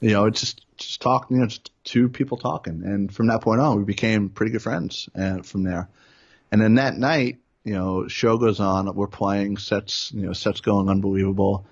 you 0.00 0.10
know 0.12 0.24
it's 0.24 0.40
just 0.40 0.64
just 0.78 1.02
talking, 1.02 1.36
you 1.36 1.42
know, 1.42 1.46
just 1.46 1.70
two 1.84 2.08
people 2.08 2.38
talking, 2.38 2.82
and 2.84 3.14
from 3.14 3.26
that 3.26 3.42
point 3.42 3.60
on, 3.60 3.76
we 3.76 3.84
became 3.84 4.30
pretty 4.30 4.50
good 4.50 4.62
friends. 4.62 5.10
And 5.14 5.44
from 5.44 5.62
there, 5.64 5.90
and 6.50 6.60
then 6.60 6.76
that 6.76 6.96
night, 6.96 7.36
you 7.64 7.74
know, 7.74 8.08
show 8.08 8.38
goes 8.38 8.60
on, 8.60 8.92
we're 8.94 9.06
playing 9.06 9.56
sets, 9.56 10.10
you 10.12 10.22
know, 10.22 10.32
sets 10.32 10.60
going 10.60 10.88
unbelievable. 10.88 11.66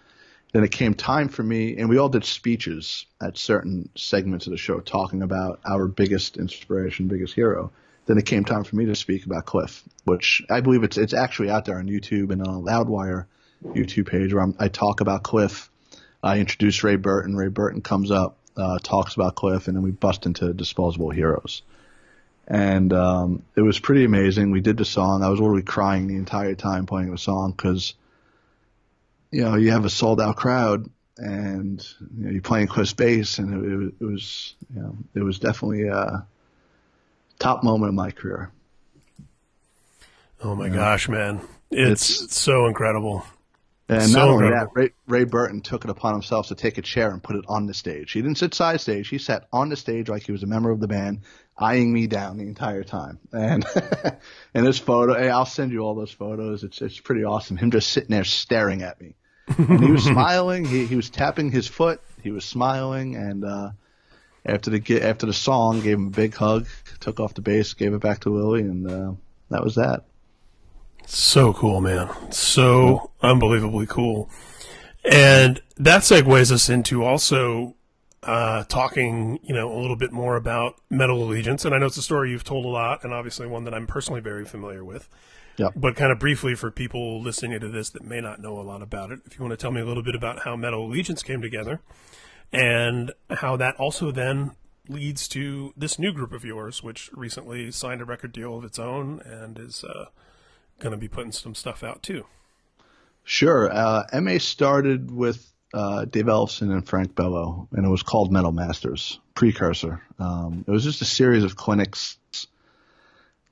Then 0.53 0.64
it 0.64 0.72
came 0.72 0.94
time 0.94 1.29
for 1.29 1.42
me, 1.42 1.76
and 1.76 1.88
we 1.88 1.98
all 1.98 2.09
did 2.09 2.24
speeches 2.24 3.07
at 3.20 3.38
certain 3.38 3.88
segments 3.94 4.46
of 4.46 4.50
the 4.50 4.57
show 4.57 4.81
talking 4.81 5.22
about 5.22 5.61
our 5.64 5.87
biggest 5.87 6.37
inspiration, 6.37 7.07
biggest 7.07 7.35
hero. 7.35 7.72
Then 8.07 8.18
it 8.18 8.26
came 8.26 8.44
time 8.44 8.64
for 8.64 8.74
me 8.74 8.87
to 8.87 8.96
speak 8.96 9.26
about 9.26 9.46
Cliff, 9.46 9.85
which 10.05 10.42
I 10.50 10.61
believe 10.61 10.83
it's 10.83 10.98
it's 10.98 11.14
actually 11.14 11.50
out 11.50 11.66
there 11.66 11.79
on 11.79 11.87
YouTube 11.87 12.33
and 12.33 12.42
on 12.42 12.55
a 12.55 12.61
Loudwire 12.61 13.26
YouTube 13.64 14.09
page 14.09 14.33
where 14.33 14.42
I'm, 14.42 14.57
I 14.59 14.68
talk 14.68 15.00
about 15.00 15.22
Cliff. 15.22 15.70
I 16.22 16.38
introduce 16.38 16.83
Ray 16.83 16.96
Burton. 16.96 17.37
Ray 17.37 17.48
Burton 17.48 17.83
comes 17.83 18.11
up, 18.11 18.38
uh, 18.57 18.79
talks 18.83 19.14
about 19.14 19.37
Cliff, 19.37 19.68
and 19.68 19.76
then 19.76 19.85
we 19.85 19.92
bust 19.92 20.26
into 20.26 20.53
Disposable 20.53 21.11
Heroes. 21.11 21.62
And 22.53 22.93
um, 22.93 23.45
it 23.55 23.61
was 23.61 23.79
pretty 23.79 24.05
amazing. 24.05 24.51
We 24.51 24.61
did 24.61 24.77
the 24.77 24.85
song. 24.85 25.23
I 25.23 25.29
was 25.31 25.39
literally 25.39 25.63
crying 25.63 26.09
the 26.09 26.17
entire 26.17 26.57
time 26.57 26.85
playing 26.85 27.13
the 27.13 27.17
song 27.19 27.53
because 27.53 27.95
you 29.31 29.43
know, 29.45 29.55
you 29.55 29.71
have 29.71 29.85
a 29.85 29.91
sold 29.91 30.21
out 30.21 30.35
crowd 30.37 30.91
and 31.17 31.87
you 32.17 32.25
know, 32.25 32.31
you're 32.33 32.43
playing 32.43 32.67
Cliff's 32.67 32.93
bass 32.93 33.39
and 33.39 33.55
it, 33.55 33.73
it, 33.73 33.95
it 34.01 34.05
was, 34.13 34.55
you 34.75 34.83
know, 34.83 34.97
it 35.15 35.21
was 35.23 35.39
definitely 35.39 35.87
a 35.87 36.27
top 37.39 37.63
moment 37.63 37.91
of 37.91 37.95
my 37.95 38.11
career. 38.11 38.51
Oh 40.43 40.57
my 40.57 40.69
gosh, 40.69 41.09
man. 41.09 41.40
It's, 41.71 42.11
It's- 42.23 42.35
so 42.37 42.67
incredible. 42.67 43.25
And 43.91 44.11
So 44.11 44.19
not 44.19 44.29
only 44.29 44.47
incredible. 44.47 44.73
that, 44.75 44.81
Ray, 44.81 44.91
Ray 45.07 45.25
Burton 45.25 45.61
took 45.63 45.85
it 45.85 45.91
upon 45.91 46.13
himself 46.13 46.49
to 46.49 46.55
take 46.55 46.79
a 46.79 46.83
chair 46.83 47.11
and 47.11 47.23
put 47.23 47.37
it 47.37 47.45
on 47.49 47.67
the 47.67 47.75
stage. 47.75 48.13
He 48.13 48.23
didn't 48.23 48.38
sit 48.38 48.55
side 48.55 48.81
stage. 48.81 49.09
He 49.09 49.19
sat 49.19 49.49
on 49.53 49.69
the 49.69 49.77
stage 49.77 50.09
like 50.09 50.23
he 50.25 50.33
was 50.33 50.43
a 50.43 50.47
member 50.47 50.71
of 50.71 50.81
the 50.81 50.87
band, 50.88 51.23
eyeing 51.59 51.93
me 51.93 52.07
down 52.07 52.38
the 52.38 52.45
entire 52.45 52.85
time. 52.85 53.19
And 53.33 53.65
and 54.55 54.67
this 54.67 54.79
photo, 54.79 55.15
hey, 55.15 55.29
I'll 55.29 55.47
send 55.47 55.73
you 55.73 55.81
all 55.81 55.95
those 55.95 56.13
photos. 56.13 56.63
It's 56.65 56.81
it's 56.81 57.01
pretty 57.01 57.25
awesome. 57.25 57.57
Him 57.57 57.71
just 57.71 57.91
sitting 57.91 58.11
there 58.11 58.25
staring 58.25 58.83
at 58.83 59.01
me. 59.01 59.15
And 59.59 59.83
he 59.85 59.91
was 59.91 60.05
smiling. 60.17 60.65
He 60.65 60.87
he 60.87 60.97
was 60.97 61.11
tapping 61.11 61.51
his 61.51 61.67
foot. 61.67 62.01
He 62.23 62.31
was 62.31 62.45
smiling. 62.45 63.17
And 63.17 63.45
uh, 63.45 63.71
after 64.47 64.71
the 64.71 65.03
after 65.03 65.27
the 65.27 65.33
song, 65.33 65.81
gave 65.81 65.99
him 65.99 66.07
a 66.07 66.11
big 66.11 66.35
hug. 66.35 66.67
Took 67.01 67.19
off 67.19 67.35
the 67.35 67.43
bass, 67.43 67.75
gave 67.75 67.93
it 67.93 68.01
back 68.01 68.21
to 68.21 68.31
Willie, 68.31 68.63
and 68.63 68.88
uh, 68.88 69.13
that 69.49 69.65
was 69.65 69.75
that. 69.75 70.05
So 71.13 71.52
cool, 71.52 71.81
man. 71.81 72.08
So 72.31 73.11
unbelievably 73.21 73.87
cool. 73.87 74.31
And 75.04 75.61
that 75.77 76.02
segues 76.02 76.52
us 76.52 76.69
into 76.69 77.02
also 77.02 77.75
uh, 78.23 78.63
talking, 78.65 79.40
you 79.42 79.52
know, 79.52 79.73
a 79.73 79.79
little 79.81 79.96
bit 79.96 80.13
more 80.13 80.37
about 80.37 80.81
Metal 80.88 81.21
Allegiance. 81.21 81.65
And 81.65 81.75
I 81.75 81.79
know 81.79 81.87
it's 81.87 81.96
a 81.96 82.02
story 82.02 82.31
you've 82.31 82.44
told 82.44 82.65
a 82.65 82.69
lot, 82.69 83.02
and 83.02 83.13
obviously 83.13 83.48
one 83.48 83.65
that 83.65 83.75
I'm 83.75 83.88
personally 83.88 84.21
very 84.21 84.44
familiar 84.44 84.85
with. 84.85 85.08
Yep. 85.56 85.73
But 85.75 85.96
kind 85.96 86.13
of 86.13 86.21
briefly 86.21 86.54
for 86.54 86.71
people 86.71 87.21
listening 87.21 87.58
to 87.58 87.69
this 87.69 87.90
that 87.90 88.04
may 88.04 88.21
not 88.21 88.40
know 88.40 88.61
a 88.61 88.63
lot 88.63 88.81
about 88.81 89.11
it, 89.11 89.19
if 89.27 89.37
you 89.37 89.44
want 89.44 89.50
to 89.50 89.56
tell 89.56 89.73
me 89.73 89.81
a 89.81 89.85
little 89.85 90.04
bit 90.04 90.15
about 90.15 90.44
how 90.44 90.54
Metal 90.54 90.87
Allegiance 90.87 91.25
came 91.25 91.42
together 91.42 91.81
and 92.52 93.11
how 93.31 93.56
that 93.56 93.75
also 93.77 94.13
then 94.13 94.52
leads 94.88 95.27
to 95.27 95.75
this 95.77 95.98
new 95.98 96.13
group 96.13 96.33
of 96.33 96.44
yours, 96.44 96.85
which 96.85 97.11
recently 97.13 97.73
signed 97.73 98.00
a 98.00 98.04
record 98.04 98.31
deal 98.31 98.56
of 98.56 98.65
its 98.65 98.79
own 98.79 99.21
and 99.25 99.58
is 99.58 99.83
uh, 99.83 100.04
going 100.81 100.92
to 100.92 100.98
be 100.98 101.08
putting 101.08 101.33
some 101.33 101.54
stuff 101.54 101.85
out 101.85 102.02
too. 102.02 102.24
Sure. 103.24 103.70
Uh, 103.72 104.04
MA 104.20 104.38
started 104.38 105.10
with 105.10 105.46
uh, 105.72 106.04
Dave 106.04 106.24
Ellefson 106.24 106.72
and 106.72 106.87
Frank 106.87 107.14
Bello, 107.14 107.68
and 107.72 107.87
it 107.87 107.88
was 107.88 108.02
called 108.02 108.33
Metal 108.33 108.52
Masters, 108.52 109.20
precursor. 109.35 110.02
Um, 110.18 110.64
it 110.66 110.70
was 110.70 110.85
just 110.85 111.02
a 111.02 111.04
series 111.04 111.44
of 111.44 111.54
clinics, 111.54 112.18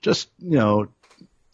just, 0.01 0.29
you 0.39 0.57
know, 0.59 0.89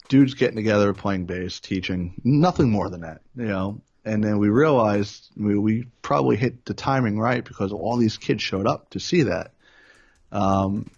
dudes 0.09 0.33
getting 0.33 0.55
together, 0.55 0.93
playing 0.93 1.25
bass, 1.25 1.59
teaching, 1.59 2.19
nothing 2.23 2.71
more 2.71 2.89
than 2.89 3.01
that, 3.01 3.21
you 3.35 3.45
know. 3.45 3.81
And 4.03 4.23
then 4.23 4.37
we 4.37 4.49
realized 4.49 5.29
we, 5.35 5.57
we 5.57 5.87
probably 6.01 6.37
hit 6.37 6.65
the 6.65 6.75
timing 6.75 7.19
right 7.19 7.43
because 7.43 7.71
all 7.71 7.97
these 7.97 8.17
kids 8.17 8.41
showed 8.41 8.67
up 8.67 8.91
to 8.91 8.99
see 8.99 9.23
that. 9.23 9.51
Um, 10.31 10.89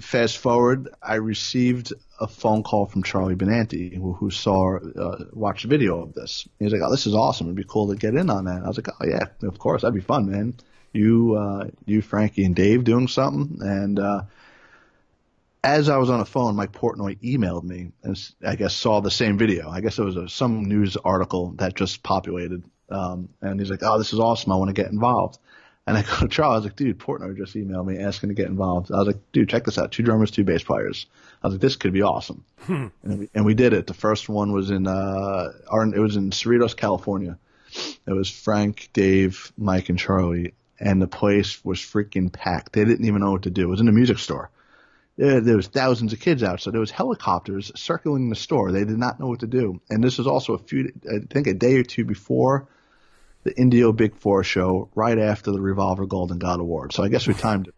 fast 0.00 0.38
forward, 0.38 0.88
I 1.02 1.16
received 1.16 1.92
a 2.20 2.26
phone 2.26 2.62
call 2.62 2.86
from 2.86 3.02
Charlie 3.02 3.34
Benante, 3.34 3.94
who, 3.94 4.12
who 4.12 4.30
saw, 4.30 4.76
uh, 4.76 5.24
watched 5.32 5.64
a 5.64 5.68
video 5.68 6.02
of 6.02 6.12
this. 6.12 6.46
He's 6.58 6.72
like, 6.72 6.82
"Oh, 6.84 6.90
this 6.90 7.06
is 7.06 7.14
awesome! 7.14 7.46
It'd 7.46 7.56
be 7.56 7.64
cool 7.64 7.88
to 7.88 7.96
get 7.96 8.14
in 8.14 8.30
on 8.30 8.44
that." 8.44 8.62
I 8.62 8.68
was 8.68 8.76
like, 8.76 8.88
"Oh 8.88 9.06
yeah, 9.06 9.26
of 9.42 9.58
course, 9.58 9.82
that'd 9.82 9.94
be 9.94 10.00
fun, 10.00 10.30
man." 10.30 10.54
You, 10.92 11.36
uh, 11.36 11.68
you, 11.86 12.02
Frankie, 12.02 12.44
and 12.44 12.54
Dave 12.54 12.84
doing 12.84 13.08
something, 13.08 13.58
and 13.66 13.98
uh, 13.98 14.22
as 15.62 15.88
I 15.88 15.98
was 15.98 16.10
on 16.10 16.18
the 16.18 16.24
phone, 16.24 16.56
Mike 16.56 16.72
Portnoy 16.72 17.18
emailed 17.20 17.64
me 17.64 17.92
and 18.02 18.32
I 18.44 18.56
guess 18.56 18.74
saw 18.74 19.00
the 19.00 19.10
same 19.10 19.36
video. 19.38 19.68
I 19.68 19.80
guess 19.80 19.98
it 19.98 20.04
was 20.04 20.16
a, 20.16 20.28
some 20.28 20.64
news 20.64 20.96
article 20.96 21.52
that 21.58 21.74
just 21.74 22.02
populated, 22.02 22.64
um, 22.90 23.28
and 23.40 23.60
he's 23.60 23.70
like, 23.70 23.82
"Oh, 23.82 23.98
this 23.98 24.12
is 24.12 24.20
awesome! 24.20 24.52
I 24.52 24.56
want 24.56 24.68
to 24.68 24.82
get 24.82 24.92
involved." 24.92 25.38
And 25.86 25.96
I 25.96 26.02
go 26.02 26.20
to 26.20 26.28
Charles, 26.28 26.52
I 26.52 26.56
was 26.56 26.64
like, 26.66 26.76
dude, 26.76 26.98
Portnoy 26.98 27.36
just 27.36 27.54
emailed 27.56 27.86
me 27.86 27.98
asking 27.98 28.28
to 28.28 28.34
get 28.34 28.46
involved. 28.46 28.92
I 28.92 28.98
was 28.98 29.08
like, 29.08 29.32
dude, 29.32 29.48
check 29.48 29.64
this 29.64 29.78
out. 29.78 29.90
Two 29.90 30.02
drummers, 30.02 30.30
two 30.30 30.44
bass 30.44 30.62
players. 30.62 31.06
I 31.42 31.46
was 31.46 31.54
like, 31.54 31.60
this 31.62 31.76
could 31.76 31.92
be 31.92 32.02
awesome. 32.02 32.44
Hmm. 32.60 32.88
And, 33.02 33.18
we, 33.18 33.30
and 33.34 33.44
we 33.44 33.54
did 33.54 33.72
it. 33.72 33.86
The 33.86 33.94
first 33.94 34.28
one 34.28 34.52
was 34.52 34.70
in, 34.70 34.86
uh, 34.86 35.52
our, 35.68 35.86
it 35.86 35.98
was 35.98 36.16
in 36.16 36.30
Cerritos, 36.30 36.76
California. 36.76 37.38
It 38.06 38.12
was 38.12 38.30
Frank, 38.30 38.90
Dave, 38.92 39.52
Mike, 39.56 39.88
and 39.88 39.98
Charlie. 39.98 40.54
And 40.78 41.00
the 41.00 41.08
place 41.08 41.64
was 41.64 41.78
freaking 41.78 42.32
packed. 42.32 42.72
They 42.72 42.84
didn't 42.84 43.06
even 43.06 43.20
know 43.20 43.32
what 43.32 43.42
to 43.42 43.50
do. 43.50 43.64
It 43.64 43.70
was 43.70 43.80
in 43.80 43.88
a 43.88 43.92
music 43.92 44.18
store. 44.18 44.50
There, 45.16 45.40
there 45.40 45.56
was 45.56 45.66
thousands 45.66 46.12
of 46.12 46.20
kids 46.20 46.42
out. 46.42 46.60
So 46.60 46.70
there 46.70 46.80
was 46.80 46.90
helicopters 46.90 47.72
circling 47.74 48.30
the 48.30 48.36
store. 48.36 48.70
They 48.70 48.84
did 48.84 48.98
not 48.98 49.18
know 49.18 49.26
what 49.26 49.40
to 49.40 49.46
do. 49.46 49.80
And 49.90 50.02
this 50.04 50.18
was 50.18 50.26
also 50.26 50.54
a 50.54 50.58
few, 50.58 50.92
I 51.10 51.18
think 51.28 51.46
a 51.46 51.54
day 51.54 51.76
or 51.76 51.82
two 51.82 52.04
before 52.04 52.68
the 53.42 53.58
Indio 53.58 53.92
Big 53.92 54.14
Four 54.16 54.44
show 54.44 54.90
right 54.94 55.18
after 55.18 55.50
the 55.50 55.60
Revolver 55.60 56.06
Golden 56.06 56.38
God 56.38 56.60
Award. 56.60 56.92
So 56.92 57.02
I 57.02 57.08
guess 57.08 57.26
we 57.26 57.34
timed 57.34 57.68
it 57.68 57.74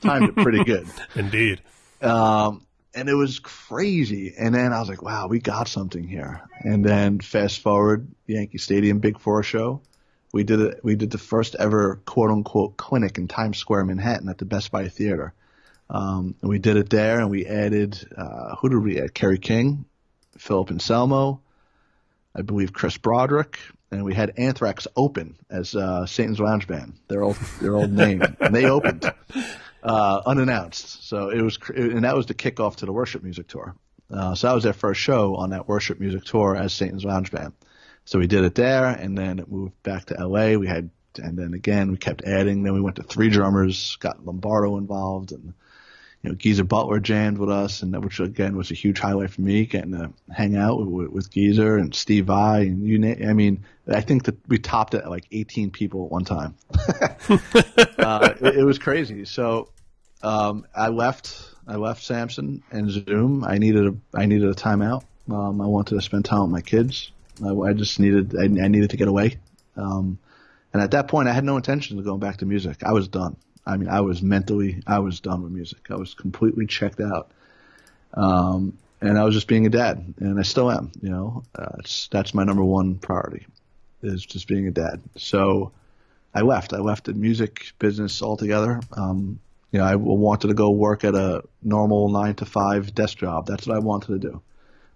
timed 0.00 0.28
it 0.30 0.36
pretty 0.36 0.64
good. 0.64 0.86
Indeed. 1.14 1.60
Um, 2.02 2.66
and 2.94 3.08
it 3.08 3.14
was 3.14 3.38
crazy. 3.38 4.34
And 4.38 4.54
then 4.54 4.72
I 4.72 4.80
was 4.80 4.88
like, 4.88 5.02
wow, 5.02 5.26
we 5.28 5.38
got 5.38 5.68
something 5.68 6.06
here. 6.06 6.42
And 6.60 6.84
then 6.84 7.20
fast 7.20 7.60
forward, 7.60 8.08
Yankee 8.26 8.58
Stadium 8.58 8.98
Big 8.98 9.18
Four 9.18 9.42
show. 9.42 9.82
We 10.32 10.44
did 10.44 10.60
it. 10.60 10.80
We 10.82 10.96
did 10.96 11.10
the 11.10 11.18
first 11.18 11.54
ever 11.58 12.00
quote 12.04 12.30
unquote 12.30 12.76
clinic 12.76 13.18
in 13.18 13.28
Times 13.28 13.58
Square, 13.58 13.84
Manhattan, 13.84 14.28
at 14.28 14.38
the 14.38 14.44
Best 14.44 14.70
Buy 14.70 14.88
Theater. 14.88 15.32
Um, 15.88 16.34
and 16.40 16.50
we 16.50 16.58
did 16.58 16.76
it 16.76 16.90
there, 16.90 17.20
and 17.20 17.30
we 17.30 17.46
added 17.46 17.98
uh, 18.16 18.56
who 18.56 18.68
did 18.68 18.78
we 18.82 19.00
add? 19.00 19.14
Kerry 19.14 19.38
King, 19.38 19.84
Philip 20.36 20.70
Anselmo, 20.70 21.40
I 22.34 22.42
believe 22.42 22.72
Chris 22.72 22.96
Broderick, 22.98 23.58
and 23.90 24.04
we 24.04 24.14
had 24.14 24.32
Anthrax 24.36 24.86
open 24.96 25.36
as 25.50 25.74
uh, 25.74 26.06
Satan's 26.06 26.40
Lounge 26.40 26.66
Band, 26.66 26.94
their 27.08 27.22
old 27.22 27.36
their 27.60 27.74
old 27.74 27.92
name, 27.92 28.22
and 28.40 28.54
they 28.54 28.66
opened 28.66 29.12
uh, 29.82 30.22
unannounced. 30.26 31.08
So 31.08 31.30
it 31.30 31.40
was, 31.40 31.58
and 31.74 32.04
that 32.04 32.16
was 32.16 32.26
the 32.26 32.34
kickoff 32.34 32.76
to 32.76 32.86
the 32.86 32.92
worship 32.92 33.22
music 33.22 33.48
tour. 33.48 33.76
Uh, 34.10 34.34
so 34.34 34.48
that 34.48 34.54
was 34.54 34.64
their 34.64 34.72
first 34.72 35.00
show 35.00 35.34
on 35.36 35.50
that 35.50 35.68
worship 35.68 35.98
music 35.98 36.24
tour 36.24 36.56
as 36.56 36.72
Satan's 36.72 37.04
Lounge 37.04 37.30
Band. 37.30 37.52
So 38.04 38.18
we 38.18 38.26
did 38.26 38.44
it 38.44 38.54
there, 38.54 38.86
and 38.86 39.18
then 39.18 39.38
it 39.38 39.50
moved 39.50 39.82
back 39.82 40.06
to 40.06 40.18
L.A. 40.18 40.56
We 40.56 40.68
had, 40.68 40.90
and 41.18 41.36
then 41.36 41.54
again 41.54 41.90
we 41.90 41.98
kept 41.98 42.24
adding. 42.24 42.62
Then 42.62 42.74
we 42.74 42.80
went 42.80 42.96
to 42.96 43.02
three 43.02 43.30
drummers, 43.30 43.96
got 43.96 44.24
Lombardo 44.24 44.76
involved, 44.76 45.32
and 45.32 45.54
you 46.26 46.32
know, 46.32 46.36
Geezer 46.36 46.64
Butler 46.64 46.98
jammed 46.98 47.38
with 47.38 47.50
us, 47.50 47.82
and 47.82 48.02
which 48.02 48.18
again 48.18 48.56
was 48.56 48.72
a 48.72 48.74
huge 48.74 48.98
highlight 48.98 49.30
for 49.30 49.42
me, 49.42 49.64
getting 49.64 49.92
to 49.92 50.10
hang 50.28 50.56
out 50.56 50.84
with, 50.84 51.08
with 51.10 51.30
Geezer 51.30 51.76
and 51.76 51.94
Steve 51.94 52.26
Vai, 52.26 52.62
and 52.62 52.84
you. 52.84 53.16
I 53.24 53.32
mean, 53.32 53.64
I 53.86 54.00
think 54.00 54.24
that 54.24 54.36
we 54.48 54.58
topped 54.58 54.94
it 54.94 55.04
at 55.04 55.10
like 55.10 55.28
18 55.30 55.70
people 55.70 56.06
at 56.06 56.10
one 56.10 56.24
time. 56.24 56.56
uh, 57.28 58.34
it, 58.40 58.56
it, 58.56 58.64
was 58.64 58.80
crazy. 58.80 59.24
So 59.24 59.68
um, 60.20 60.66
I 60.74 60.88
left. 60.88 61.54
I 61.68 61.76
left 61.76 62.02
Samson 62.02 62.64
and 62.72 62.90
Zoom. 62.90 63.44
I 63.44 63.58
needed 63.58 63.86
a. 63.86 63.94
I 64.12 64.26
needed 64.26 64.48
a 64.48 64.54
timeout. 64.54 65.04
Um, 65.30 65.60
I 65.60 65.66
wanted 65.66 65.94
to 65.94 66.02
spend 66.02 66.24
time 66.24 66.42
with 66.42 66.50
my 66.50 66.60
kids. 66.60 67.12
I, 67.44 67.52
I 67.52 67.72
just 67.72 68.00
needed. 68.00 68.34
I, 68.36 68.46
I, 68.46 68.66
needed 68.66 68.90
to 68.90 68.96
get 68.96 69.06
away. 69.06 69.38
Um, 69.76 70.18
and 70.72 70.82
at 70.82 70.90
that 70.90 71.06
point, 71.06 71.28
I 71.28 71.32
had 71.32 71.44
no 71.44 71.56
intention 71.56 72.00
of 72.00 72.04
going 72.04 72.18
back 72.18 72.38
to 72.38 72.46
music. 72.46 72.82
I 72.82 72.94
was 72.94 73.06
done. 73.06 73.36
I 73.66 73.76
mean, 73.76 73.88
I 73.88 74.00
was 74.00 74.22
mentally, 74.22 74.82
I 74.86 75.00
was 75.00 75.20
done 75.20 75.42
with 75.42 75.52
music. 75.52 75.90
I 75.90 75.96
was 75.96 76.14
completely 76.14 76.66
checked 76.66 77.00
out. 77.00 77.30
Um, 78.14 78.78
and 79.00 79.18
I 79.18 79.24
was 79.24 79.34
just 79.34 79.48
being 79.48 79.66
a 79.66 79.70
dad, 79.70 80.14
and 80.18 80.38
I 80.38 80.42
still 80.42 80.70
am. 80.70 80.90
You 81.02 81.10
know, 81.10 81.42
uh, 81.54 81.78
that's 82.10 82.32
my 82.32 82.44
number 82.44 82.64
one 82.64 82.96
priority, 82.96 83.46
is 84.02 84.24
just 84.24 84.48
being 84.48 84.66
a 84.66 84.70
dad. 84.70 85.02
So 85.16 85.72
I 86.34 86.40
left. 86.40 86.72
I 86.72 86.78
left 86.78 87.04
the 87.04 87.12
music 87.12 87.72
business 87.78 88.22
altogether. 88.22 88.80
Um, 88.92 89.40
you 89.72 89.80
know, 89.80 89.84
I 89.84 89.96
wanted 89.96 90.48
to 90.48 90.54
go 90.54 90.70
work 90.70 91.04
at 91.04 91.14
a 91.14 91.42
normal 91.62 92.08
nine 92.08 92.34
to 92.36 92.46
five 92.46 92.94
desk 92.94 93.18
job. 93.18 93.46
That's 93.46 93.66
what 93.66 93.76
I 93.76 93.80
wanted 93.80 94.20
to 94.20 94.30
do. 94.30 94.42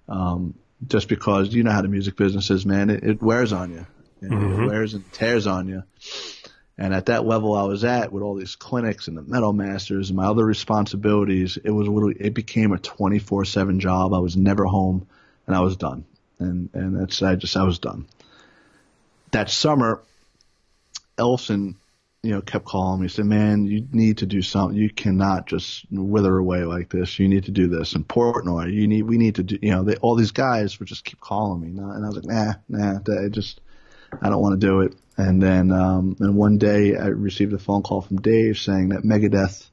Um, 0.08 0.54
just 0.86 1.08
because 1.08 1.52
you 1.52 1.62
know 1.62 1.72
how 1.72 1.82
the 1.82 1.88
music 1.88 2.16
business 2.16 2.50
is, 2.50 2.64
man, 2.64 2.88
it, 2.88 3.04
it 3.04 3.22
wears 3.22 3.52
on 3.52 3.72
you. 3.72 3.86
Mm-hmm. 4.22 4.62
It 4.62 4.66
wears 4.66 4.94
and 4.94 5.12
tears 5.12 5.46
on 5.46 5.68
you. 5.68 5.82
And 6.80 6.94
at 6.94 7.06
that 7.06 7.26
level 7.26 7.54
I 7.54 7.64
was 7.64 7.84
at 7.84 8.10
with 8.10 8.22
all 8.22 8.34
these 8.34 8.56
clinics 8.56 9.06
and 9.06 9.14
the 9.14 9.22
metal 9.22 9.52
masters 9.52 10.08
and 10.08 10.16
my 10.16 10.24
other 10.24 10.46
responsibilities, 10.46 11.58
it 11.62 11.70
was 11.70 11.86
literally, 11.86 12.16
it 12.18 12.32
became 12.32 12.72
a 12.72 12.78
24-7 12.78 13.78
job. 13.80 14.14
I 14.14 14.18
was 14.18 14.34
never 14.34 14.64
home 14.64 15.06
and 15.46 15.54
I 15.54 15.60
was 15.60 15.76
done. 15.76 16.06
And, 16.38 16.70
and 16.72 16.98
that's, 16.98 17.22
I 17.22 17.34
just, 17.34 17.54
I 17.54 17.64
was 17.64 17.80
done. 17.80 18.06
That 19.32 19.50
summer, 19.50 20.00
Ellefson, 21.18 21.74
you 22.22 22.30
know, 22.30 22.40
kept 22.40 22.64
calling 22.64 23.02
me, 23.02 23.08
said, 23.08 23.26
man, 23.26 23.66
you 23.66 23.86
need 23.92 24.18
to 24.18 24.26
do 24.26 24.40
something. 24.40 24.76
You 24.78 24.88
cannot 24.88 25.46
just 25.46 25.84
wither 25.90 26.34
away 26.38 26.64
like 26.64 26.88
this. 26.88 27.18
You 27.18 27.28
need 27.28 27.44
to 27.44 27.50
do 27.50 27.68
this. 27.68 27.94
And 27.94 28.08
Portnoy, 28.08 28.72
you 28.72 28.88
need, 28.88 29.02
we 29.02 29.18
need 29.18 29.34
to 29.34 29.42
do, 29.42 29.58
you 29.60 29.72
know, 29.72 29.82
they, 29.82 29.96
all 29.96 30.16
these 30.16 30.32
guys 30.32 30.78
would 30.78 30.88
just 30.88 31.04
keep 31.04 31.20
calling 31.20 31.60
me. 31.60 31.68
And 31.68 32.04
I 32.04 32.08
was 32.08 32.16
like, 32.16 32.24
nah, 32.24 32.54
nah, 32.70 33.00
I 33.22 33.28
just, 33.28 33.60
I 34.22 34.30
don't 34.30 34.40
want 34.40 34.58
to 34.58 34.66
do 34.66 34.80
it. 34.80 34.94
And 35.20 35.42
then, 35.42 35.70
um, 35.70 36.16
and 36.18 36.34
one 36.34 36.56
day 36.56 36.96
I 36.96 37.08
received 37.08 37.52
a 37.52 37.58
phone 37.58 37.82
call 37.82 38.00
from 38.00 38.22
Dave 38.22 38.56
saying 38.56 38.88
that 38.88 39.02
Megadeth 39.02 39.68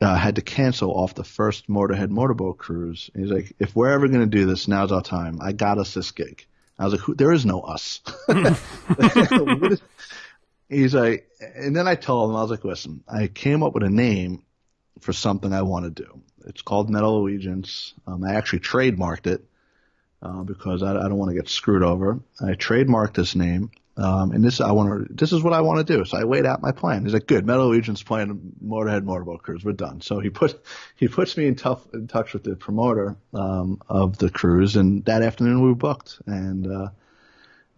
uh, 0.00 0.16
had 0.16 0.34
to 0.34 0.42
cancel 0.42 0.90
off 0.90 1.14
the 1.14 1.22
first 1.22 1.68
Motorhead 1.68 2.10
motorboat 2.10 2.58
cruise. 2.58 3.08
And 3.14 3.22
he's 3.22 3.32
like, 3.32 3.52
if 3.60 3.76
we're 3.76 3.92
ever 3.92 4.08
going 4.08 4.20
to 4.20 4.26
do 4.26 4.44
this, 4.46 4.66
now's 4.66 4.90
our 4.90 5.00
time. 5.00 5.38
I 5.40 5.52
got 5.52 5.78
us 5.78 5.94
this 5.94 6.10
gig. 6.10 6.44
I 6.76 6.84
was 6.84 6.94
like, 6.94 7.02
Who, 7.02 7.14
there 7.14 7.32
is 7.32 7.46
no 7.46 7.60
us. 7.60 8.00
he's 10.68 10.94
like, 10.94 11.28
and 11.54 11.76
then 11.76 11.86
I 11.86 11.94
told 11.94 12.30
him, 12.30 12.36
I 12.36 12.42
was 12.42 12.50
like, 12.50 12.64
listen, 12.64 13.04
I 13.08 13.28
came 13.28 13.62
up 13.62 13.74
with 13.74 13.84
a 13.84 13.90
name 13.90 14.42
for 14.98 15.12
something 15.12 15.52
I 15.52 15.62
want 15.62 15.84
to 15.84 16.02
do. 16.02 16.20
It's 16.46 16.62
called 16.62 16.90
Metal 16.90 17.18
Allegiance. 17.18 17.94
Um, 18.08 18.24
I 18.24 18.34
actually 18.34 18.60
trademarked 18.60 19.28
it 19.28 19.44
uh, 20.20 20.42
because 20.42 20.82
I, 20.82 20.90
I 20.90 21.02
don't 21.04 21.16
want 21.16 21.30
to 21.30 21.36
get 21.36 21.48
screwed 21.48 21.84
over. 21.84 22.18
I 22.40 22.54
trademarked 22.54 23.14
this 23.14 23.36
name. 23.36 23.70
Um, 23.98 24.32
and 24.32 24.44
this 24.44 24.60
I 24.60 24.72
want 24.72 25.08
to. 25.08 25.14
This 25.14 25.32
is 25.32 25.42
what 25.42 25.54
I 25.54 25.62
want 25.62 25.86
to 25.86 25.96
do. 25.96 26.04
So 26.04 26.18
I 26.18 26.22
laid 26.22 26.44
out 26.44 26.60
my 26.60 26.72
plan. 26.72 27.04
He's 27.04 27.14
like, 27.14 27.26
"Good, 27.26 27.46
Metal 27.46 27.66
Allegiance 27.66 28.02
playing 28.02 28.54
Motorhead 28.62 29.04
Motorboat 29.04 29.42
Cruise. 29.42 29.64
We're 29.64 29.72
done." 29.72 30.02
So 30.02 30.18
he 30.18 30.28
put 30.28 30.62
he 30.96 31.08
puts 31.08 31.36
me 31.36 31.46
in 31.46 31.54
tough 31.54 31.82
in 31.94 32.06
touch 32.06 32.34
with 32.34 32.44
the 32.44 32.56
promoter 32.56 33.16
um, 33.32 33.80
of 33.88 34.18
the 34.18 34.28
cruise, 34.28 34.76
and 34.76 35.04
that 35.06 35.22
afternoon 35.22 35.62
we 35.62 35.68
were 35.68 35.74
booked. 35.74 36.20
And 36.26 36.66
uh, 36.70 36.88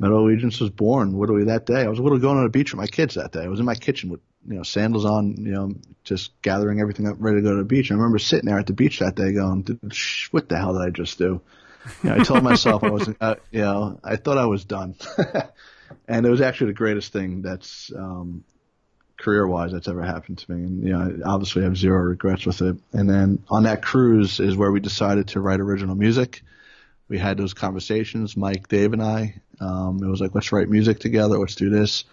Metal 0.00 0.26
Allegiance 0.26 0.58
was 0.58 0.70
born 0.70 1.16
literally 1.16 1.44
that 1.44 1.66
day. 1.66 1.82
I 1.82 1.88
was 1.88 2.00
literally 2.00 2.22
going 2.22 2.36
on 2.36 2.44
the 2.44 2.50
beach 2.50 2.72
with 2.72 2.80
my 2.80 2.88
kids 2.88 3.14
that 3.14 3.30
day. 3.30 3.44
I 3.44 3.48
was 3.48 3.60
in 3.60 3.66
my 3.66 3.76
kitchen 3.76 4.10
with 4.10 4.20
you 4.48 4.56
know 4.56 4.64
sandals 4.64 5.04
on, 5.04 5.36
you 5.36 5.52
know, 5.52 5.72
just 6.02 6.40
gathering 6.42 6.80
everything 6.80 7.06
up, 7.06 7.16
ready 7.20 7.38
to 7.38 7.42
go 7.42 7.50
to 7.50 7.58
the 7.58 7.64
beach. 7.64 7.90
And 7.90 7.96
I 7.96 8.02
remember 8.02 8.18
sitting 8.18 8.48
there 8.48 8.58
at 8.58 8.66
the 8.66 8.72
beach 8.72 8.98
that 8.98 9.14
day, 9.14 9.32
going, 9.32 9.64
"What 10.32 10.48
the 10.48 10.58
hell 10.58 10.72
did 10.72 10.82
I 10.82 10.90
just 10.90 11.16
do?" 11.16 11.42
I 12.04 12.24
told 12.24 12.42
myself 12.42 12.84
I 12.84 12.90
was, 12.90 13.08
uh, 13.20 13.34
you 13.50 13.60
know, 13.60 14.00
I 14.02 14.16
thought 14.16 14.38
I 14.38 14.46
was 14.46 14.64
done. 14.64 14.94
and 16.08 16.26
it 16.26 16.30
was 16.30 16.40
actually 16.40 16.68
the 16.68 16.78
greatest 16.78 17.12
thing 17.12 17.42
that's 17.42 17.92
um, 17.94 18.44
career 19.18 19.46
wise 19.46 19.72
that's 19.72 19.88
ever 19.88 20.02
happened 20.02 20.38
to 20.38 20.52
me. 20.52 20.64
And 20.64 20.84
you 20.84 20.92
know, 20.92 21.00
I 21.00 21.28
obviously 21.28 21.64
have 21.64 21.76
zero 21.76 22.00
regrets 22.00 22.46
with 22.46 22.62
it. 22.62 22.76
And 22.92 23.08
then 23.08 23.42
on 23.48 23.64
that 23.64 23.82
cruise 23.82 24.40
is 24.40 24.56
where 24.56 24.72
we 24.72 24.80
decided 24.80 25.28
to 25.28 25.40
write 25.40 25.60
original 25.60 25.94
music. 25.94 26.42
we 27.08 27.18
had 27.18 27.36
those 27.36 27.54
conversations, 27.54 28.36
Mike, 28.36 28.68
Dave, 28.68 28.92
and 28.92 29.02
I. 29.02 29.40
Um, 29.60 30.02
it 30.02 30.06
was 30.08 30.20
like, 30.20 30.34
let's 30.34 30.52
write 30.52 30.68
music 30.68 31.00
together. 31.00 31.38
Let's 31.38 31.56
do 31.56 31.70
this. 31.70 32.04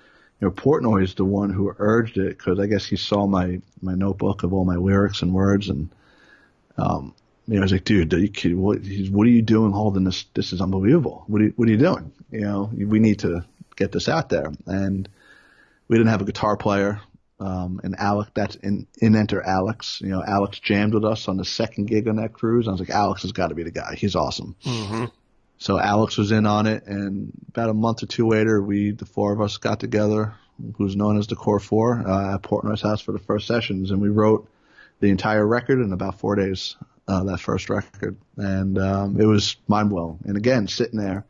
You 0.42 0.48
know, 0.48 0.52
Portnoy 0.52 1.04
is 1.04 1.16
the 1.16 1.26
one 1.26 1.50
who 1.52 1.74
urged 1.78 2.18
it 2.18 2.38
because 2.38 2.60
I 2.60 2.66
guess 2.66 2.86
he 2.86 2.98
saw 2.98 3.26
my 3.26 3.62
my 3.82 3.96
notebook 3.96 4.44
of 4.44 4.52
all 4.52 4.66
my 4.66 4.76
lyrics 4.76 5.22
and 5.22 5.34
words, 5.34 5.70
and 5.70 5.90
um, 6.78 7.14
you 7.48 7.56
know, 7.56 7.62
I 7.62 7.64
was 7.64 7.72
like, 7.72 7.84
dude, 7.84 8.14
are 8.14 8.20
you? 8.20 8.58
What, 8.58 8.80
what 9.12 9.28
are 9.28 9.30
you 9.30 9.41
doing 9.41 9.72
holding 9.72 10.04
this? 10.04 10.26
This 10.34 10.54
is 10.54 10.62
unbelievable. 10.62 11.24
What 11.28 11.41
are 11.41 11.46
you, 11.46 11.54
what 11.56 11.68
are 11.68 11.72
you 11.72 11.78
doing? 11.78 12.12
You 12.32 12.41
know, 12.41 12.72
we 12.74 13.00
need 13.00 13.20
to 13.20 13.46
get 13.76 13.91
this 13.91 14.10
out 14.10 14.30
there. 14.30 14.52
And 14.66 15.08
we 15.88 15.98
didn't 15.98 16.10
have 16.10 16.22
a 16.22 16.26
guitar 16.26 16.58
player. 16.58 17.02
Um, 17.39 17.82
and 17.84 17.96
Alex, 18.00 18.32
that's 18.34 18.56
in, 18.56 18.88
in 19.00 19.16
enter 19.16 19.41
Alex. 19.41 20.00
You 20.02 20.10
know, 20.10 20.24
Alex 20.26 20.60
jammed 20.60 20.93
with 20.93 21.06
us 21.06 21.28
on 21.28 21.38
the 21.38 21.46
second 21.46 21.86
gig 21.86 22.08
on 22.08 22.16
that 22.16 22.34
cruise. 22.34 22.68
I 22.68 22.72
was 22.72 22.80
like, 22.80 22.89
Alex 22.89 23.24
has 23.24 23.32
got 23.32 23.50
to 23.50 23.56
be 23.56 23.64
the 23.64 23.72
guy. 23.72 23.96
He's 23.96 24.16
awesome. 24.16 24.56
Mm-hmm. 24.64 25.06
So 25.58 25.80
Alex 25.80 26.18
was 26.18 26.32
in 26.32 26.46
on 26.46 26.68
it, 26.68 26.86
and 26.86 27.32
about 27.50 27.70
a 27.70 27.74
month 27.74 28.04
or 28.04 28.08
two 28.08 28.28
later, 28.28 28.62
we 28.62 28.91
the 28.91 29.06
four 29.06 29.32
of 29.32 29.39
us 29.39 29.58
got 29.58 29.80
together, 29.80 30.34
who's 30.78 30.98
known 30.98 31.18
as 31.18 31.28
the 31.28 31.38
Core 31.38 31.62
Four, 31.62 32.04
uh, 32.06 32.36
at 32.36 32.41
Portnoy's 32.41 32.82
house 32.82 33.02
for 33.02 33.14
the 33.14 33.20
first 33.20 33.48
sessions, 33.48 33.91
and 33.91 34.02
we 34.02 34.10
wrote 34.10 34.50
the 35.00 35.08
entire 35.08 35.46
record 35.46 35.80
in 35.80 35.93
about 35.93 36.20
four 36.20 36.36
days. 36.36 36.76
Uh, 37.08 37.24
that 37.24 37.39
first 37.39 37.70
record, 37.70 38.18
and 38.36 38.80
um, 38.80 39.22
it 39.22 39.26
was 39.26 39.58
mind 39.68 39.91
blowing. 39.91 40.18
And 40.26 40.38
again, 40.38 40.68
sitting 40.68 40.99
there, 40.99 41.24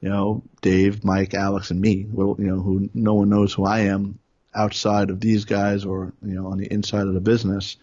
you 0.00 0.08
know, 0.08 0.42
Dave, 0.62 1.04
Mike, 1.04 1.34
Alex, 1.34 1.70
and 1.70 1.78
me, 1.78 2.06
you 2.10 2.36
know, 2.38 2.60
who 2.60 2.88
no 2.94 3.14
one 3.14 3.28
knows 3.28 3.52
who 3.52 3.66
I 3.66 3.80
am 3.80 4.18
outside 4.54 5.10
of 5.10 5.20
these 5.20 5.44
guys 5.44 5.84
or 5.84 6.12
you 6.22 6.34
know 6.34 6.46
on 6.46 6.58
the 6.58 6.72
inside 6.72 7.06
of 7.06 7.14
the 7.14 7.20
business. 7.20 7.76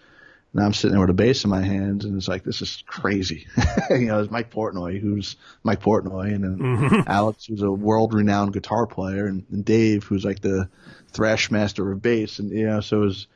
And 0.54 0.64
I'm 0.64 0.74
sitting 0.74 0.94
there 0.94 1.02
with 1.02 1.10
a 1.10 1.14
bass 1.14 1.44
in 1.44 1.50
my 1.50 1.62
hands, 1.62 2.06
and 2.06 2.18
it's 2.18 2.28
like 2.28 2.44
this 2.44 2.62
is 2.62 2.84
crazy. 2.88 3.48
you 3.90 4.06
know, 4.06 4.22
it's 4.22 4.32
Mike 4.32 4.50
Portnoy, 4.50 5.00
who's 5.00 5.36
Mike 5.62 5.82
Portnoy, 5.82 6.34
and 6.34 6.44
then 6.44 6.58
mm-hmm. 6.58 7.02
Alex, 7.06 7.46
who's 7.46 7.62
a 7.62 7.70
world-renowned 7.70 8.54
guitar 8.54 8.88
player, 8.88 9.28
and, 9.28 9.46
and 9.52 9.66
Dave, 9.66 10.06
who's 10.06 10.24
like 10.24 10.40
the 10.40 10.70
thrash 11.12 11.52
master 11.52 11.92
of 11.92 12.02
bass, 12.02 12.40
and 12.40 12.50
you 12.50 12.66
know, 12.66 12.80
so 12.80 13.02
it 13.04 13.06
was 13.06 13.28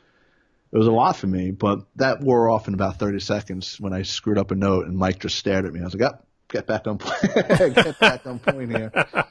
it 0.71 0.77
was 0.77 0.87
a 0.87 0.91
lot 0.91 1.15
for 1.15 1.27
me. 1.27 1.51
But 1.51 1.79
that 1.97 2.21
wore 2.21 2.49
off 2.49 2.67
in 2.67 2.73
about 2.73 2.97
30 2.97 3.19
seconds 3.19 3.79
when 3.79 3.93
I 3.93 4.03
screwed 4.03 4.37
up 4.37 4.51
a 4.51 4.55
note, 4.55 4.87
and 4.87 4.97
Mike 4.97 5.19
just 5.19 5.37
stared 5.37 5.65
at 5.65 5.73
me. 5.73 5.81
I 5.81 5.83
was 5.83 5.95
like, 5.95 6.13
oh, 6.13 6.17
get 6.47 6.67
back 6.67 6.87
on 6.87 6.97
point, 6.97 7.21
get 7.35 7.99
back 7.99 8.25
on 8.25 8.39
point 8.39 8.75
here. 8.75 8.91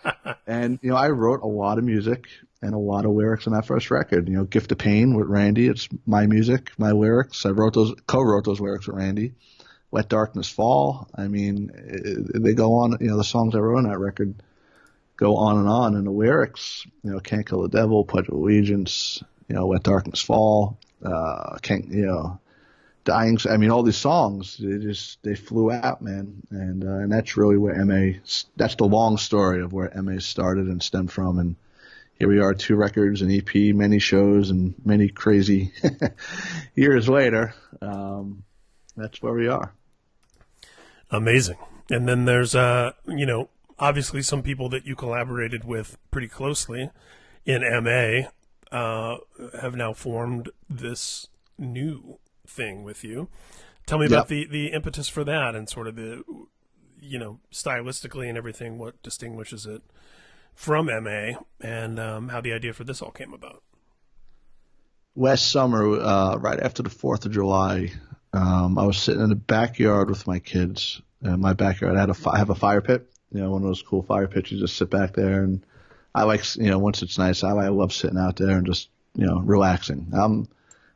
And 0.50 0.80
you 0.82 0.90
know, 0.90 0.96
I 0.96 1.10
wrote 1.10 1.42
a 1.42 1.46
lot 1.46 1.78
of 1.78 1.84
music 1.84 2.26
and 2.60 2.74
a 2.74 2.78
lot 2.78 3.04
of 3.04 3.12
lyrics 3.12 3.46
on 3.46 3.52
that 3.52 3.66
first 3.66 3.88
record. 3.92 4.28
You 4.28 4.38
know, 4.38 4.44
Gift 4.44 4.72
of 4.72 4.78
Pain 4.78 5.14
with 5.14 5.28
Randy. 5.28 5.68
It's 5.68 5.88
my 6.06 6.26
music, 6.26 6.72
my 6.76 6.90
lyrics. 6.90 7.46
I 7.46 7.50
wrote 7.50 7.74
those, 7.74 7.94
co-wrote 8.08 8.46
those 8.46 8.60
lyrics 8.60 8.88
with 8.88 8.96
Randy. 8.96 9.34
Let 9.92 10.08
Darkness 10.08 10.48
Fall. 10.48 11.08
I 11.14 11.28
mean, 11.28 11.70
it, 11.72 12.42
they 12.42 12.54
go 12.54 12.78
on. 12.78 12.96
You 13.00 13.08
know, 13.08 13.16
the 13.16 13.22
songs 13.22 13.54
I 13.54 13.60
wrote 13.60 13.78
on 13.78 13.88
that 13.88 14.00
record 14.00 14.42
go 15.16 15.36
on 15.36 15.58
and 15.58 15.68
on. 15.68 15.94
And 15.94 16.04
the 16.04 16.10
lyrics, 16.10 16.84
you 17.04 17.12
know, 17.12 17.20
Can't 17.20 17.46
Kill 17.46 17.62
the 17.62 17.68
Devil, 17.68 18.04
Pledge 18.04 18.26
of 18.26 18.34
Allegiance. 18.34 19.22
You 19.48 19.54
know, 19.54 19.68
Let 19.68 19.84
Darkness 19.84 20.20
Fall. 20.20 20.80
Uh, 21.04 21.58
you 21.68 22.06
know? 22.06 22.40
Dying. 23.04 23.38
I 23.48 23.56
mean, 23.56 23.70
all 23.70 23.82
these 23.82 23.96
songs, 23.96 24.58
they 24.58 24.76
just 24.76 25.22
they 25.22 25.34
flew 25.34 25.72
out, 25.72 26.02
man, 26.02 26.42
and 26.50 26.84
uh, 26.84 26.98
and 26.98 27.10
that's 27.10 27.34
really 27.34 27.56
where 27.56 27.82
MA. 27.82 28.18
That's 28.56 28.74
the 28.74 28.84
long 28.84 29.16
story 29.16 29.62
of 29.62 29.72
where 29.72 29.90
MA 30.02 30.18
started 30.18 30.66
and 30.66 30.82
stemmed 30.82 31.10
from, 31.10 31.38
and 31.38 31.56
here 32.20 32.28
we 32.28 32.38
are, 32.38 32.52
two 32.52 32.76
records, 32.76 33.22
an 33.22 33.30
EP, 33.32 33.74
many 33.74 33.98
shows, 33.98 34.50
and 34.50 34.74
many 34.84 35.08
crazy 35.08 35.72
years 36.74 37.08
later. 37.08 37.54
Um, 37.80 38.44
that's 38.94 39.22
where 39.22 39.32
we 39.32 39.48
are. 39.48 39.72
Amazing. 41.10 41.56
And 41.88 42.06
then 42.06 42.26
there's, 42.26 42.54
uh, 42.54 42.92
you 43.08 43.24
know, 43.24 43.48
obviously 43.78 44.20
some 44.20 44.42
people 44.42 44.68
that 44.68 44.84
you 44.84 44.94
collaborated 44.94 45.64
with 45.64 45.96
pretty 46.10 46.28
closely 46.28 46.90
in 47.46 47.62
MA 47.62 48.28
uh, 48.72 49.18
have 49.60 49.74
now 49.74 49.92
formed 49.92 50.50
this 50.68 51.28
new 51.58 52.18
thing 52.46 52.84
with 52.84 53.04
you. 53.04 53.28
Tell 53.86 53.98
me 53.98 54.06
about 54.06 54.28
the, 54.28 54.46
the 54.46 54.68
impetus 54.68 55.08
for 55.08 55.24
that 55.24 55.54
and 55.54 55.68
sort 55.68 55.88
of 55.88 55.96
the, 55.96 56.22
you 57.00 57.18
know, 57.18 57.40
stylistically 57.52 58.28
and 58.28 58.38
everything, 58.38 58.78
what 58.78 59.02
distinguishes 59.02 59.66
it 59.66 59.82
from 60.54 60.86
MA 60.86 61.40
and 61.60 61.98
um, 61.98 62.28
how 62.28 62.40
the 62.40 62.52
idea 62.52 62.72
for 62.72 62.84
this 62.84 63.02
all 63.02 63.10
came 63.10 63.32
about. 63.32 63.62
Last 65.16 65.50
summer, 65.50 66.00
uh, 66.00 66.36
right 66.36 66.60
after 66.60 66.82
the 66.82 66.90
4th 66.90 67.26
of 67.26 67.32
July, 67.32 67.92
um, 68.32 68.78
I 68.78 68.84
was 68.84 68.98
sitting 68.98 69.22
in 69.22 69.28
the 69.28 69.34
backyard 69.34 70.08
with 70.08 70.26
my 70.26 70.38
kids. 70.38 71.02
In 71.22 71.40
my 71.40 71.52
backyard, 71.52 71.96
I 71.96 72.00
had 72.00 72.10
a 72.10 72.14
fi- 72.14 72.32
I 72.32 72.38
have 72.38 72.50
a 72.50 72.54
fire 72.54 72.80
pit, 72.80 73.10
you 73.32 73.40
know, 73.40 73.50
one 73.50 73.62
of 73.62 73.68
those 73.68 73.82
cool 73.82 74.02
fire 74.02 74.28
pits. 74.28 74.52
You 74.52 74.58
just 74.58 74.76
sit 74.76 74.88
back 74.88 75.14
there, 75.14 75.42
and 75.42 75.64
I 76.14 76.24
like, 76.24 76.56
you 76.56 76.70
know, 76.70 76.78
once 76.78 77.02
it's 77.02 77.18
nice, 77.18 77.44
I, 77.44 77.50
I 77.50 77.68
love 77.68 77.92
sitting 77.92 78.18
out 78.18 78.36
there 78.36 78.56
and 78.56 78.66
just, 78.66 78.88
you 79.14 79.26
know, 79.26 79.38
relaxing. 79.38 80.12
Um, 80.12 80.48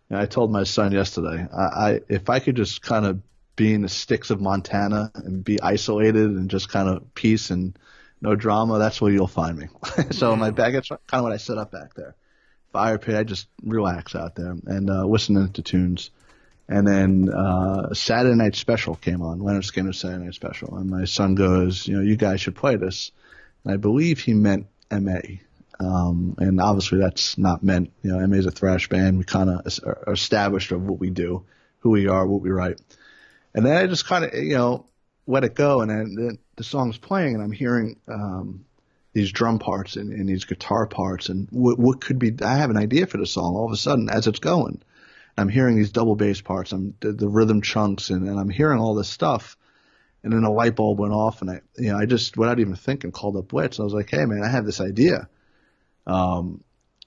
you 0.08 0.16
know, 0.16 0.22
I 0.22 0.26
told 0.26 0.50
my 0.50 0.64
son 0.64 0.92
yesterday, 0.92 1.46
I, 1.52 1.62
I 1.62 2.00
if 2.08 2.28
I 2.28 2.40
could 2.40 2.56
just 2.56 2.82
kind 2.82 3.06
of 3.06 3.20
be 3.56 3.72
in 3.72 3.82
the 3.82 3.88
sticks 3.88 4.30
of 4.30 4.40
Montana 4.40 5.12
and 5.14 5.44
be 5.44 5.60
isolated 5.60 6.30
and 6.30 6.50
just 6.50 6.68
kind 6.68 6.88
of 6.88 7.14
peace 7.14 7.50
and 7.50 7.78
no 8.20 8.34
drama, 8.34 8.78
that's 8.78 9.00
where 9.00 9.12
you'll 9.12 9.26
find 9.26 9.56
me. 9.56 9.68
so 10.10 10.34
my 10.34 10.50
back, 10.50 10.72
that's 10.72 10.88
kind 10.88 11.00
of 11.12 11.22
what 11.22 11.32
I 11.32 11.36
set 11.36 11.58
up 11.58 11.70
back 11.70 11.94
there. 11.94 12.16
Fire 12.72 12.98
pit, 12.98 13.14
I 13.14 13.22
just 13.22 13.46
relax 13.62 14.16
out 14.16 14.34
there 14.34 14.56
and 14.66 14.90
uh, 14.90 15.04
listening 15.04 15.52
to 15.52 15.62
tunes. 15.62 16.10
And 16.68 16.86
then 16.86 17.28
uh, 17.28 17.92
Saturday 17.92 18.34
Night 18.34 18.56
Special 18.56 18.94
came 18.94 19.20
on, 19.20 19.40
Lynyrd 19.40 19.70
Skynyrd's 19.70 20.00
Saturday 20.00 20.24
Night 20.24 20.34
Special, 20.34 20.76
and 20.76 20.88
my 20.88 21.04
son 21.04 21.34
goes, 21.34 21.86
you 21.86 21.96
know, 21.96 22.02
you 22.02 22.16
guys 22.16 22.40
should 22.40 22.56
play 22.56 22.76
this. 22.76 23.12
And 23.62 23.74
I 23.74 23.76
believe 23.76 24.18
he 24.18 24.32
meant 24.32 24.66
MA. 25.00 25.20
Um, 25.80 26.36
and 26.38 26.60
obviously 26.60 26.98
that's 26.98 27.36
not 27.36 27.62
meant, 27.62 27.92
you 28.02 28.12
know, 28.12 28.26
MA 28.26 28.36
is 28.36 28.46
a 28.46 28.50
thrash 28.50 28.88
band. 28.88 29.18
We 29.18 29.24
kind 29.24 29.50
of 29.50 29.66
are 29.84 30.12
established 30.12 30.70
of 30.72 30.82
what 30.82 31.00
we 31.00 31.10
do, 31.10 31.44
who 31.80 31.90
we 31.90 32.06
are, 32.06 32.26
what 32.26 32.42
we 32.42 32.50
write. 32.50 32.80
And 33.54 33.66
then 33.66 33.76
I 33.76 33.86
just 33.86 34.06
kind 34.06 34.24
of, 34.24 34.34
you 34.34 34.54
know, 34.54 34.86
let 35.26 35.44
it 35.44 35.54
go, 35.54 35.80
and 35.80 35.90
then 35.90 36.38
the 36.56 36.64
song's 36.64 36.98
playing, 36.98 37.34
and 37.34 37.42
I'm 37.42 37.52
hearing 37.52 37.98
um, 38.08 38.64
these 39.12 39.32
drum 39.32 39.58
parts 39.58 39.96
and, 39.96 40.12
and 40.12 40.28
these 40.28 40.44
guitar 40.44 40.86
parts, 40.86 41.28
and 41.28 41.48
what, 41.50 41.78
what 41.78 42.00
could 42.00 42.18
be. 42.18 42.34
I 42.42 42.56
have 42.56 42.70
an 42.70 42.76
idea 42.76 43.06
for 43.06 43.16
the 43.16 43.26
song 43.26 43.54
all 43.54 43.66
of 43.66 43.72
a 43.72 43.76
sudden 43.76 44.10
as 44.10 44.26
it's 44.26 44.38
going. 44.38 44.82
I'm 45.36 45.48
hearing 45.48 45.76
these 45.76 45.90
double 45.90 46.14
bass 46.14 46.40
parts, 46.40 46.72
I'm 46.72 46.94
the, 47.00 47.12
the 47.12 47.28
rhythm 47.28 47.62
chunks, 47.62 48.10
and, 48.10 48.28
and 48.28 48.38
I'm 48.38 48.50
hearing 48.50 48.78
all 48.78 48.94
this 48.94 49.08
stuff. 49.08 49.56
And 50.24 50.32
then 50.32 50.42
a 50.42 50.50
light 50.50 50.74
bulb 50.74 50.98
went 50.98 51.12
off, 51.12 51.42
and 51.42 51.50
I, 51.50 51.60
you 51.76 51.92
know, 51.92 51.98
I 51.98 52.06
just 52.06 52.36
without 52.36 52.58
even 52.58 52.74
thinking 52.74 53.12
called 53.12 53.36
up 53.36 53.48
Blitz. 53.48 53.78
I 53.78 53.84
was 53.84 53.92
like, 53.92 54.10
"Hey, 54.10 54.24
man, 54.24 54.42
I 54.42 54.48
have 54.48 54.64
this 54.64 54.80
idea. 54.80 55.28
Um, 56.06 56.64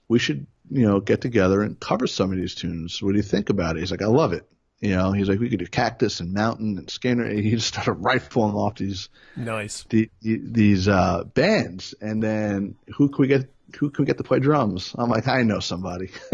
we 0.08 0.18
should, 0.18 0.46
you 0.70 0.86
know, 0.86 1.00
get 1.00 1.20
together 1.20 1.62
and 1.62 1.78
cover 1.78 2.06
some 2.06 2.30
of 2.32 2.38
these 2.38 2.54
tunes. 2.54 3.02
What 3.02 3.12
do 3.12 3.16
you 3.16 3.22
think 3.22 3.50
about 3.50 3.76
it?" 3.76 3.80
He's 3.80 3.90
like, 3.90 4.02
"I 4.02 4.06
love 4.06 4.32
it." 4.32 4.48
You 4.80 4.94
know, 4.94 5.10
he's 5.10 5.28
like, 5.28 5.40
we 5.40 5.50
could 5.50 5.58
do 5.58 5.66
Cactus 5.66 6.20
and 6.20 6.32
Mountain 6.32 6.78
and 6.78 6.86
Skynyrd. 6.86 7.42
He 7.42 7.50
just 7.56 7.66
started 7.66 7.94
rifling 7.94 8.54
off 8.54 8.76
these 8.76 9.08
nice 9.36 9.84
the, 9.88 10.08
these 10.22 10.86
uh, 10.86 11.24
bands, 11.24 11.94
and 12.00 12.22
then 12.22 12.76
who 12.96 13.08
can 13.08 13.22
we 13.22 13.28
get? 13.28 13.52
Who 13.78 13.90
can 13.90 14.04
we 14.04 14.06
get 14.06 14.16
to 14.18 14.24
play 14.24 14.38
drums? 14.38 14.94
I'm 14.96 15.10
like, 15.10 15.28
I 15.28 15.42
know 15.42 15.58
somebody. 15.58 16.10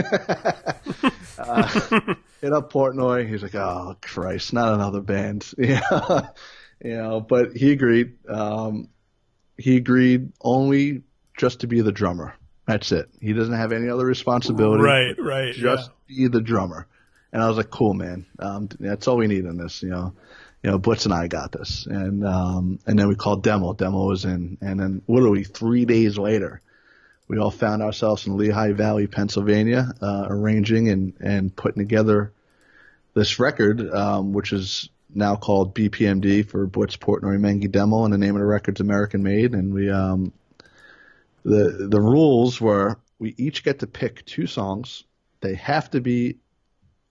uh, 1.38 1.66
hit 2.40 2.52
up 2.52 2.72
Portnoy. 2.72 3.28
He's 3.28 3.42
like, 3.42 3.54
oh 3.54 3.96
Christ, 4.00 4.52
not 4.52 4.74
another 4.74 5.00
band. 5.00 5.50
Yeah, 5.58 5.80
you 6.84 6.96
know. 6.96 7.20
But 7.20 7.56
he 7.56 7.72
agreed. 7.72 8.12
Um, 8.28 8.88
he 9.58 9.76
agreed 9.76 10.32
only 10.40 11.02
just 11.36 11.60
to 11.60 11.66
be 11.66 11.80
the 11.80 11.92
drummer. 11.92 12.34
That's 12.66 12.92
it. 12.92 13.08
He 13.20 13.32
doesn't 13.32 13.54
have 13.54 13.72
any 13.72 13.88
other 13.88 14.06
responsibility. 14.06 14.82
Right, 14.82 15.14
right. 15.18 15.54
Just 15.54 15.90
yeah. 16.08 16.16
be 16.16 16.28
the 16.28 16.40
drummer. 16.40 16.86
And 17.32 17.42
I 17.42 17.48
was 17.48 17.56
like, 17.56 17.70
cool, 17.70 17.94
man. 17.94 18.26
Um, 18.38 18.68
that's 18.78 19.08
all 19.08 19.16
we 19.16 19.26
need 19.26 19.44
in 19.44 19.56
this, 19.56 19.82
you 19.82 19.90
know. 19.90 20.14
You 20.62 20.70
know, 20.70 20.78
Blitz 20.78 21.04
and 21.04 21.12
I 21.12 21.26
got 21.26 21.52
this. 21.52 21.86
And 21.86 22.26
um, 22.26 22.78
and 22.86 22.98
then 22.98 23.08
we 23.08 23.16
called 23.16 23.44
Demmel. 23.44 23.76
Demmel 23.76 24.08
was 24.08 24.24
in. 24.24 24.56
And 24.62 24.80
then 24.80 25.02
literally 25.08 25.44
three 25.44 25.84
days 25.84 26.16
later, 26.16 26.62
we 27.28 27.38
all 27.38 27.50
found 27.50 27.82
ourselves 27.82 28.26
in 28.26 28.36
Lehigh 28.36 28.72
Valley, 28.72 29.06
Pennsylvania, 29.06 29.92
uh, 30.00 30.26
arranging 30.28 30.88
and, 30.88 31.14
and 31.20 31.54
putting 31.54 31.82
together 31.82 32.32
this 33.14 33.38
record, 33.38 33.92
um, 33.92 34.32
which 34.32 34.52
is 34.52 34.88
now 35.14 35.36
called 35.36 35.74
BPMD 35.74 36.48
for 36.48 36.66
Butch 36.66 37.00
Portnoy 37.00 37.38
Menghi 37.38 37.68
Demmel, 37.68 38.04
and 38.04 38.12
the 38.12 38.18
name 38.18 38.34
of 38.34 38.40
the 38.40 38.46
record's 38.46 38.80
American 38.80 39.22
Made. 39.22 39.52
And 39.52 39.72
we, 39.72 39.90
um, 39.90 40.32
the 41.44 41.88
the 41.90 42.00
rules 42.00 42.60
were 42.60 42.98
we 43.18 43.34
each 43.36 43.64
get 43.64 43.80
to 43.80 43.86
pick 43.86 44.24
two 44.24 44.46
songs. 44.46 45.04
They 45.40 45.54
have 45.54 45.90
to 45.90 46.00
be 46.00 46.38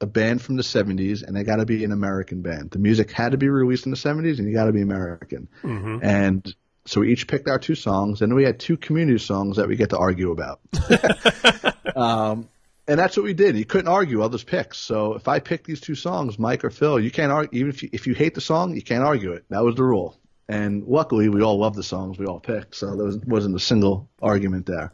a 0.01 0.06
band 0.06 0.41
from 0.41 0.58
the 0.58 0.64
70s 0.64 1.24
and 1.24 1.36
they 1.36 1.43
got 1.43 1.58
to 1.58 1.66
be 1.66 1.84
an 1.84 1.91
American 1.91 2.41
band. 2.41 2.72
The 2.72 2.80
music 2.80 3.12
had 3.12 3.32
to 3.32 3.38
be 3.38 3.47
released 3.47 3.86
in 3.86 3.91
the 3.91 3.97
70s 3.97 4.38
and 4.38 4.47
you 4.47 4.54
got 4.54 4.66
to 4.66 4.74
be 4.74 4.82
American. 4.82 5.47
Mm-hmm. 5.64 5.99
And 6.04 6.56
so 6.86 7.01
we 7.01 7.12
each 7.14 7.28
picked 7.28 7.47
our 7.47 7.58
two 7.58 7.76
songs 7.76 8.22
and 8.22 8.36
we 8.36 8.43
had 8.43 8.60
two 8.60 8.76
community 8.76 9.18
songs 9.18 9.58
that 9.58 9.68
we 9.68 9.78
get 9.78 9.91
to 9.91 9.97
argue 9.97 10.32
about. 10.32 10.60
um, 11.95 12.49
and 12.88 12.99
that's 12.99 13.15
what 13.17 13.23
we 13.23 13.34
did. 13.34 13.57
You 13.57 13.65
couldn't 13.65 13.88
argue 13.88 14.21
others' 14.21 14.43
picks. 14.43 14.77
So 14.77 15.13
if 15.15 15.27
I 15.27 15.39
picked 15.39 15.65
these 15.67 15.79
two 15.81 15.95
songs, 15.95 16.38
Mike 16.39 16.63
or 16.65 16.69
Phil, 16.69 16.99
you 16.99 17.11
can't 17.11 17.31
argue. 17.31 17.59
Even 17.59 17.69
if 17.71 17.84
you, 17.84 17.89
if 17.93 18.07
you 18.07 18.13
hate 18.13 18.36
the 18.36 18.41
song, 18.41 18.75
you 18.75 18.81
can't 18.81 19.03
argue 19.03 19.31
it. 19.34 19.45
That 19.49 19.63
was 19.63 19.75
the 19.75 19.84
rule. 19.84 20.17
and 20.49 20.84
luckily 20.86 21.29
we 21.29 21.41
all 21.41 21.57
loved 21.57 21.75
the 21.77 21.84
songs 21.84 22.17
we 22.19 22.25
all 22.25 22.39
picked, 22.39 22.75
so 22.75 22.95
there 22.97 23.05
was, 23.05 23.17
wasn't 23.25 23.55
a 23.55 23.59
single 23.59 24.09
argument 24.21 24.65
there. 24.65 24.91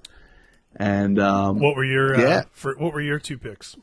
And 0.76 1.20
um, 1.20 1.60
What 1.60 1.76
were 1.76 1.84
your 1.84 2.16
uh, 2.16 2.22
Yeah. 2.22 2.42
for, 2.52 2.76
what 2.78 2.94
were 2.94 3.02
your 3.02 3.18
two 3.20 3.38
picks? 3.40 3.76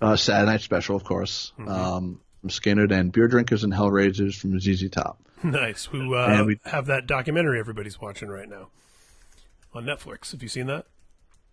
uh, 0.00 0.16
Saturday 0.16 0.50
Night 0.50 0.60
Special, 0.62 0.96
of 0.96 1.04
course, 1.04 1.52
um, 1.58 2.20
from 2.40 2.50
Skynyrd, 2.50 2.90
and 2.90 3.12
Beer 3.12 3.28
Drinkers 3.28 3.62
and 3.62 3.72
Hellraisers 3.72 4.34
from 4.34 4.58
ZZ 4.58 4.90
Top. 4.90 5.20
Nice. 5.44 5.84
Who 5.86 6.16
uh, 6.16 6.42
we- 6.44 6.58
have 6.64 6.86
that 6.86 7.06
documentary 7.06 7.60
everybody's 7.60 8.00
watching 8.00 8.28
right 8.28 8.48
now 8.48 8.68
on 9.72 9.84
Netflix? 9.84 10.32
Have 10.32 10.42
you 10.42 10.48
seen 10.48 10.66
that? 10.66 10.86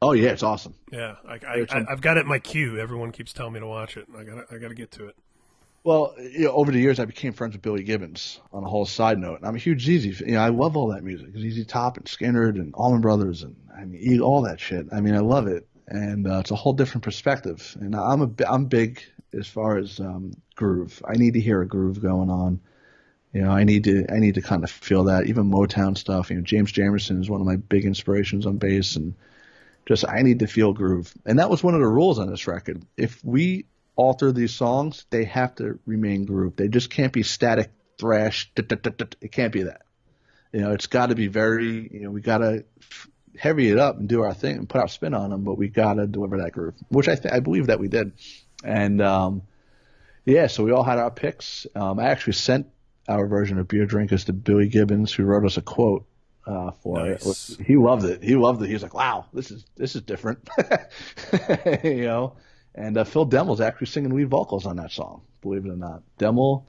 Oh 0.01 0.13
yeah, 0.13 0.29
it's 0.29 0.43
awesome. 0.43 0.75
Yeah, 0.91 1.15
I, 1.27 1.39
I, 1.45 1.85
I've 1.89 2.01
got 2.01 2.17
it 2.17 2.21
in 2.21 2.27
my 2.27 2.39
queue. 2.39 2.79
Everyone 2.79 3.11
keeps 3.11 3.33
telling 3.33 3.53
me 3.53 3.59
to 3.59 3.67
watch 3.67 3.97
it. 3.97 4.07
I 4.17 4.23
got 4.23 4.45
I 4.51 4.57
got 4.57 4.69
to 4.69 4.75
get 4.75 4.91
to 4.91 5.07
it. 5.07 5.15
Well, 5.83 6.13
you 6.19 6.45
know, 6.45 6.51
over 6.51 6.71
the 6.71 6.79
years, 6.79 6.99
I 6.99 7.05
became 7.05 7.33
friends 7.33 7.53
with 7.53 7.61
Billy 7.61 7.83
Gibbons. 7.83 8.39
On 8.53 8.63
a 8.63 8.67
whole 8.67 8.85
side 8.85 9.17
note, 9.17 9.39
and 9.39 9.47
I'm 9.47 9.55
a 9.55 9.59
huge 9.59 9.83
ZZ. 9.83 10.19
fan. 10.19 10.27
You 10.29 10.33
know, 10.35 10.41
I 10.41 10.49
love 10.49 10.77
all 10.77 10.87
that 10.87 11.03
music, 11.03 11.29
ZZ 11.37 11.65
Top 11.65 11.97
and 11.97 12.05
Skynyrd 12.05 12.55
and 12.55 12.73
Allman 12.75 13.01
Brothers, 13.01 13.43
and 13.43 13.55
I 13.75 13.85
mean, 13.85 14.21
all 14.21 14.41
that 14.43 14.59
shit. 14.59 14.87
I 14.91 15.01
mean, 15.01 15.15
I 15.15 15.19
love 15.19 15.47
it, 15.47 15.67
and 15.87 16.27
uh, 16.27 16.39
it's 16.39 16.51
a 16.51 16.55
whole 16.55 16.73
different 16.73 17.03
perspective. 17.03 17.75
And 17.81 17.95
I'm 17.95 18.21
a 18.21 18.29
I'm 18.47 18.65
big 18.65 19.01
as 19.33 19.47
far 19.47 19.77
as 19.77 19.99
um, 19.99 20.31
groove. 20.55 21.01
I 21.07 21.15
need 21.17 21.33
to 21.33 21.41
hear 21.41 21.61
a 21.61 21.67
groove 21.67 22.01
going 22.01 22.29
on. 22.29 22.61
You 23.33 23.41
know, 23.41 23.51
I 23.51 23.65
need 23.65 23.83
to 23.83 24.05
I 24.09 24.19
need 24.19 24.35
to 24.35 24.41
kind 24.41 24.63
of 24.63 24.71
feel 24.71 25.05
that. 25.05 25.27
Even 25.27 25.51
Motown 25.51 25.97
stuff. 25.97 26.29
You 26.29 26.37
know, 26.37 26.41
James 26.41 26.71
Jamerson 26.71 27.19
is 27.19 27.29
one 27.29 27.41
of 27.41 27.47
my 27.47 27.57
big 27.57 27.85
inspirations 27.85 28.45
on 28.45 28.57
bass, 28.57 28.95
and 28.95 29.13
just 29.89 30.07
I 30.07 30.21
need 30.21 30.39
to 30.39 30.47
feel 30.47 30.71
groove. 30.71 31.11
And 31.25 31.39
that 31.39 31.49
was 31.49 31.63
one 31.63 31.73
of 31.73 31.79
the 31.79 31.87
rules 31.87 32.19
on 32.19 32.29
this 32.29 32.45
record. 32.45 32.85
If 32.95 33.25
we 33.25 33.65
alter 33.95 34.31
these 34.31 34.53
songs, 34.53 35.07
they 35.09 35.23
have 35.25 35.55
to 35.55 35.79
remain 35.87 36.25
groove. 36.25 36.55
They 36.55 36.67
just 36.67 36.91
can't 36.91 37.11
be 37.11 37.23
static 37.23 37.71
thrash. 37.97 38.51
It 38.55 39.31
can't 39.31 39.51
be 39.51 39.63
that. 39.63 39.81
You 40.53 40.61
know, 40.61 40.73
it's 40.73 40.85
got 40.85 41.07
to 41.07 41.15
be 41.15 41.25
very. 41.25 41.89
You 41.91 42.01
know, 42.01 42.11
we 42.11 42.21
got 42.21 42.37
to 42.37 42.65
heavy 43.35 43.71
it 43.71 43.79
up 43.79 43.97
and 43.97 44.07
do 44.07 44.21
our 44.21 44.33
thing 44.35 44.57
and 44.57 44.69
put 44.69 44.79
our 44.79 44.87
spin 44.87 45.15
on 45.15 45.31
them, 45.31 45.43
but 45.43 45.57
we 45.57 45.69
got 45.69 45.95
to 45.95 46.05
deliver 46.05 46.37
that 46.37 46.51
groove, 46.51 46.75
which 46.89 47.07
I 47.07 47.15
th- 47.15 47.33
I 47.33 47.39
believe 47.39 47.67
that 47.67 47.79
we 47.79 47.87
did. 47.87 48.13
And 48.63 49.01
um, 49.01 49.41
yeah, 50.23 50.47
so 50.47 50.63
we 50.63 50.71
all 50.71 50.83
had 50.83 50.99
our 50.99 51.09
picks. 51.09 51.65
Um, 51.73 51.97
I 51.97 52.09
actually 52.09 52.33
sent 52.33 52.67
our 53.07 53.25
version 53.25 53.57
of 53.57 53.67
Beer 53.67 53.87
Drinkers 53.87 54.25
to 54.25 54.33
Billy 54.33 54.67
Gibbons, 54.67 55.11
who 55.11 55.23
wrote 55.23 55.45
us 55.45 55.57
a 55.57 55.63
quote 55.63 56.05
uh, 56.49 56.71
for 56.71 56.97
Nice. 57.05 57.49
it. 57.59 57.65
He 57.65 57.75
loved 57.77 58.05
it. 58.05 58.23
He 58.23 58.35
loved 58.35 58.61
it. 58.63 58.67
He 58.67 58.73
was 58.73 58.83
like, 58.83 58.93
"Wow, 58.93 59.25
this 59.33 59.51
is 59.51 59.65
this 59.77 59.95
is 59.95 60.01
different," 60.01 60.47
you 61.83 62.05
know. 62.05 62.33
And 62.75 62.97
uh, 62.97 63.03
Phil 63.03 63.27
Demmel's 63.27 63.61
actually 63.61 63.87
singing 63.87 64.13
lead 64.15 64.29
vocals 64.29 64.65
on 64.65 64.77
that 64.77 64.91
song, 64.91 65.21
believe 65.41 65.65
it 65.65 65.69
or 65.71 65.75
not. 65.75 66.01
Demmel 66.17 66.63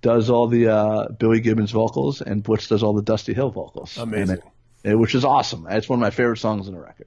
does 0.00 0.30
all 0.30 0.46
the 0.48 0.68
uh, 0.68 1.08
Billy 1.08 1.40
Gibbons 1.40 1.70
vocals, 1.70 2.20
and 2.20 2.42
Butch 2.42 2.68
does 2.68 2.82
all 2.82 2.92
the 2.94 3.02
Dusty 3.02 3.34
Hill 3.34 3.50
vocals. 3.50 3.96
Amazing. 3.98 4.36
it- 4.38 4.44
it- 4.90 4.98
which 4.98 5.14
is 5.14 5.24
awesome. 5.24 5.66
It's 5.70 5.88
one 5.88 5.98
of 5.98 6.00
my 6.00 6.10
favorite 6.10 6.38
songs 6.38 6.66
on 6.66 6.74
the 6.74 6.80
record. 6.80 7.06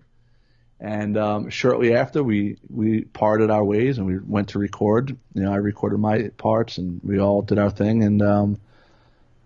And 0.80 1.18
um, 1.18 1.50
shortly 1.50 1.94
after, 1.96 2.22
we 2.24 2.58
we 2.70 3.02
parted 3.06 3.50
our 3.50 3.64
ways 3.64 3.98
and 3.98 4.06
we 4.08 4.18
went 4.20 4.50
to 4.50 4.60
record. 4.60 5.16
You 5.34 5.44
know, 5.44 5.52
I 5.54 5.58
recorded 5.58 5.98
my 6.00 6.30
parts 6.38 6.78
and 6.78 7.00
we 7.04 7.20
all 7.20 7.42
did 7.42 7.58
our 7.60 7.70
thing. 7.70 8.04
And 8.04 8.22
um, 8.22 8.58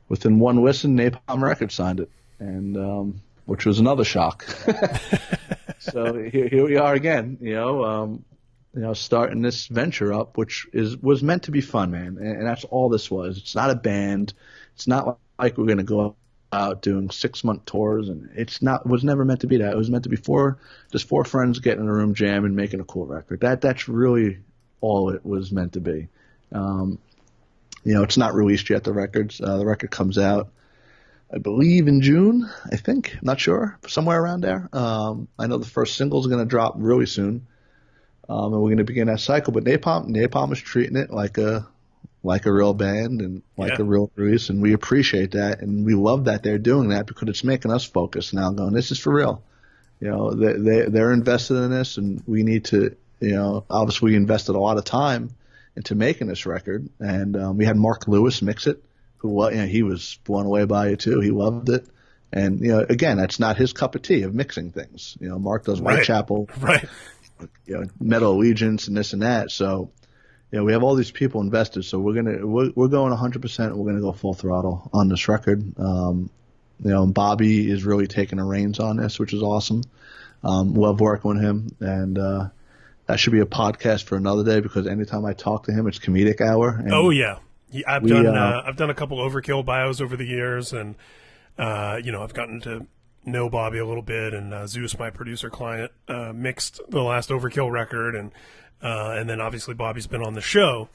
within 0.09 0.39
one 0.39 0.63
listen, 0.63 0.97
Napalm 0.97 1.41
Records 1.41 1.73
signed 1.75 1.99
it, 2.01 2.09
and 2.39 2.77
um, 2.77 3.21
which 3.45 3.65
was 3.65 3.79
another 3.79 4.03
shock. 4.03 4.43
so 5.79 6.13
here, 6.23 6.47
here 6.47 6.65
we 6.65 6.77
are 6.77 6.93
again. 6.93 7.37
You 7.41 7.55
know, 7.55 7.83
um, 7.83 8.25
you 8.73 8.81
know, 8.81 8.93
starting 8.93 9.41
this 9.41 9.67
venture 9.67 10.13
up, 10.13 10.37
which 10.37 10.67
is 10.73 10.97
was 10.97 11.23
meant 11.23 11.43
to 11.43 11.51
be 11.51 11.61
fun, 11.61 11.91
man, 11.91 12.17
and, 12.19 12.37
and 12.37 12.47
that's 12.47 12.63
all 12.65 12.89
this 12.89 13.09
was. 13.09 13.37
It's 13.37 13.55
not 13.55 13.71
a 13.71 13.75
band. 13.75 14.33
It's 14.75 14.87
not 14.87 15.17
like 15.37 15.57
we're 15.57 15.65
gonna 15.65 15.83
go 15.83 16.15
out 16.51 16.81
doing 16.81 17.09
six 17.09 17.43
month 17.43 17.65
tours, 17.65 18.09
and 18.09 18.29
it's 18.35 18.61
not 18.61 18.87
was 18.87 19.03
never 19.03 19.25
meant 19.25 19.41
to 19.41 19.47
be 19.47 19.57
that. 19.57 19.73
It 19.73 19.77
was 19.77 19.89
meant 19.89 20.03
to 20.03 20.09
be 20.09 20.15
four 20.15 20.59
just 20.91 21.07
four 21.07 21.23
friends 21.23 21.59
getting 21.59 21.83
in 21.83 21.89
a 21.89 21.93
room, 21.93 22.13
jam, 22.13 22.45
and 22.45 22.55
making 22.55 22.79
a 22.79 22.85
cool 22.85 23.05
record. 23.05 23.41
That 23.41 23.61
that's 23.61 23.87
really 23.87 24.39
all 24.81 25.09
it 25.09 25.25
was 25.25 25.51
meant 25.51 25.73
to 25.73 25.81
be. 25.81 26.07
Um, 26.51 26.99
you 27.83 27.93
know, 27.93 28.03
it's 28.03 28.17
not 28.17 28.33
released 28.33 28.69
yet. 28.69 28.83
The 28.83 28.93
records, 28.93 29.39
uh, 29.41 29.57
the 29.57 29.65
record 29.65 29.91
comes 29.91 30.17
out, 30.17 30.51
I 31.33 31.37
believe 31.37 31.87
in 31.87 32.01
June. 32.01 32.49
I 32.71 32.75
think, 32.75 33.17
not 33.21 33.39
sure, 33.39 33.77
somewhere 33.87 34.21
around 34.21 34.41
there. 34.41 34.67
Um, 34.73 35.27
I 35.37 35.47
know 35.47 35.57
the 35.57 35.65
first 35.65 35.95
single 35.95 36.19
is 36.19 36.27
going 36.27 36.39
to 36.39 36.45
drop 36.45 36.73
really 36.77 37.05
soon, 37.05 37.45
um, 38.27 38.53
and 38.53 38.61
we're 38.61 38.69
going 38.69 38.77
to 38.77 38.83
begin 38.83 39.07
that 39.07 39.19
cycle. 39.19 39.53
But 39.53 39.63
Napalm, 39.63 40.09
Napalm 40.09 40.51
is 40.51 40.59
treating 40.59 40.97
it 40.97 41.11
like 41.11 41.37
a 41.37 41.67
like 42.21 42.45
a 42.45 42.51
real 42.51 42.73
band 42.73 43.21
and 43.21 43.43
like 43.57 43.77
Yeah. 43.77 43.81
a 43.81 43.83
real 43.85 44.11
release, 44.15 44.49
and 44.49 44.61
we 44.61 44.73
appreciate 44.73 45.31
that, 45.31 45.61
and 45.61 45.85
we 45.85 45.93
love 45.93 46.25
that 46.25 46.43
they're 46.43 46.57
doing 46.57 46.89
that 46.89 47.05
because 47.05 47.29
it's 47.29 47.43
making 47.43 47.71
us 47.71 47.85
focus 47.85 48.33
now. 48.33 48.51
Going, 48.51 48.73
this 48.73 48.91
is 48.91 48.99
for 48.99 49.13
real. 49.13 49.43
You 50.01 50.09
know, 50.09 50.31
they, 50.33 50.53
they 50.53 50.89
they're 50.89 51.11
invested 51.13 51.55
in 51.55 51.71
this, 51.71 51.97
and 51.97 52.23
we 52.25 52.43
need 52.43 52.65
to. 52.65 52.95
You 53.21 53.35
know, 53.35 53.65
obviously 53.69 54.11
we 54.11 54.15
invested 54.15 54.55
a 54.55 54.59
lot 54.59 54.77
of 54.77 54.85
time 54.85 55.31
into 55.75 55.93
making 55.93 56.27
this 56.27 56.45
record, 56.45 56.89
and 56.99 57.35
um, 57.37 57.57
we 57.57 57.65
had 57.65 57.75
Mark 57.77 58.07
Lewis 58.07 58.41
mix 58.41 58.65
it, 58.65 58.81
who 59.19 59.49
you 59.51 59.57
know, 59.57 59.65
he 59.65 59.83
was 59.83 60.19
blown 60.25 60.45
away 60.45 60.65
by 60.65 60.89
it 60.89 60.99
too. 60.99 61.19
He 61.21 61.31
loved 61.31 61.69
it, 61.69 61.85
and 62.33 62.59
you 62.59 62.69
know, 62.69 62.85
again, 62.89 63.17
that's 63.17 63.39
not 63.39 63.57
his 63.57 63.71
cup 63.73 63.95
of 63.95 64.01
tea 64.01 64.23
of 64.23 64.33
mixing 64.33 64.71
things. 64.71 65.17
You 65.19 65.29
know, 65.29 65.39
Mark 65.39 65.65
does 65.65 65.79
Right. 65.79 65.97
Whitechapel, 65.97 66.49
Right. 66.59 66.85
you 67.65 67.75
know, 67.79 67.85
Metal 67.99 68.33
Allegiance 68.33 68.87
and 68.87 68.97
this 68.97 69.13
and 69.13 69.21
that. 69.21 69.51
So, 69.51 69.91
you 70.51 70.57
know, 70.59 70.65
we 70.65 70.73
have 70.73 70.83
all 70.83 70.95
these 70.95 71.11
people 71.11 71.41
invested. 71.41 71.83
So 71.83 71.99
we're 71.99 72.15
gonna 72.15 72.45
we're, 72.45 72.71
we're 72.75 72.87
going 72.87 73.11
100. 73.11 73.41
percent 73.41 73.75
We're 73.77 73.85
gonna 73.91 74.01
go 74.01 74.11
full 74.11 74.33
throttle 74.33 74.89
on 74.93 75.09
this 75.09 75.27
record. 75.27 75.63
Um, 75.77 76.29
you 76.83 76.91
know, 76.91 77.03
and 77.03 77.13
Bobby 77.13 77.69
is 77.69 77.83
really 77.83 78.07
taking 78.07 78.37
the 78.37 78.43
reins 78.45 78.79
on 78.79 78.97
this, 78.97 79.19
which 79.19 79.33
is 79.33 79.41
awesome. 79.43 79.83
Um, 80.43 80.73
love 80.73 81.01
working 81.01 81.33
with 81.35 81.43
him, 81.43 81.75
and 81.81 82.17
uh, 82.17 82.49
that 83.07 83.19
should 83.19 83.33
be 83.33 83.41
a 83.41 83.45
podcast 83.45 84.03
for 84.03 84.15
another 84.15 84.45
day 84.45 84.61
because 84.61 84.87
anytime 84.87 85.25
I 85.25 85.33
talk 85.33 85.65
to 85.65 85.73
him, 85.73 85.87
it's 85.87 85.99
comedic 85.99 86.39
hour. 86.39 86.69
And 86.69 86.93
Oh 86.93 87.09
yeah, 87.09 87.39
Yeah, 87.71 87.83
I've 87.87 88.03
We, 88.03 88.09
done 88.09 88.27
uh, 88.27 88.31
uh, 88.31 88.63
I've 88.65 88.77
done 88.77 88.89
a 88.89 88.95
couple 88.95 89.17
overkill 89.17 89.63
bios 89.65 90.01
over 90.01 90.15
the 90.15 90.25
years, 90.25 90.73
and 90.73 90.95
uh, 91.57 91.99
you 92.03 92.11
know 92.11 92.23
I've 92.23 92.33
gotten 92.33 92.59
to 92.61 92.87
know 93.25 93.49
Bobby 93.49 93.77
a 93.77 93.85
little 93.85 94.01
bit, 94.03 94.33
and 94.33 94.53
uh, 94.53 94.67
Zeus, 94.67 94.97
my 94.97 95.09
producer 95.09 95.49
client, 95.49 95.91
uh, 96.07 96.31
mixed 96.33 96.81
the 96.89 97.01
last 97.01 97.29
overkill 97.29 97.71
record, 97.71 98.15
and 98.15 98.31
uh, 98.81 99.15
and 99.17 99.29
then 99.29 99.39
obviously 99.41 99.73
Bobby's 99.73 100.07
been 100.07 100.23
on 100.23 100.33
the 100.33 100.41
show, 100.41 100.89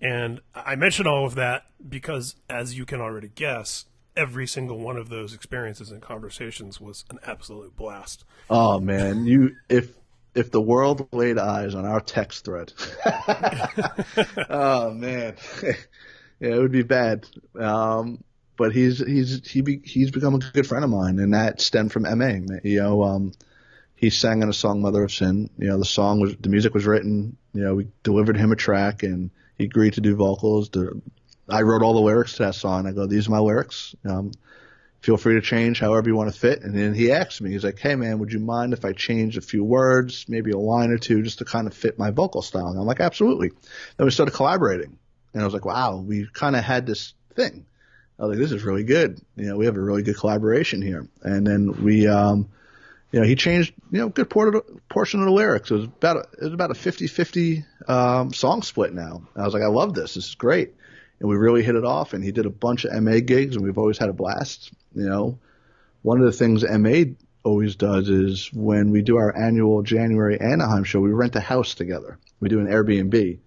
and 0.00 0.40
I 0.54 0.76
mention 0.76 1.06
all 1.06 1.26
of 1.26 1.34
that 1.34 1.64
because, 1.88 2.36
as 2.48 2.76
you 2.76 2.84
can 2.86 3.00
already 3.00 3.30
guess. 3.34 3.86
Every 4.16 4.46
single 4.46 4.80
one 4.80 4.96
of 4.96 5.08
those 5.08 5.32
experiences 5.32 5.92
and 5.92 6.02
conversations 6.02 6.80
was 6.80 7.04
an 7.10 7.20
absolute 7.24 7.76
blast. 7.76 8.24
Oh 8.50 8.80
man, 8.80 9.24
you 9.24 9.54
if 9.68 9.92
if 10.34 10.50
the 10.50 10.60
world 10.60 11.08
laid 11.12 11.38
eyes 11.38 11.76
on 11.76 11.86
our 11.86 12.00
text 12.00 12.44
thread, 12.44 12.72
oh 14.50 14.90
man, 14.92 15.36
yeah, 16.40 16.54
it 16.54 16.58
would 16.58 16.72
be 16.72 16.82
bad. 16.82 17.26
Um, 17.58 18.24
but 18.56 18.72
he's 18.72 18.98
he's 18.98 19.48
he 19.48 19.60
be, 19.62 19.80
he's 19.84 20.10
become 20.10 20.34
a 20.34 20.38
good 20.38 20.66
friend 20.66 20.84
of 20.84 20.90
mine, 20.90 21.18
and 21.18 21.34
that 21.34 21.60
stemmed 21.60 21.92
from 21.92 22.02
MA. 22.02 22.40
You 22.62 22.80
know, 22.80 23.02
um, 23.04 23.32
he 23.94 24.10
sang 24.10 24.42
in 24.42 24.48
a 24.48 24.52
song 24.52 24.82
"Mother 24.82 25.04
of 25.04 25.12
Sin." 25.12 25.50
You 25.58 25.68
know, 25.68 25.78
the 25.78 25.84
song 25.84 26.20
was 26.20 26.36
the 26.36 26.48
music 26.48 26.74
was 26.74 26.86
written. 26.86 27.36
You 27.52 27.62
know, 27.62 27.74
we 27.76 27.88
delivered 28.02 28.36
him 28.36 28.52
a 28.52 28.56
track, 28.56 29.02
and 29.02 29.30
he 29.56 29.64
agreed 29.64 29.94
to 29.94 30.00
do 30.00 30.16
vocals. 30.16 30.70
I 31.48 31.62
wrote 31.62 31.82
all 31.82 31.94
the 31.94 32.00
lyrics 32.00 32.34
to 32.34 32.44
that 32.44 32.54
song. 32.54 32.86
I 32.86 32.92
go, 32.92 33.06
"These 33.06 33.28
are 33.28 33.32
my 33.32 33.38
lyrics." 33.38 33.94
Um, 34.04 34.32
feel 35.00 35.16
free 35.16 35.34
to 35.34 35.40
change 35.40 35.80
however 35.80 36.08
you 36.08 36.16
want 36.16 36.32
to 36.32 36.38
fit. 36.38 36.62
And 36.62 36.76
then 36.76 36.94
he 36.94 37.12
asked 37.12 37.40
me, 37.40 37.50
he's 37.50 37.64
like, 37.64 37.78
hey 37.78 37.96
man, 37.96 38.18
would 38.18 38.32
you 38.32 38.38
mind 38.38 38.72
if 38.72 38.84
I 38.84 38.92
change 38.92 39.36
a 39.36 39.40
few 39.40 39.64
words, 39.64 40.26
maybe 40.28 40.50
a 40.50 40.58
line 40.58 40.90
or 40.90 40.98
two, 40.98 41.22
just 41.22 41.38
to 41.38 41.44
kind 41.44 41.66
of 41.66 41.74
fit 41.74 41.98
my 41.98 42.10
vocal 42.10 42.42
style? 42.42 42.68
And 42.68 42.78
I'm 42.78 42.86
like, 42.86 43.00
absolutely. 43.00 43.50
Then 43.96 44.04
we 44.04 44.10
started 44.10 44.34
collaborating, 44.34 44.98
and 45.32 45.42
I 45.42 45.44
was 45.44 45.54
like, 45.54 45.64
wow, 45.64 45.96
we 45.96 46.26
kind 46.32 46.56
of 46.56 46.64
had 46.64 46.86
this 46.86 47.14
thing. 47.34 47.66
I 48.18 48.24
was 48.24 48.30
like, 48.30 48.38
this 48.38 48.52
is 48.52 48.64
really 48.64 48.84
good. 48.84 49.20
You 49.36 49.46
know, 49.46 49.56
we 49.56 49.66
have 49.66 49.76
a 49.76 49.80
really 49.80 50.02
good 50.02 50.16
collaboration 50.16 50.82
here. 50.82 51.08
And 51.22 51.46
then 51.46 51.82
we, 51.82 52.06
um, 52.06 52.48
you 53.12 53.20
know, 53.20 53.26
he 53.26 53.34
changed, 53.34 53.72
you 53.90 53.98
know, 53.98 54.06
a 54.06 54.10
good 54.10 54.28
portion 54.28 55.20
of 55.20 55.26
the 55.26 55.32
lyrics. 55.32 55.70
It 55.70 55.74
was 55.74 55.84
about 55.84 56.16
a, 56.16 56.20
it 56.20 56.44
was 56.44 56.52
about 56.52 56.70
a 56.70 56.74
50-50 56.74 57.64
um, 57.88 58.32
song 58.32 58.62
split 58.62 58.92
now. 58.92 59.22
I 59.34 59.44
was 59.44 59.54
like, 59.54 59.62
I 59.62 59.68
love 59.68 59.94
this. 59.94 60.14
This 60.14 60.28
is 60.28 60.34
great. 60.34 60.74
And 61.18 61.28
we 61.28 61.36
really 61.36 61.62
hit 61.62 61.76
it 61.76 61.84
off. 61.84 62.12
And 62.12 62.22
he 62.22 62.32
did 62.32 62.46
a 62.46 62.50
bunch 62.50 62.84
of 62.84 63.02
MA 63.02 63.20
gigs, 63.20 63.56
and 63.56 63.64
we've 63.64 63.78
always 63.78 63.98
had 63.98 64.10
a 64.10 64.14
blast. 64.14 64.72
You 64.94 65.08
know, 65.08 65.38
one 66.02 66.18
of 66.18 66.26
the 66.26 66.32
things 66.32 66.62
MA 66.62 67.14
always 67.42 67.76
does 67.76 68.08
is 68.08 68.52
when 68.52 68.90
we 68.90 69.02
do 69.02 69.16
our 69.16 69.34
annual 69.36 69.82
January 69.82 70.38
Anaheim 70.38 70.84
show, 70.84 71.00
we 71.00 71.10
rent 71.10 71.36
a 71.36 71.40
house 71.40 71.74
together. 71.74 72.18
We 72.38 72.48
do 72.48 72.60
an 72.60 72.66
Airbnb, 72.66 73.38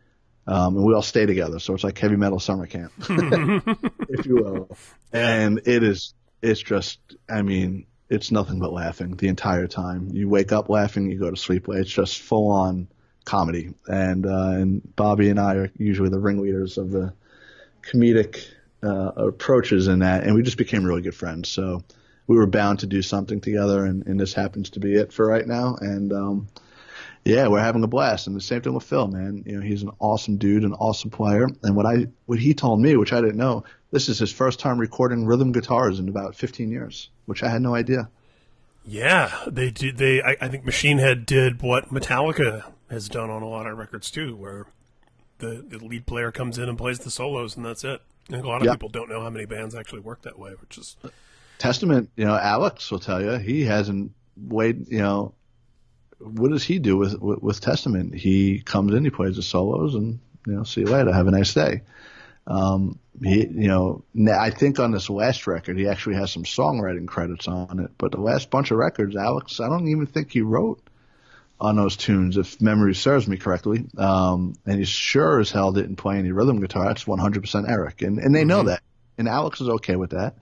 um, 0.47 0.75
and 0.75 0.85
we 0.85 0.93
all 0.93 1.01
stay 1.01 1.25
together. 1.25 1.59
So 1.59 1.73
it's 1.73 1.83
like 1.83 1.97
heavy 1.97 2.15
metal 2.15 2.39
summer 2.39 2.67
camp, 2.67 2.91
if 2.99 4.25
you 4.25 4.35
will. 4.35 4.77
And 5.11 5.61
it 5.65 5.83
is, 5.83 6.13
it's 6.41 6.61
just, 6.61 6.99
I 7.29 7.41
mean, 7.41 7.85
it's 8.09 8.31
nothing 8.31 8.59
but 8.59 8.73
laughing 8.73 9.15
the 9.15 9.27
entire 9.27 9.67
time. 9.67 10.09
You 10.11 10.29
wake 10.29 10.51
up 10.51 10.69
laughing, 10.69 11.09
you 11.09 11.17
go 11.17 11.31
to 11.31 11.37
sleep. 11.37 11.67
It's 11.69 11.89
just 11.89 12.19
full 12.19 12.51
on 12.51 12.87
comedy. 13.25 13.73
And 13.87 14.25
uh, 14.25 14.51
and 14.51 14.95
Bobby 14.95 15.29
and 15.29 15.39
I 15.39 15.55
are 15.55 15.71
usually 15.77 16.09
the 16.09 16.19
ringleaders 16.19 16.77
of 16.77 16.91
the 16.91 17.13
comedic 17.81 18.45
uh, 18.83 19.11
approaches 19.15 19.87
in 19.87 19.99
that, 19.99 20.23
and 20.23 20.35
we 20.35 20.43
just 20.43 20.57
became 20.57 20.83
really 20.83 21.01
good 21.01 21.15
friends. 21.15 21.49
So 21.49 21.83
we 22.27 22.37
were 22.37 22.47
bound 22.47 22.79
to 22.79 22.87
do 22.87 23.01
something 23.01 23.41
together, 23.41 23.85
and, 23.85 24.05
and 24.05 24.19
this 24.19 24.33
happens 24.33 24.71
to 24.71 24.79
be 24.79 24.93
it 24.93 25.11
for 25.11 25.25
right 25.25 25.47
now. 25.47 25.77
And 25.79 26.11
um, 26.13 26.47
yeah, 27.25 27.47
we're 27.47 27.59
having 27.61 27.83
a 27.83 27.87
blast. 27.87 28.27
And 28.27 28.35
the 28.35 28.41
same 28.41 28.61
thing 28.61 28.73
with 28.73 28.83
Phil, 28.83 29.07
man. 29.07 29.43
You 29.45 29.57
know, 29.57 29.61
he's 29.61 29.83
an 29.83 29.91
awesome 29.99 30.37
dude, 30.37 30.63
an 30.63 30.73
awesome 30.73 31.09
player. 31.09 31.47
And 31.63 31.75
what 31.75 31.85
I 31.85 32.07
what 32.25 32.39
he 32.39 32.53
told 32.53 32.81
me, 32.81 32.95
which 32.97 33.13
I 33.13 33.21
didn't 33.21 33.37
know, 33.37 33.63
this 33.91 34.09
is 34.09 34.19
his 34.19 34.31
first 34.31 34.59
time 34.59 34.77
recording 34.79 35.25
rhythm 35.25 35.51
guitars 35.51 35.99
in 35.99 36.09
about 36.09 36.35
15 36.35 36.69
years, 36.69 37.09
which 37.25 37.43
I 37.43 37.49
had 37.49 37.61
no 37.61 37.75
idea. 37.75 38.09
Yeah, 38.85 39.31
they 39.47 39.69
did. 39.69 39.97
They 39.97 40.21
I, 40.21 40.35
I 40.41 40.47
think 40.49 40.65
Machine 40.65 40.97
Head 40.97 41.25
did 41.25 41.61
what 41.61 41.89
Metallica 41.89 42.65
has 42.89 43.07
done 43.07 43.29
on 43.29 43.41
a 43.41 43.47
lot 43.47 43.65
of 43.65 43.77
records 43.77 44.11
too, 44.11 44.35
where 44.35 44.67
the, 45.39 45.65
the 45.67 45.77
lead 45.77 46.05
player 46.05 46.31
comes 46.31 46.57
in 46.57 46.67
and 46.69 46.77
plays 46.77 46.99
the 46.99 47.09
solos, 47.09 47.55
and 47.55 47.65
that's 47.65 47.83
it. 47.83 48.01
And 48.29 48.43
a 48.43 48.47
lot 48.47 48.61
of 48.61 48.65
Yep. 48.65 48.75
people 48.75 48.89
don't 48.89 49.09
know 49.09 49.21
how 49.21 49.29
many 49.29 49.45
bands 49.45 49.75
actually 49.75 49.99
work 50.01 50.21
that 50.23 50.37
way, 50.39 50.51
which 50.59 50.77
is 50.77 50.95
Testament, 51.57 52.09
you 52.15 52.25
know, 52.25 52.35
Alex 52.35 52.91
will 52.91 52.99
tell 52.99 53.21
you 53.21 53.33
he 53.37 53.63
hasn't 53.63 54.11
weighed, 54.37 54.87
you 54.89 54.99
know, 54.99 55.33
what 56.23 56.51
does 56.51 56.63
he 56.63 56.79
do 56.79 56.97
with, 56.97 57.19
with 57.19 57.41
with 57.41 57.61
Testament? 57.61 58.15
He 58.15 58.59
comes 58.59 58.93
in, 58.93 59.03
he 59.03 59.09
plays 59.09 59.35
the 59.35 59.43
solos, 59.43 59.95
and 59.95 60.19
you 60.45 60.53
know, 60.53 60.63
see 60.63 60.81
you 60.81 60.87
later, 60.87 61.13
have 61.13 61.27
a 61.27 61.31
nice 61.31 61.53
day. 61.53 61.81
Um, 62.45 62.99
he, 63.21 63.45
you 63.47 63.67
know, 63.67 64.03
I 64.29 64.49
think 64.49 64.79
on 64.79 64.91
this 64.91 65.09
last 65.09 65.47
record 65.47 65.77
he 65.77 65.87
actually 65.87 66.15
has 66.15 66.31
some 66.31 66.43
songwriting 66.43 67.07
credits 67.07 67.47
on 67.47 67.79
it, 67.79 67.91
but 67.97 68.11
the 68.11 68.19
last 68.19 68.49
bunch 68.49 68.71
of 68.71 68.77
records, 68.77 69.15
Alex, 69.15 69.59
I 69.59 69.69
don't 69.69 69.87
even 69.87 70.07
think 70.07 70.31
he 70.31 70.41
wrote 70.41 70.81
on 71.59 71.77
those 71.77 71.95
tunes, 71.95 72.37
if 72.37 72.59
memory 72.61 72.95
serves 72.95 73.27
me 73.27 73.37
correctly. 73.37 73.85
Um, 73.97 74.55
and 74.65 74.79
he 74.79 74.85
sure 74.85 75.39
as 75.39 75.51
hell 75.51 75.71
didn't 75.71 75.95
play 75.95 76.17
any 76.17 76.31
rhythm 76.31 76.59
guitar. 76.59 76.85
That's 76.85 77.05
100% 77.05 77.69
Eric, 77.69 78.01
and 78.01 78.19
and 78.19 78.35
they 78.35 78.43
know 78.43 78.63
that, 78.63 78.81
and 79.17 79.29
Alex 79.29 79.61
is 79.61 79.69
okay 79.69 79.95
with 79.95 80.11
that. 80.11 80.35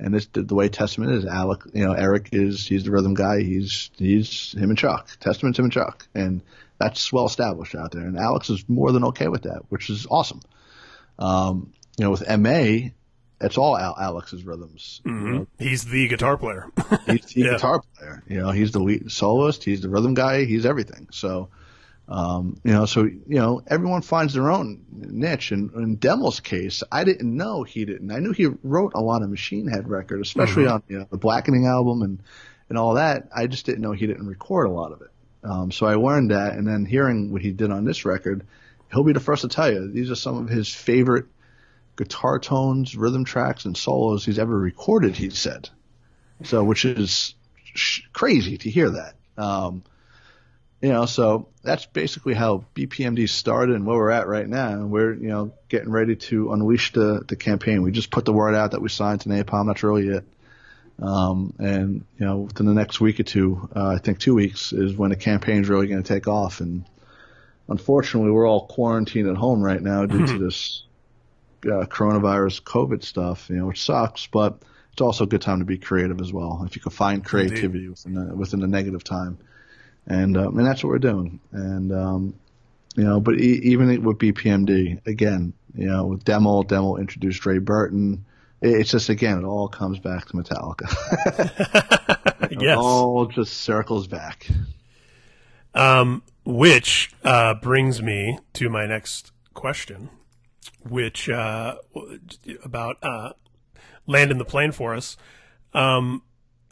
And 0.00 0.14
this 0.14 0.28
the 0.32 0.54
way 0.54 0.68
Testament 0.68 1.12
is. 1.12 1.24
Alec, 1.24 1.60
you 1.74 1.84
know, 1.84 1.92
Eric 1.92 2.28
is 2.32 2.66
he's 2.66 2.84
the 2.84 2.90
rhythm 2.92 3.14
guy. 3.14 3.42
He's 3.42 3.90
he's 3.96 4.52
him 4.52 4.70
and 4.70 4.78
Chuck. 4.78 5.08
Testament's 5.20 5.58
him 5.58 5.64
and 5.66 5.72
Chuck, 5.72 6.06
and 6.14 6.40
that's 6.78 7.12
well 7.12 7.26
established 7.26 7.74
out 7.74 7.90
there. 7.90 8.02
And 8.06 8.16
Alex 8.16 8.48
is 8.50 8.64
more 8.68 8.92
than 8.92 9.04
okay 9.06 9.26
with 9.28 9.42
that, 9.42 9.62
which 9.70 9.90
is 9.90 10.06
awesome. 10.08 10.40
Um, 11.18 11.72
you 11.98 12.04
know, 12.04 12.10
with 12.12 12.22
Ma, 12.38 12.88
it's 13.40 13.58
all 13.58 13.76
Al- 13.76 13.96
Alex's 13.98 14.44
rhythms. 14.44 15.00
You 15.04 15.12
know, 15.12 15.46
he's 15.58 15.84
the 15.84 16.06
guitar 16.08 16.36
player. 16.36 16.66
he's 17.06 17.24
the 17.26 17.32
Yeah. 17.40 17.50
guitar 17.54 17.82
player. 17.96 18.22
You 18.28 18.38
know, 18.40 18.50
he's 18.50 18.70
the 18.72 18.78
lead 18.80 19.10
soloist. 19.10 19.64
He's 19.64 19.80
the 19.80 19.88
rhythm 19.88 20.14
guy. 20.14 20.44
He's 20.44 20.64
everything. 20.64 21.08
So, 21.10 21.48
um, 22.08 22.58
you 22.64 22.72
know, 22.72 22.86
so 22.86 23.04
you 23.04 23.22
know, 23.26 23.62
everyone 23.66 24.00
finds 24.00 24.32
their 24.32 24.50
own 24.50 24.84
niche. 24.90 25.52
And 25.52 25.72
in 25.74 25.98
Demmel's 25.98 26.40
case, 26.40 26.82
I 26.90 27.04
didn't 27.04 27.36
know 27.36 27.64
he 27.64 27.84
didn't. 27.84 28.10
I 28.10 28.18
knew 28.18 28.32
he 28.32 28.46
wrote 28.62 28.92
a 28.94 29.00
lot 29.00 29.22
of 29.22 29.28
Machine 29.28 29.68
Head 29.68 29.88
records, 29.88 30.28
especially 30.28 30.66
on 30.66 30.82
you 30.88 31.00
know, 31.00 31.06
the 31.10 31.18
Blackening 31.18 31.66
album 31.66 32.02
and 32.02 32.22
and 32.70 32.78
all 32.78 32.94
that. 32.94 33.28
I 33.34 33.46
just 33.46 33.66
didn't 33.66 33.82
know 33.82 33.92
he 33.92 34.06
didn't 34.06 34.26
record 34.26 34.66
a 34.66 34.70
lot 34.70 34.92
of 34.92 35.02
it. 35.02 35.10
Um, 35.44 35.70
so 35.70 35.86
I 35.86 35.94
learned 35.94 36.30
that, 36.30 36.54
and 36.54 36.66
then 36.66 36.84
hearing 36.84 37.30
what 37.30 37.42
he 37.42 37.52
did 37.52 37.70
on 37.70 37.84
this 37.84 38.04
record, 38.04 38.46
he'll 38.90 39.04
be 39.04 39.12
the 39.12 39.20
first 39.20 39.42
to 39.42 39.48
tell 39.48 39.70
you 39.70 39.90
these 39.92 40.10
are 40.10 40.16
some 40.16 40.38
of 40.38 40.48
his 40.48 40.74
favorite 40.74 41.26
guitar 41.96 42.38
tones, 42.38 42.96
rhythm 42.96 43.24
tracks, 43.24 43.66
and 43.66 43.76
solos 43.76 44.24
he's 44.24 44.38
ever 44.38 44.58
recorded. 44.58 45.14
He 45.14 45.30
said, 45.30 45.68
so 46.44 46.64
which 46.64 46.86
is 46.86 47.34
sh- 47.74 48.02
crazy 48.12 48.56
to 48.58 48.70
hear 48.70 48.90
that. 48.90 49.14
Um, 49.36 49.84
you 50.80 50.90
know, 50.90 51.06
so 51.06 51.48
that's 51.62 51.86
basically 51.86 52.34
how 52.34 52.64
BPMD 52.74 53.28
started 53.28 53.74
and 53.74 53.84
where 53.84 53.96
we're 53.96 54.10
at 54.10 54.28
right 54.28 54.48
now. 54.48 54.68
And 54.68 54.90
we're, 54.90 55.14
you 55.14 55.28
know, 55.28 55.52
getting 55.68 55.90
ready 55.90 56.16
to 56.16 56.52
unleash 56.52 56.92
the, 56.92 57.24
the 57.26 57.36
campaign. 57.36 57.82
We 57.82 57.90
just 57.90 58.10
put 58.10 58.24
the 58.24 58.32
word 58.32 58.54
out 58.54 58.72
that 58.72 58.80
we 58.80 58.88
signed 58.88 59.22
to 59.22 59.28
Napalm. 59.28 59.66
That's 59.66 59.82
really 59.82 60.08
it. 60.08 60.24
Um, 61.00 61.54
and, 61.58 62.04
you 62.18 62.26
know, 62.26 62.38
within 62.38 62.66
the 62.66 62.74
next 62.74 63.00
week 63.00 63.18
or 63.20 63.24
two, 63.24 63.68
uh, 63.74 63.88
I 63.88 63.98
think 63.98 64.18
two 64.18 64.34
weeks 64.34 64.72
is 64.72 64.96
when 64.96 65.10
the 65.10 65.16
campaign's 65.16 65.68
really 65.68 65.88
going 65.88 66.02
to 66.02 66.08
take 66.08 66.28
off. 66.28 66.60
And 66.60 66.84
unfortunately, 67.68 68.30
we're 68.30 68.48
all 68.48 68.66
quarantined 68.66 69.28
at 69.28 69.36
home 69.36 69.60
right 69.60 69.82
now 69.82 70.06
due 70.06 70.26
to 70.26 70.38
this 70.38 70.84
uh, 71.64 71.86
coronavirus 71.86 72.62
COVID 72.62 73.02
stuff, 73.02 73.50
you 73.50 73.56
know, 73.56 73.66
which 73.66 73.84
sucks, 73.84 74.26
but 74.28 74.62
it's 74.92 75.00
also 75.00 75.24
a 75.24 75.28
good 75.28 75.42
time 75.42 75.58
to 75.58 75.64
be 75.64 75.78
creative 75.78 76.20
as 76.20 76.32
well. 76.32 76.64
If 76.66 76.76
you 76.76 76.82
can 76.82 76.92
find 76.92 77.24
creativity 77.24 77.88
within 77.88 78.14
the, 78.14 78.34
within 78.34 78.60
the 78.60 78.68
negative 78.68 79.02
time. 79.02 79.38
And, 80.08 80.36
um, 80.36 80.58
and 80.58 80.66
that's 80.66 80.82
what 80.82 80.88
we're 80.90 80.98
doing. 80.98 81.38
And, 81.52 81.92
um, 81.92 82.34
you 82.96 83.04
know, 83.04 83.20
but 83.20 83.38
e- 83.38 83.60
even 83.62 84.02
with 84.02 84.18
BPMD, 84.18 85.06
again, 85.06 85.52
you 85.74 85.86
know, 85.86 86.06
with 86.06 86.24
Demmel, 86.24 86.66
Demmel 86.66 86.98
introduced 86.98 87.44
Ray 87.46 87.58
Burton. 87.58 88.24
It- 88.60 88.70
It's 88.80 88.90
just, 88.90 89.08
again, 89.10 89.38
it 89.38 89.44
all 89.44 89.68
comes 89.68 89.98
back 90.00 90.26
to 90.26 90.32
Metallica. 90.34 90.88
It 92.50 92.62
all 92.78 93.26
just 93.26 93.58
circles 93.58 94.06
back. 94.06 94.46
Um, 95.74 96.22
which 96.44 97.12
uh, 97.22 97.54
brings 97.54 98.00
me 98.02 98.38
to 98.54 98.70
my 98.70 98.86
next 98.86 99.32
question, 99.52 100.08
which 100.88 101.28
uh, 101.28 101.76
about 102.64 102.96
uh, 103.02 103.32
land 104.06 104.30
in 104.30 104.38
the 104.38 104.46
plane 104.46 104.72
for 104.72 104.94
us. 104.94 105.18
Um, 105.74 106.22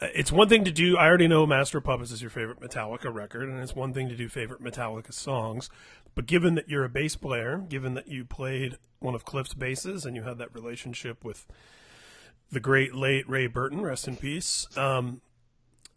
it's 0.01 0.31
one 0.31 0.49
thing 0.49 0.63
to 0.65 0.71
do. 0.71 0.97
I 0.97 1.07
already 1.07 1.27
know 1.27 1.45
Master 1.45 1.81
Puppets 1.81 2.11
is 2.11 2.21
your 2.21 2.29
favorite 2.29 2.59
Metallica 2.59 3.13
record, 3.13 3.49
and 3.49 3.59
it's 3.59 3.75
one 3.75 3.93
thing 3.93 4.09
to 4.09 4.15
do 4.15 4.29
favorite 4.29 4.63
Metallica 4.63 5.13
songs. 5.13 5.69
But 6.15 6.25
given 6.25 6.55
that 6.55 6.69
you're 6.69 6.83
a 6.83 6.89
bass 6.89 7.15
player, 7.15 7.57
given 7.69 7.93
that 7.95 8.07
you 8.07 8.25
played 8.25 8.77
one 8.99 9.15
of 9.15 9.25
Cliff's 9.25 9.53
basses, 9.53 10.05
and 10.05 10.15
you 10.15 10.23
had 10.23 10.37
that 10.39 10.53
relationship 10.53 11.23
with 11.23 11.45
the 12.51 12.59
great 12.59 12.95
late 12.95 13.27
Ray 13.29 13.47
Burton, 13.47 13.81
rest 13.81 14.07
in 14.07 14.15
peace. 14.15 14.67
Um, 14.77 15.21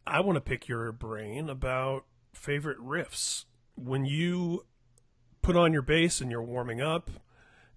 I 0.06 0.20
want 0.20 0.36
to 0.36 0.40
pick 0.40 0.68
your 0.68 0.92
brain 0.92 1.48
about 1.48 2.04
favorite 2.32 2.78
riffs 2.78 3.44
when 3.76 4.04
you 4.04 4.64
put 5.42 5.56
on 5.56 5.72
your 5.72 5.82
bass 5.82 6.20
and 6.20 6.30
you're 6.30 6.42
warming 6.42 6.80
up 6.80 7.10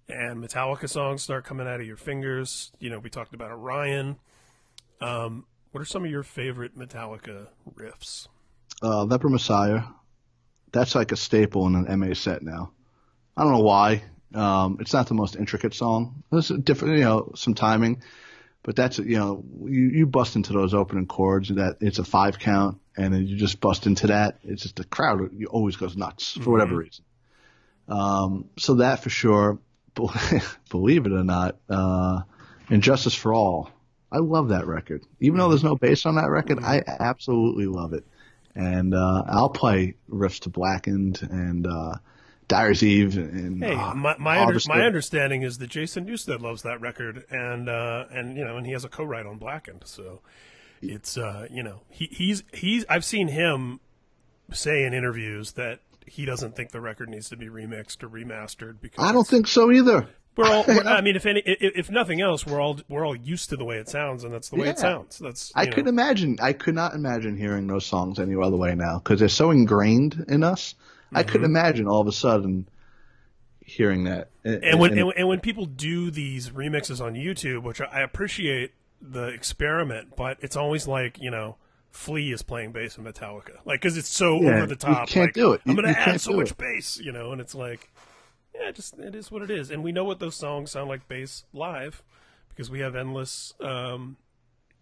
and 0.08 0.42
Metallica 0.42 0.88
songs 0.88 1.22
start 1.22 1.44
coming 1.44 1.66
out 1.66 1.80
of 1.80 1.86
your 1.86 1.96
fingers. 1.96 2.72
You 2.78 2.90
know, 2.90 2.98
we 2.98 3.10
talked 3.10 3.34
about 3.34 3.50
Orion. 3.50 4.16
Um, 5.00 5.46
what 5.74 5.80
are 5.80 5.84
some 5.86 6.04
of 6.04 6.10
your 6.10 6.22
favorite 6.22 6.78
Metallica 6.78 7.48
riffs? 7.74 8.28
uh, 8.80 9.02
Leper 9.02 9.28
Messiah. 9.28 9.82
That's 10.72 10.94
like 10.94 11.10
a 11.10 11.16
staple 11.16 11.66
in 11.66 11.74
an 11.74 11.98
MA 11.98 12.14
set 12.14 12.42
now. 12.42 12.70
I 13.36 13.42
don't 13.42 13.52
know 13.52 13.64
why. 13.64 14.04
Um, 14.32 14.78
it's 14.80 14.92
not 14.92 15.08
the 15.08 15.14
most 15.14 15.34
intricate 15.34 15.74
song. 15.74 16.22
There's 16.30 16.52
a 16.52 16.58
different, 16.58 16.98
you 16.98 17.04
know, 17.04 17.32
some 17.34 17.54
timing, 17.54 18.02
but 18.62 18.76
that's 18.76 19.00
you 19.00 19.18
know, 19.18 19.44
you, 19.64 19.88
you 19.88 20.06
bust 20.06 20.36
into 20.36 20.52
those 20.52 20.74
opening 20.74 21.06
chords 21.06 21.48
that 21.48 21.78
it's 21.80 21.98
a 21.98 22.04
five 22.04 22.38
count, 22.38 22.80
and 22.96 23.12
then 23.12 23.26
you 23.26 23.36
just 23.36 23.60
bust 23.60 23.86
into 23.86 24.06
that. 24.08 24.38
It's 24.44 24.62
just 24.62 24.76
the 24.76 24.84
crowd 24.84 25.30
you 25.36 25.48
always 25.48 25.74
goes 25.74 25.96
nuts 25.96 26.38
for 26.40 26.50
whatever 26.50 26.76
reason. 26.76 27.04
Um, 27.88 28.48
so 28.58 28.74
that 28.74 29.02
for 29.02 29.10
sure. 29.10 29.58
Believe 30.70 31.06
it 31.06 31.12
or 31.12 31.24
not, 31.24 31.56
uh, 31.68 32.20
And 32.70 32.80
Justice 32.80 33.14
for 33.14 33.34
All. 33.34 33.70
I 34.14 34.18
love 34.18 34.48
that 34.50 34.66
record. 34.66 35.02
Even 35.18 35.38
though 35.38 35.48
there's 35.48 35.64
no 35.64 35.74
bass 35.74 36.06
on 36.06 36.14
that 36.14 36.30
record, 36.30 36.60
I 36.62 36.82
absolutely 36.86 37.66
love 37.66 37.92
it. 37.92 38.04
And 38.54 38.94
uh, 38.94 39.24
I'll 39.26 39.48
play 39.48 39.94
riffs 40.08 40.40
to 40.40 40.50
Blackened 40.50 41.20
and 41.28 41.66
uh, 41.66 41.94
Dyer's 42.46 42.84
Eve 42.84 43.16
and 43.16 43.64
Hey, 43.64 43.74
uh, 43.74 43.92
my 43.94 44.16
my, 44.18 44.40
under, 44.40 44.60
my 44.68 44.82
understanding 44.82 45.42
is 45.42 45.58
that 45.58 45.66
Jason 45.66 46.06
Newsted 46.06 46.40
loves 46.40 46.62
that 46.62 46.80
record, 46.80 47.24
and 47.28 47.68
uh, 47.68 48.04
and 48.12 48.36
you 48.36 48.44
know, 48.44 48.56
and 48.56 48.64
he 48.64 48.72
has 48.72 48.84
a 48.84 48.88
co-write 48.88 49.26
on 49.26 49.38
Blackened, 49.38 49.82
so 49.84 50.20
it's 50.80 51.18
uh, 51.18 51.48
you 51.50 51.64
know, 51.64 51.80
he 51.88 52.08
he's 52.12 52.44
he's 52.52 52.84
I've 52.88 53.04
seen 53.04 53.26
him 53.26 53.80
say 54.52 54.84
in 54.84 54.94
interviews 54.94 55.52
that 55.52 55.80
he 56.06 56.24
doesn't 56.24 56.54
think 56.54 56.70
the 56.70 56.80
record 56.80 57.08
needs 57.08 57.28
to 57.30 57.36
be 57.36 57.46
remixed 57.46 58.02
or 58.04 58.08
remastered 58.08 58.76
because 58.80 59.04
I 59.04 59.10
don't 59.10 59.26
think 59.26 59.48
so 59.48 59.72
either. 59.72 60.06
We're 60.36 60.46
all. 60.46 60.64
we're- 60.68 60.86
I 60.86 61.00
mean, 61.00 61.16
if 61.16 61.26
any, 61.26 61.40
if, 61.40 61.76
if 61.76 61.90
nothing 61.90 62.20
else, 62.20 62.46
we're 62.46 62.60
all 62.60 62.78
we're 62.88 63.06
all 63.06 63.16
used 63.16 63.50
to 63.50 63.56
the 63.56 63.64
way 63.64 63.76
it 63.78 63.88
sounds, 63.88 64.24
and 64.24 64.32
that's 64.32 64.48
the 64.50 64.56
way 64.56 64.68
it 64.68 64.78
sounds. 64.78 65.18
That's 65.18 65.52
I 65.54 65.64
know. 65.66 65.72
could 65.72 65.86
imagine. 65.86 66.38
I 66.42 66.52
could 66.52 66.74
not 66.74 66.94
imagine 66.94 67.36
hearing 67.36 67.66
those 67.66 67.86
songs 67.86 68.18
any 68.18 68.34
other 68.34 68.56
way 68.56 68.74
now 68.74 68.98
because 68.98 69.20
they're 69.20 69.28
so 69.28 69.50
ingrained 69.50 70.24
in 70.28 70.42
us. 70.44 70.74
I 71.12 71.20
Mm-hmm. 71.22 71.28
couldn't 71.30 71.44
imagine 71.46 71.86
all 71.86 72.00
of 72.00 72.08
a 72.08 72.12
sudden 72.12 72.68
hearing 73.64 74.04
that. 74.04 74.28
and 74.44 74.78
when 74.80 74.98
and, 74.98 75.12
and 75.16 75.28
when 75.28 75.40
people 75.40 75.64
do 75.66 76.10
these 76.10 76.50
remixes 76.50 77.00
on 77.04 77.14
YouTube, 77.14 77.62
which 77.62 77.80
I 77.80 78.00
appreciate 78.00 78.72
the 79.00 79.26
experiment, 79.28 80.16
but 80.16 80.38
it's 80.40 80.56
always 80.56 80.86
like 80.88 81.20
you 81.20 81.30
know, 81.30 81.56
Flea 81.90 82.32
is 82.32 82.42
playing 82.42 82.72
bass 82.72 82.98
in 82.98 83.04
Metallica, 83.04 83.58
like 83.64 83.80
because 83.80 83.96
it's 83.96 84.08
so 84.08 84.40
Yeah, 84.42 84.56
over 84.56 84.66
the 84.66 84.76
top. 84.76 85.08
you 85.08 85.12
can't 85.14 85.26
like, 85.28 85.34
do 85.34 85.52
it. 85.52 85.60
I'm 85.66 85.74
gonna 85.76 85.90
add 85.90 86.20
so 86.20 86.32
much 86.32 86.50
it. 86.52 86.56
bass, 86.58 86.98
you 86.98 87.12
know, 87.12 87.32
and 87.32 87.40
it's 87.40 87.54
like, 87.54 87.90
yeah, 88.54 88.70
just 88.70 88.98
it 88.98 89.14
is 89.14 89.30
what 89.30 89.42
it 89.42 89.50
is, 89.50 89.70
and 89.70 89.82
we 89.82 89.92
know 89.92 90.04
what 90.04 90.20
those 90.20 90.36
songs 90.36 90.70
sound 90.70 90.88
like 90.88 91.08
bass 91.08 91.44
live 91.52 92.02
because 92.48 92.70
we 92.70 92.80
have 92.80 92.94
endless 92.94 93.52
um, 93.60 94.16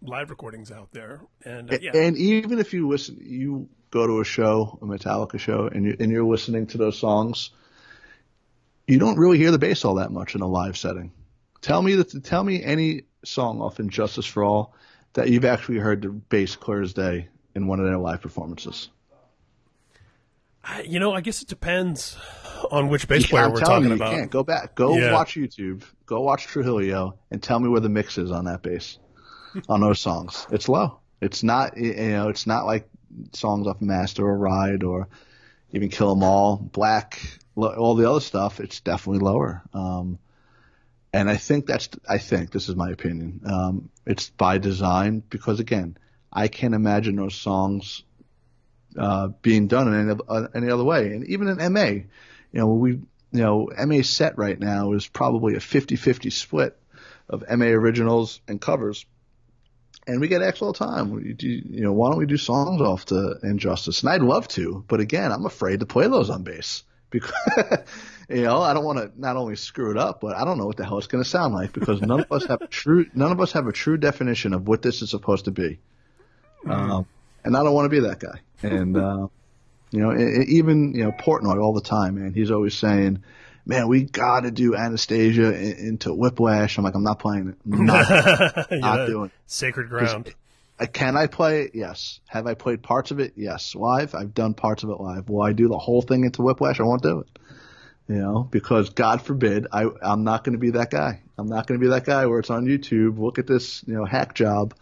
live 0.02 0.30
recordings 0.30 0.70
out 0.70 0.90
there, 0.92 1.20
and 1.44 1.72
uh, 1.72 1.78
yeah, 1.80 1.92
And 1.94 2.16
even 2.16 2.58
if 2.58 2.74
you 2.74 2.88
listen, 2.88 3.18
you 3.20 3.68
go 3.90 4.06
to 4.06 4.20
a 4.20 4.24
show, 4.24 4.78
a 4.82 4.84
Metallica 4.84 5.38
show, 5.38 5.68
and 5.72 5.84
you 5.84 5.96
and 5.98 6.10
you're 6.10 6.24
listening 6.24 6.66
to 6.68 6.78
those 6.78 6.98
songs, 6.98 7.50
you 8.86 8.98
don't 8.98 9.18
really 9.18 9.38
hear 9.38 9.50
the 9.50 9.58
bass 9.58 9.84
all 9.84 9.94
that 9.96 10.12
much 10.12 10.34
in 10.34 10.40
a 10.40 10.46
live 10.46 10.76
setting. 10.76 11.12
Tell 11.60 11.80
me 11.80 11.94
that. 11.96 12.24
Tell 12.24 12.44
me 12.44 12.62
any 12.62 13.02
song 13.24 13.60
off 13.60 13.78
"And 13.78 13.90
Justice 13.90 14.26
for 14.26 14.44
All" 14.44 14.74
that 15.14 15.28
you've 15.28 15.44
actually 15.44 15.78
heard 15.78 16.02
the 16.02 16.08
bass 16.08 16.56
clear 16.56 16.82
as 16.82 16.92
day 16.92 17.28
in 17.54 17.66
one 17.66 17.80
of 17.80 17.86
their 17.86 17.98
live 17.98 18.20
performances. 18.20 18.88
I, 20.64 20.82
you 20.82 21.00
know, 21.00 21.12
I 21.12 21.20
guess 21.20 21.42
it 21.42 21.48
depends 21.48 22.16
on 22.70 22.88
which 22.88 23.08
bass 23.08 23.26
player 23.26 23.50
we're 23.50 23.60
talking 23.60 23.88
you, 23.88 23.94
about. 23.94 24.12
You 24.12 24.18
can't 24.18 24.30
go 24.30 24.44
back. 24.44 24.74
Go 24.74 24.96
Yeah. 24.96 25.12
watch 25.12 25.34
YouTube. 25.34 25.82
Go 26.06 26.20
watch 26.20 26.46
Trujillo 26.46 27.18
and 27.30 27.42
tell 27.42 27.58
me 27.58 27.68
where 27.68 27.80
the 27.80 27.88
mix 27.88 28.18
is 28.18 28.30
on 28.30 28.44
that 28.44 28.62
bass, 28.62 28.98
on 29.68 29.80
those 29.80 30.00
songs. 30.00 30.46
It's 30.50 30.68
low. 30.68 31.00
It's 31.20 31.42
not. 31.42 31.76
You 31.76 31.94
know, 31.94 32.28
it's 32.28 32.46
not 32.46 32.66
like 32.66 32.88
songs 33.32 33.66
off 33.66 33.80
Master 33.80 34.26
or 34.26 34.36
Ride 34.36 34.84
or 34.84 35.08
even 35.72 35.88
Kill 35.88 36.12
'Em 36.12 36.22
All, 36.22 36.56
Black, 36.56 37.20
all 37.56 37.94
the 37.94 38.08
other 38.08 38.20
stuff. 38.20 38.60
It's 38.60 38.80
definitely 38.80 39.24
lower. 39.24 39.62
Um, 39.72 40.18
and 41.12 41.28
I 41.28 41.36
think 41.36 41.66
that's. 41.66 41.88
I 42.08 42.18
think 42.18 42.52
this 42.52 42.68
is 42.68 42.76
my 42.76 42.90
opinion. 42.90 43.40
Um, 43.44 43.90
it's 44.06 44.30
by 44.30 44.58
design 44.58 45.22
because 45.28 45.60
again, 45.60 45.96
I 46.32 46.48
can't 46.48 46.74
imagine 46.74 47.16
those 47.16 47.34
songs 47.34 48.04
uh, 48.96 49.28
being 49.42 49.68
done 49.68 49.92
in 49.92 50.10
any, 50.10 50.20
uh, 50.28 50.48
any 50.54 50.70
other 50.70 50.84
way. 50.84 51.12
And 51.12 51.26
even 51.26 51.48
in 51.48 51.72
MA, 51.72 51.86
you 51.86 52.06
know, 52.52 52.68
we, 52.68 52.90
you 52.92 53.02
know, 53.32 53.68
MA 53.86 54.02
set 54.02 54.38
right 54.38 54.58
now 54.58 54.92
is 54.92 55.06
probably 55.06 55.54
a 55.54 55.58
50-50 55.58 56.32
split 56.32 56.76
of 57.28 57.44
MA 57.56 57.66
originals 57.66 58.40
and 58.46 58.60
covers. 58.60 59.06
And 60.06 60.20
we 60.20 60.28
get 60.28 60.42
X 60.42 60.60
all 60.60 60.72
the 60.72 60.78
time. 60.78 61.10
We 61.10 61.32
do, 61.32 61.48
you 61.48 61.82
know, 61.82 61.92
why 61.92 62.10
don't 62.10 62.18
we 62.18 62.26
do 62.26 62.36
songs 62.36 62.80
off 62.80 63.06
the 63.06 63.38
And 63.42 63.58
Justice? 63.58 64.02
And 64.02 64.10
I'd 64.10 64.22
love 64.22 64.48
to, 64.48 64.84
but 64.88 65.00
again, 65.00 65.30
I'm 65.30 65.46
afraid 65.46 65.80
to 65.80 65.86
play 65.86 66.08
those 66.08 66.28
on 66.28 66.42
bass 66.42 66.82
because, 67.10 67.32
you 68.28 68.42
know, 68.42 68.60
I 68.60 68.74
don't 68.74 68.84
want 68.84 68.98
to 68.98 69.12
not 69.16 69.36
only 69.36 69.54
screw 69.54 69.92
it 69.92 69.98
up, 69.98 70.20
but 70.20 70.36
I 70.36 70.44
don't 70.44 70.58
know 70.58 70.66
what 70.66 70.76
the 70.76 70.84
hell 70.84 70.98
it's 70.98 71.06
going 71.06 71.22
to 71.22 71.30
sound 71.30 71.54
like 71.54 71.72
because 71.72 72.00
none 72.00 72.20
of 72.20 72.32
us 72.32 72.46
have 72.46 72.62
a 72.62 72.66
true, 72.66 73.06
none 73.14 73.30
of 73.30 73.40
us 73.40 73.52
have 73.52 73.68
a 73.68 73.72
true 73.72 73.96
definition 73.96 74.54
of 74.54 74.66
what 74.66 74.82
this 74.82 75.02
is 75.02 75.10
supposed 75.10 75.44
to 75.44 75.52
be. 75.52 75.78
Um, 76.66 77.06
and 77.44 77.56
I 77.56 77.62
don't 77.62 77.74
want 77.74 77.86
to 77.86 77.88
be 77.90 78.06
that 78.08 78.18
guy. 78.20 78.40
And 78.62 78.96
uh, 78.96 79.28
you 79.90 80.00
know, 80.00 80.16
even 80.16 80.94
you 80.94 81.04
know 81.04 81.12
Portnoy 81.12 81.60
all 81.62 81.72
the 81.74 81.80
time, 81.82 82.14
man. 82.16 82.32
He's 82.34 82.50
always 82.50 82.74
saying, 82.74 83.22
"Man, 83.66 83.88
we 83.88 84.04
got 84.04 84.40
to 84.40 84.50
do 84.50 84.74
Anesthesia 84.76 85.52
in- 85.54 85.88
into 85.88 86.14
Whiplash." 86.14 86.78
I'm 86.78 86.84
like, 86.84 86.94
I'm 86.94 87.02
not 87.04 87.18
playing 87.18 87.48
it. 87.48 87.56
I'm 87.72 87.86
not, 87.86 88.08
Yeah, 88.70 88.78
not 88.78 89.06
doing 89.06 89.26
it. 89.26 89.32
Sacred 89.46 89.88
ground. 89.88 90.34
Can 90.92 91.16
I 91.16 91.26
play 91.28 91.62
it? 91.62 91.72
Yes. 91.74 92.18
Have 92.26 92.46
I 92.48 92.54
played 92.54 92.82
parts 92.82 93.12
of 93.12 93.20
it? 93.20 93.34
Yes. 93.36 93.74
Live? 93.76 94.14
I've 94.16 94.34
done 94.34 94.54
parts 94.54 94.82
of 94.82 94.90
it 94.90 94.98
live. 94.98 95.28
Will 95.28 95.42
I 95.42 95.52
do 95.52 95.68
the 95.68 95.78
whole 95.78 96.02
thing 96.02 96.24
into 96.24 96.42
Whiplash? 96.42 96.80
I 96.80 96.82
won't 96.82 97.02
do 97.02 97.20
it. 97.20 97.38
You 98.08 98.16
know, 98.16 98.48
because 98.50 98.90
God 98.90 99.22
forbid, 99.22 99.68
I, 99.70 99.86
I'm 100.02 100.24
not 100.24 100.42
going 100.42 100.54
to 100.54 100.58
be 100.58 100.70
that 100.72 100.90
guy. 100.90 101.22
I'm 101.38 101.46
not 101.46 101.68
going 101.68 101.78
to 101.78 101.84
be 101.84 101.90
that 101.90 102.04
guy 102.04 102.26
where 102.26 102.40
it's 102.40 102.50
on 102.50 102.64
YouTube. 102.66 103.18
Look 103.18 103.38
at 103.38 103.46
this, 103.46 103.84
you 103.86 103.94
know, 103.94 104.04
hack 104.04 104.34
job. 104.34 104.74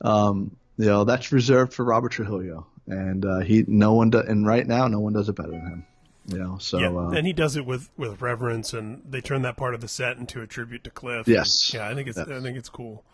Um, 0.00 0.56
you 0.78 0.86
know, 0.86 1.04
that's 1.04 1.32
reserved 1.32 1.74
for 1.74 1.84
Robert 1.84 2.12
Trujillo, 2.12 2.66
and 2.86 3.24
uh, 3.26 3.40
he, 3.40 3.64
no 3.66 3.94
one, 3.94 4.10
do, 4.10 4.20
and 4.20 4.46
right 4.46 4.66
now, 4.66 4.88
no 4.88 5.00
one 5.00 5.12
does 5.12 5.28
it 5.28 5.34
better 5.34 5.50
than 5.50 5.60
him. 5.60 5.86
You 6.26 6.38
know, 6.38 6.58
so 6.58 6.78
yeah, 6.78 6.90
uh, 6.90 7.08
and 7.10 7.26
he 7.26 7.32
does 7.32 7.56
it 7.56 7.66
with, 7.66 7.88
with 7.96 8.20
reverence, 8.20 8.72
and 8.74 9.02
they 9.08 9.20
turn 9.20 9.42
that 9.42 9.56
part 9.56 9.74
of 9.74 9.80
the 9.80 9.88
set 9.88 10.18
into 10.18 10.40
a 10.40 10.46
tribute 10.46 10.84
to 10.84 10.90
Cliff. 10.90 11.26
Yes. 11.26 11.72
yeah, 11.74 11.88
I 11.88 11.94
think 11.94 12.06
it's 12.06 12.18
Yes. 12.18 12.30
I 12.30 12.40
think 12.40 12.56
it's 12.56 12.68
cool. 12.68 13.04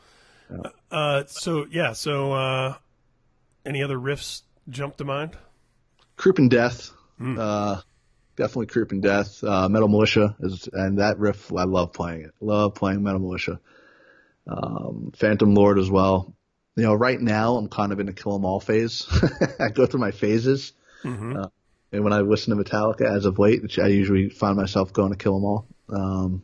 Uh, 0.90 1.24
so 1.26 1.66
yeah, 1.70 1.92
so 1.92 2.32
uh, 2.32 2.74
any 3.64 3.82
other 3.82 3.96
riffs 3.96 4.42
jump 4.68 4.96
to 4.96 5.04
mind? 5.04 5.36
Creeping 6.16 6.48
Death, 6.48 6.92
uh, 7.20 7.80
definitely 8.36 8.66
and 8.66 9.00
Death. 9.00 9.42
Uh, 9.42 9.68
Metal 9.68 9.88
Militia 9.88 10.36
is, 10.40 10.68
and 10.72 10.98
that 10.98 11.18
riff, 11.18 11.52
I 11.52 11.64
love 11.64 11.92
playing 11.92 12.22
it. 12.22 12.32
Love 12.40 12.74
playing 12.74 13.02
Metal 13.02 13.20
Militia. 13.20 13.60
Um, 14.46 15.12
Phantom 15.16 15.54
Lord 15.54 15.78
as 15.78 15.90
well. 15.90 16.33
You 16.76 16.82
know, 16.82 16.94
right 16.94 17.20
now 17.20 17.56
I'm 17.56 17.68
kind 17.68 17.92
of 17.92 18.00
in 18.00 18.08
a 18.08 18.12
kill 18.12 18.34
'em 18.34 18.44
all 18.44 18.60
phase. 18.60 19.06
I 19.60 19.68
go 19.68 19.86
through 19.86 20.00
my 20.00 20.10
phases. 20.10 20.72
Uh, 21.36 21.48
and 21.92 22.02
when 22.02 22.12
I 22.12 22.20
listen 22.20 22.56
to 22.56 22.62
Metallica 22.64 23.02
as 23.02 23.24
of 23.26 23.38
late, 23.38 23.62
I 23.78 23.86
usually 23.86 24.28
find 24.28 24.56
myself 24.56 24.92
going 24.92 25.12
to 25.12 25.16
kill 25.18 25.36
'em 25.36 25.44
all. 25.44 25.66
Um, 25.88 26.42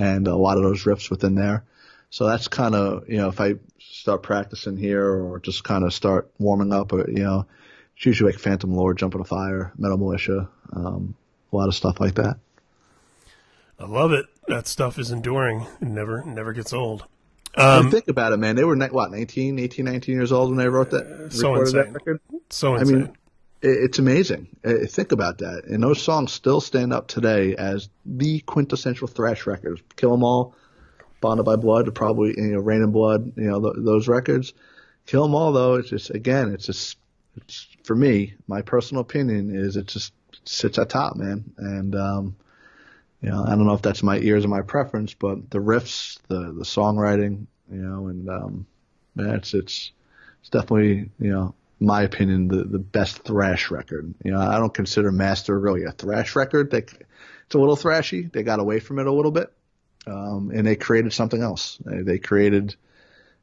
and 0.00 0.26
a 0.28 0.36
lot 0.36 0.56
of 0.56 0.62
those 0.62 0.84
riffs 0.84 1.10
within 1.10 1.34
there. 1.34 1.64
So 2.10 2.26
that's 2.26 2.48
kind 2.48 2.74
of, 2.74 3.08
you 3.08 3.16
know, 3.16 3.28
if 3.28 3.40
I 3.40 3.54
start 3.78 4.22
practicing 4.22 4.76
here 4.76 5.04
or 5.06 5.38
just 5.40 5.64
kind 5.64 5.84
of 5.84 5.94
start 5.94 6.30
warming 6.38 6.72
up 6.72 6.92
or, 6.92 7.08
you 7.08 7.22
know, 7.22 7.46
it's 7.96 8.04
usually 8.04 8.32
like 8.32 8.40
Phantom 8.40 8.74
Lord, 8.74 8.98
Jump 8.98 9.14
in 9.14 9.20
a 9.20 9.24
Fire, 9.24 9.72
Metal 9.78 9.96
Militia, 9.96 10.48
um, 10.72 11.14
a 11.52 11.56
lot 11.56 11.68
of 11.68 11.74
stuff 11.74 12.00
like 12.00 12.14
that. 12.16 12.36
I 13.78 13.86
love 13.86 14.12
it. 14.12 14.26
That 14.48 14.66
stuff 14.66 14.98
is 14.98 15.10
enduring. 15.10 15.66
It 15.80 15.88
never 15.88 16.22
never 16.24 16.52
gets 16.52 16.72
old. 16.72 17.06
And 17.54 17.90
think 17.90 18.08
about 18.08 18.32
it, 18.32 18.38
man. 18.38 18.56
They 18.56 18.64
were, 18.64 18.76
what, 18.76 19.10
19, 19.10 19.58
18, 19.58 19.84
19 19.84 20.14
years 20.14 20.32
old 20.32 20.50
when 20.50 20.58
they 20.58 20.68
wrote 20.68 20.90
that, 20.90 21.32
so 21.32 21.52
recorded 21.52 21.60
insane. 21.60 21.92
that 21.92 21.92
record? 21.92 22.20
So 22.50 22.76
I 22.76 22.84
mean, 22.84 23.12
it's 23.62 23.98
amazing. 23.98 24.48
Uh, 24.64 24.86
think 24.86 25.12
about 25.12 25.38
that. 25.38 25.64
And 25.66 25.82
those 25.82 26.02
songs 26.02 26.32
still 26.32 26.60
stand 26.60 26.92
up 26.92 27.08
today 27.08 27.54
as 27.54 27.88
the 28.04 28.40
quintessential 28.40 29.06
thrash 29.06 29.46
records. 29.46 29.82
Kill 29.96 30.14
'Em 30.14 30.24
All, 30.24 30.54
Bonded 31.20 31.46
by 31.46 31.56
Blood, 31.56 31.94
probably, 31.94 32.34
you 32.36 32.52
know, 32.52 32.60
Reign 32.60 32.82
in 32.82 32.90
Blood, 32.90 33.32
you 33.36 33.44
know, 33.44 33.60
th- 33.60 33.84
those 33.84 34.08
records. 34.08 34.54
Kill 35.06 35.24
'Em 35.24 35.34
All, 35.34 35.52
though, 35.52 35.74
it's 35.74 35.90
just, 35.90 36.10
again, 36.10 36.52
it's 36.52 36.66
just, 36.66 36.96
it's, 37.36 37.68
for 37.84 37.94
me, 37.94 38.34
my 38.48 38.62
personal 38.62 39.02
opinion 39.02 39.54
is 39.54 39.76
it 39.76 39.86
just 39.86 40.12
sits 40.44 40.78
at 40.78 40.88
top, 40.88 41.16
man. 41.16 41.44
And, 41.58 41.94
um, 41.94 42.36
you 43.22 43.30
know, 43.30 43.44
I 43.44 43.50
don't 43.50 43.66
know 43.66 43.74
if 43.74 43.82
that's 43.82 44.02
my 44.02 44.18
ears 44.18 44.44
or 44.44 44.48
my 44.48 44.62
preference, 44.62 45.14
but 45.14 45.48
the 45.50 45.58
riffs, 45.58 46.18
the, 46.28 46.52
the 46.52 46.64
songwriting, 46.64 47.46
you 47.70 47.78
know, 47.78 48.08
and, 48.08 48.28
um, 48.28 48.66
man, 49.14 49.36
it's, 49.36 49.54
it's, 49.54 49.92
it's 50.40 50.50
definitely, 50.50 51.10
you 51.20 51.30
know, 51.30 51.54
my 51.78 52.02
opinion, 52.02 52.48
the, 52.48 52.64
the 52.64 52.78
best 52.78 53.22
thrash 53.22 53.70
record. 53.70 54.12
You 54.24 54.32
know, 54.32 54.40
I 54.40 54.58
don't 54.58 54.74
consider 54.74 55.12
Master 55.12 55.58
really 55.58 55.84
a 55.84 55.92
thrash 55.92 56.34
record. 56.36 56.70
They, 56.70 56.78
it's 56.78 57.54
a 57.54 57.58
little 57.58 57.76
thrashy. 57.76 58.30
They 58.30 58.42
got 58.42 58.60
away 58.60 58.80
from 58.80 58.98
it 58.98 59.06
a 59.06 59.12
little 59.12 59.32
bit. 59.32 59.52
Um, 60.06 60.50
and 60.52 60.66
they 60.66 60.74
created 60.74 61.12
something 61.12 61.40
else. 61.40 61.78
They, 61.84 62.02
they 62.02 62.18
created 62.18 62.74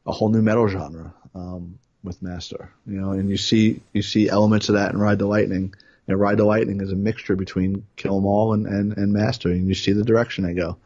a 0.06 0.12
whole 0.12 0.30
new 0.30 0.42
metal 0.42 0.68
genre, 0.68 1.14
um, 1.34 1.80
with 2.04 2.22
Master, 2.22 2.72
you 2.86 3.00
know, 3.00 3.12
and 3.12 3.30
you 3.30 3.38
see, 3.38 3.82
you 3.92 4.02
see 4.02 4.30
elements 4.30 4.70
of 4.70 4.76
that 4.76 4.94
in 4.94 5.00
Ride 5.00 5.20
the 5.20 5.26
Lightning. 5.26 5.74
Ride 6.18 6.38
the 6.38 6.45
Lightning 6.45 6.82
is 6.82 6.91
a 6.91 6.95
mixture 6.95 7.36
between 7.36 7.86
Kill 7.95 8.18
'Em 8.18 8.26
All 8.26 8.53
and, 8.53 8.66
and, 8.66 8.97
and 8.97 9.14
Master, 9.14 9.49
and 9.49 9.68
you 9.68 9.74
see 9.74 9.93
the 9.93 10.03
direction 10.03 10.43
they 10.43 10.53
go. 10.53 10.78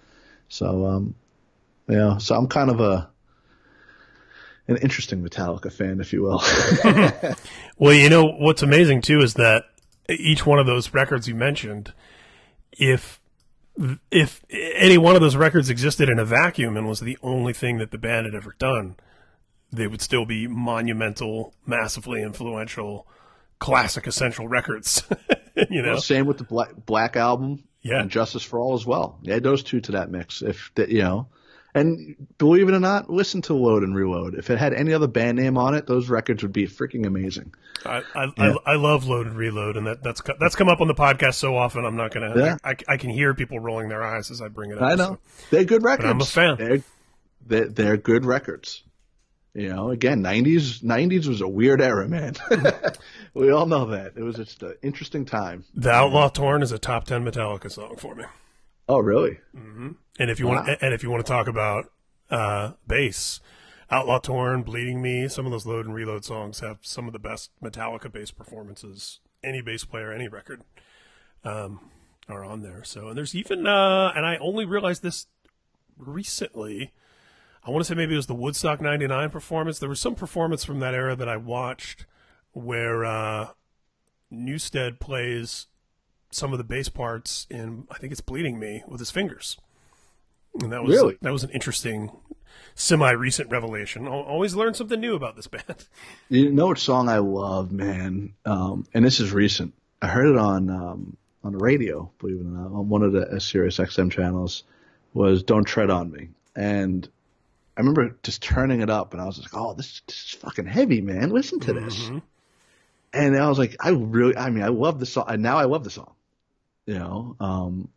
So, 0.49 0.85
um, 0.85 1.15
you 1.87 1.95
know, 1.95 2.17
so 2.17 2.35
I'm 2.35 2.47
kind 2.47 2.69
of 2.69 2.79
a, 2.79 3.09
an 4.67 4.77
interesting 4.77 5.23
Metallica 5.23 5.71
fan, 5.71 5.99
if 5.99 6.13
you 6.13 6.21
will. 6.23 6.43
Well, 7.77 7.93
you 7.93 8.09
know 8.09 8.25
what's 8.25 8.61
amazing 8.61 9.01
too 9.01 9.21
is 9.21 9.33
that 9.33 9.65
each 10.07 10.45
one 10.45 10.59
of 10.59 10.65
those 10.65 10.93
records 10.93 11.27
you 11.27 11.35
mentioned, 11.35 11.91
if 12.71 13.19
if 14.11 14.45
any 14.51 14.97
one 14.97 15.15
of 15.15 15.21
those 15.21 15.35
records 15.35 15.69
existed 15.69 16.07
in 16.07 16.19
a 16.19 16.25
vacuum 16.25 16.77
and 16.77 16.87
was 16.87 16.99
the 16.99 17.17
only 17.23 17.51
thing 17.51 17.79
that 17.79 17.89
the 17.89 17.97
band 17.97 18.27
had 18.27 18.35
ever 18.35 18.55
done, 18.59 18.95
they 19.71 19.87
would 19.87 20.01
still 20.01 20.25
be 20.25 20.47
monumental, 20.47 21.55
massively 21.65 22.21
influential, 22.21 23.07
classic 23.63 24.07
essential 24.07 24.45
records. 24.47 25.03
you 25.69 25.81
know, 25.81 25.97
Same 25.97 26.25
with 26.25 26.37
the 26.37 26.43
Black, 26.43 26.85
Black 26.85 27.15
album 27.15 27.63
Yeah. 27.81 28.01
and 28.01 28.11
Justice 28.11 28.43
for 28.43 28.59
All 28.59 28.73
as 28.73 28.85
well. 28.85 29.17
Yeah, 29.21 29.39
those 29.39 29.63
two 29.63 29.79
to 29.81 29.93
that 29.93 30.11
mix. 30.11 30.41
If 30.41 30.71
you 30.75 31.01
know, 31.01 31.27
and 31.73 32.15
believe 32.37 32.67
it 32.67 32.75
or 32.75 32.79
not, 32.81 33.09
listen 33.09 33.41
to 33.43 33.53
Load 33.53 33.83
and 33.83 33.95
Reload. 33.95 34.35
If 34.35 34.49
it 34.49 34.59
had 34.59 34.73
any 34.73 34.93
other 34.93 35.07
band 35.07 35.37
name 35.37 35.57
on 35.57 35.75
it, 35.75 35.87
those 35.87 36.09
records 36.09 36.43
would 36.43 36.51
be 36.51 36.67
freaking 36.67 37.07
amazing. 37.07 37.53
I, 37.85 38.03
I, 38.13 38.31
I, 38.37 38.55
I 38.65 38.75
love 38.75 39.07
load 39.07 39.27
and 39.27 39.35
reload, 39.37 39.77
and 39.77 39.87
that 39.87 40.03
that's 40.03 40.21
that's 40.39 40.55
come 40.55 40.69
up 40.69 40.81
on 40.81 40.87
the 40.87 40.93
podcast 40.93 41.35
so 41.35 41.55
often. 41.55 41.85
I'm 41.85 41.95
not 41.95 42.13
gonna. 42.13 42.33
Yeah. 42.35 42.57
I, 42.63 42.75
I 42.87 42.97
can 42.97 43.09
hear 43.09 43.33
people 43.33 43.59
rolling 43.59 43.87
their 43.89 44.03
eyes 44.03 44.29
as 44.29 44.41
I 44.41 44.49
bring 44.49 44.71
it 44.71 44.77
up. 44.77 44.83
I 44.83 44.95
know 44.95 45.17
so. 45.37 45.45
they're 45.51 45.63
good 45.63 45.83
records. 45.83 46.09
I'm 46.09 46.21
a 46.21 46.25
fan. 46.25 46.57
They're, 46.57 46.83
they're, 47.45 47.67
they're 47.69 47.97
good 47.97 48.25
records. 48.25 48.83
You 49.53 49.69
know, 49.69 49.91
again, 49.91 50.23
'90s 50.23 50.83
'90s 50.83 51.27
was 51.27 51.41
a 51.41 51.47
weird 51.47 51.81
era, 51.81 52.07
man. 52.07 52.33
we 53.33 53.51
all 53.51 53.67
know 53.67 53.85
that. 53.85 54.13
It 54.15 54.23
was 54.23 54.35
just 54.35 54.63
an 54.63 54.75
interesting 54.81 55.25
time. 55.25 55.65
The 55.75 55.91
Outlaw 55.91 56.29
Torn 56.29 56.63
is 56.63 56.71
a 56.71 56.79
top 56.79 57.05
ten 57.05 57.23
Metallica 57.23 57.71
song 57.71 57.95
for 57.97 58.15
me. 58.15 58.23
Oh, 58.89 58.99
really? 58.99 59.39
And 60.19 60.29
if 60.29 60.39
you 60.39 60.47
want, 60.47 60.67
and 60.81 60.93
if 60.93 61.03
you 61.03 61.11
want 61.11 61.25
to 61.25 61.31
talk 61.31 61.47
about 61.47 61.85
uh, 62.31 62.71
bass, 62.87 63.39
Outlaw 63.91 64.19
Torn, 64.19 64.63
Bleeding 64.63 65.01
Me, 65.01 65.27
some 65.27 65.45
of 65.45 65.51
those 65.51 65.65
load 65.65 65.85
and 65.85 65.93
reload 65.93 66.25
songs 66.25 66.59
have 66.61 66.79
some 66.81 67.05
of 67.05 67.13
the 67.13 67.19
best 67.19 67.51
Metallica 67.61 68.11
bass 68.11 68.31
performances 68.31 69.19
any 69.43 69.61
bass 69.61 69.83
player, 69.83 70.11
any 70.11 70.27
record, 70.27 70.61
um, 71.43 71.91
are 72.29 72.43
on 72.43 72.61
there. 72.61 72.83
So, 72.83 73.09
and 73.09 73.17
there's 73.17 73.35
even, 73.35 73.67
uh, 73.67 74.11
and 74.15 74.25
I 74.25 74.37
only 74.37 74.65
realized 74.65 75.03
this 75.03 75.27
recently. 75.97 76.93
I 77.65 77.71
want 77.71 77.83
to 77.83 77.87
say 77.87 77.95
maybe 77.95 78.13
it 78.13 78.17
was 78.17 78.27
the 78.27 78.35
Woodstock 78.35 78.81
'99 78.81 79.29
performance. 79.29 79.79
There 79.79 79.89
was 79.89 79.99
some 80.01 80.15
performance 80.15 80.63
from 80.65 80.79
that 80.79 80.93
era 80.93 81.15
that 81.15 81.29
I 81.29 81.37
watched 81.37 82.05
where 82.51 83.05
uh, 83.05 83.49
Newsted 84.31 84.99
plays 84.99 85.67
some 86.31 86.51
of 86.51 86.57
the 86.57 86.63
bass 86.63 86.89
parts 86.89 87.47
in 87.49 87.87
I 87.91 87.97
think 87.97 88.11
it's 88.11 88.21
Bleeding 88.21 88.59
Me 88.59 88.83
with 88.87 88.99
his 88.99 89.11
fingers. 89.11 89.57
And 90.61 90.71
that 90.71 90.83
was 90.83 90.95
Really? 90.95 91.17
that 91.21 91.31
was 91.31 91.43
an 91.43 91.49
interesting, 91.51 92.11
semi-recent 92.75 93.49
revelation. 93.49 94.07
Al- 94.07 94.21
Always 94.21 94.55
learn 94.55 94.73
something 94.73 94.99
new 94.99 95.15
about 95.15 95.35
this 95.35 95.47
band. 95.47 95.85
You 96.29 96.51
know 96.51 96.67
what 96.67 96.77
song 96.79 97.09
I 97.09 97.17
love, 97.19 97.71
man? 97.71 98.33
Um, 98.45 98.85
and 98.93 99.05
this 99.05 99.19
is 99.19 99.31
recent. 99.31 99.73
I 100.01 100.07
heard 100.07 100.27
it 100.27 100.37
on 100.37 100.69
um, 100.69 101.17
on 101.43 101.53
the 101.53 101.57
radio, 101.59 102.11
believe 102.19 102.37
it 102.37 102.41
or 102.41 102.43
not, 102.43 102.71
on 102.71 102.89
one 102.89 103.03
of 103.03 103.13
the 103.13 103.39
Sirius 103.39 103.77
XM 103.77 104.11
channels. 104.11 104.63
Was 105.13 105.43
"Don't 105.43 105.63
Tread 105.65 105.89
on 105.91 106.11
Me," 106.11 106.29
and 106.55 107.07
I 107.75 107.81
remember 107.81 108.17
just 108.23 108.41
turning 108.43 108.81
it 108.81 108.89
up, 108.89 109.13
and 109.13 109.21
I 109.21 109.25
was 109.25 109.39
like, 109.39 109.49
"Oh, 109.53 109.73
this, 109.73 110.01
this 110.07 110.15
is 110.17 110.31
fucking 110.41 110.65
heavy, 110.65 111.01
man! 111.01 111.29
Listen 111.31 111.59
to 111.61 111.73
this." 111.73 112.09
And 113.13 113.37
I 113.37 113.47
was 113.47 113.59
like, 113.59 113.75
I 113.79 113.89
really, 113.89 114.35
I 114.35 114.49
mean, 114.49 114.63
I 114.63 114.69
love 114.69 114.99
the 114.99 115.05
song. 115.05 115.25
And 115.27 115.43
now 115.43 115.57
I 115.57 115.65
love 115.65 115.83
the 115.83 115.91
song. 115.91 116.13
You 116.87 116.95
know, 116.95 117.35
um, 117.39 117.87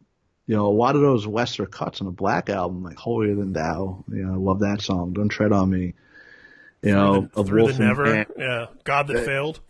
you 0.46 0.54
know, 0.54 0.66
a 0.66 0.72
lot 0.72 0.94
of 0.94 1.00
those 1.00 1.26
Western 1.26 1.66
cuts 1.66 2.00
on 2.00 2.06
the 2.06 2.12
Black 2.12 2.48
album, 2.50 2.82
like 2.84 2.96
"Holier 2.96 3.34
Than 3.34 3.52
Thou," 3.52 4.04
you 4.10 4.24
know, 4.24 4.32
I 4.34 4.36
love 4.36 4.60
that 4.60 4.80
song. 4.82 5.12
"Don't 5.12 5.28
Tread 5.28 5.52
on 5.52 5.70
Me." 5.70 5.94
You 6.82 6.92
know, 6.94 7.28
through 7.32 7.42
"A 7.42 7.44
the, 7.44 7.54
Wolf 7.54 7.70
through 7.72 7.78
the 7.78 7.84
never, 7.84 8.04
Pan- 8.04 8.26
yeah, 8.38 8.66
God 8.84 9.08
that 9.08 9.24
failed. 9.24 9.60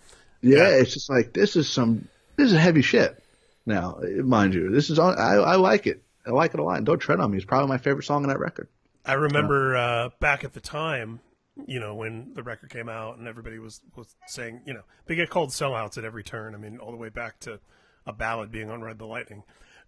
yeah, 0.42 0.59
Yeah. 0.59 0.68
it's 0.80 0.92
just 0.92 1.09
like 1.09 1.32
this 1.32 1.57
is 1.57 1.68
some 1.68 2.09
this 2.36 2.52
is 2.52 2.59
heavy 2.59 2.82
shit. 2.82 3.22
Now, 3.64 3.98
mind 4.22 4.54
you, 4.54 4.70
this 4.70 4.90
is 4.90 4.98
on. 4.98 5.16
I 5.18 5.34
I 5.36 5.57
like 5.57 5.86
it. 5.86 6.02
I 6.26 6.30
like 6.30 6.52
it 6.54 6.61
a 6.61 6.62
lot. 6.64 6.76
And 6.78 6.86
Don't 6.86 6.98
tread 6.98 7.20
on 7.20 7.30
me. 7.30 7.36
It's 7.38 7.46
probably 7.46 7.68
my 7.68 7.78
favorite 7.78 8.04
song 8.04 8.24
on 8.24 8.28
that 8.28 8.38
record. 8.40 8.68
I 9.07 9.14
remember 9.14 9.76
uh, 9.76 10.09
back 10.20 10.44
at 10.44 10.52
the 10.52 10.61
time, 10.61 11.20
you 11.66 11.80
know, 11.80 11.94
when 11.94 12.32
the 12.34 12.42
record 12.42 12.70
came 12.70 12.88
out 12.88 13.18
and 13.18 13.26
everybody 13.26 13.59
was, 13.59 13.80
was 13.94 14.16
saying, 14.26 14.62
you 14.66 14.74
know, 14.74 14.82
they 15.07 15.14
get 15.14 15.30
called 15.30 15.50
sellouts 15.50 15.96
at 15.96 16.04
every 16.04 16.24
turn. 16.24 16.54
I 16.54 16.59
mean, 16.59 16.78
all 16.78 16.90
the 16.90 16.96
way 16.96 17.09
back 17.09 17.40
to 17.40 17.61
a 18.04 18.12
ballad 18.12 18.50
being 18.50 18.70
on 18.70 18.82
Ride 18.82 18.98
the 18.98 19.07
Lightning. 19.07 19.44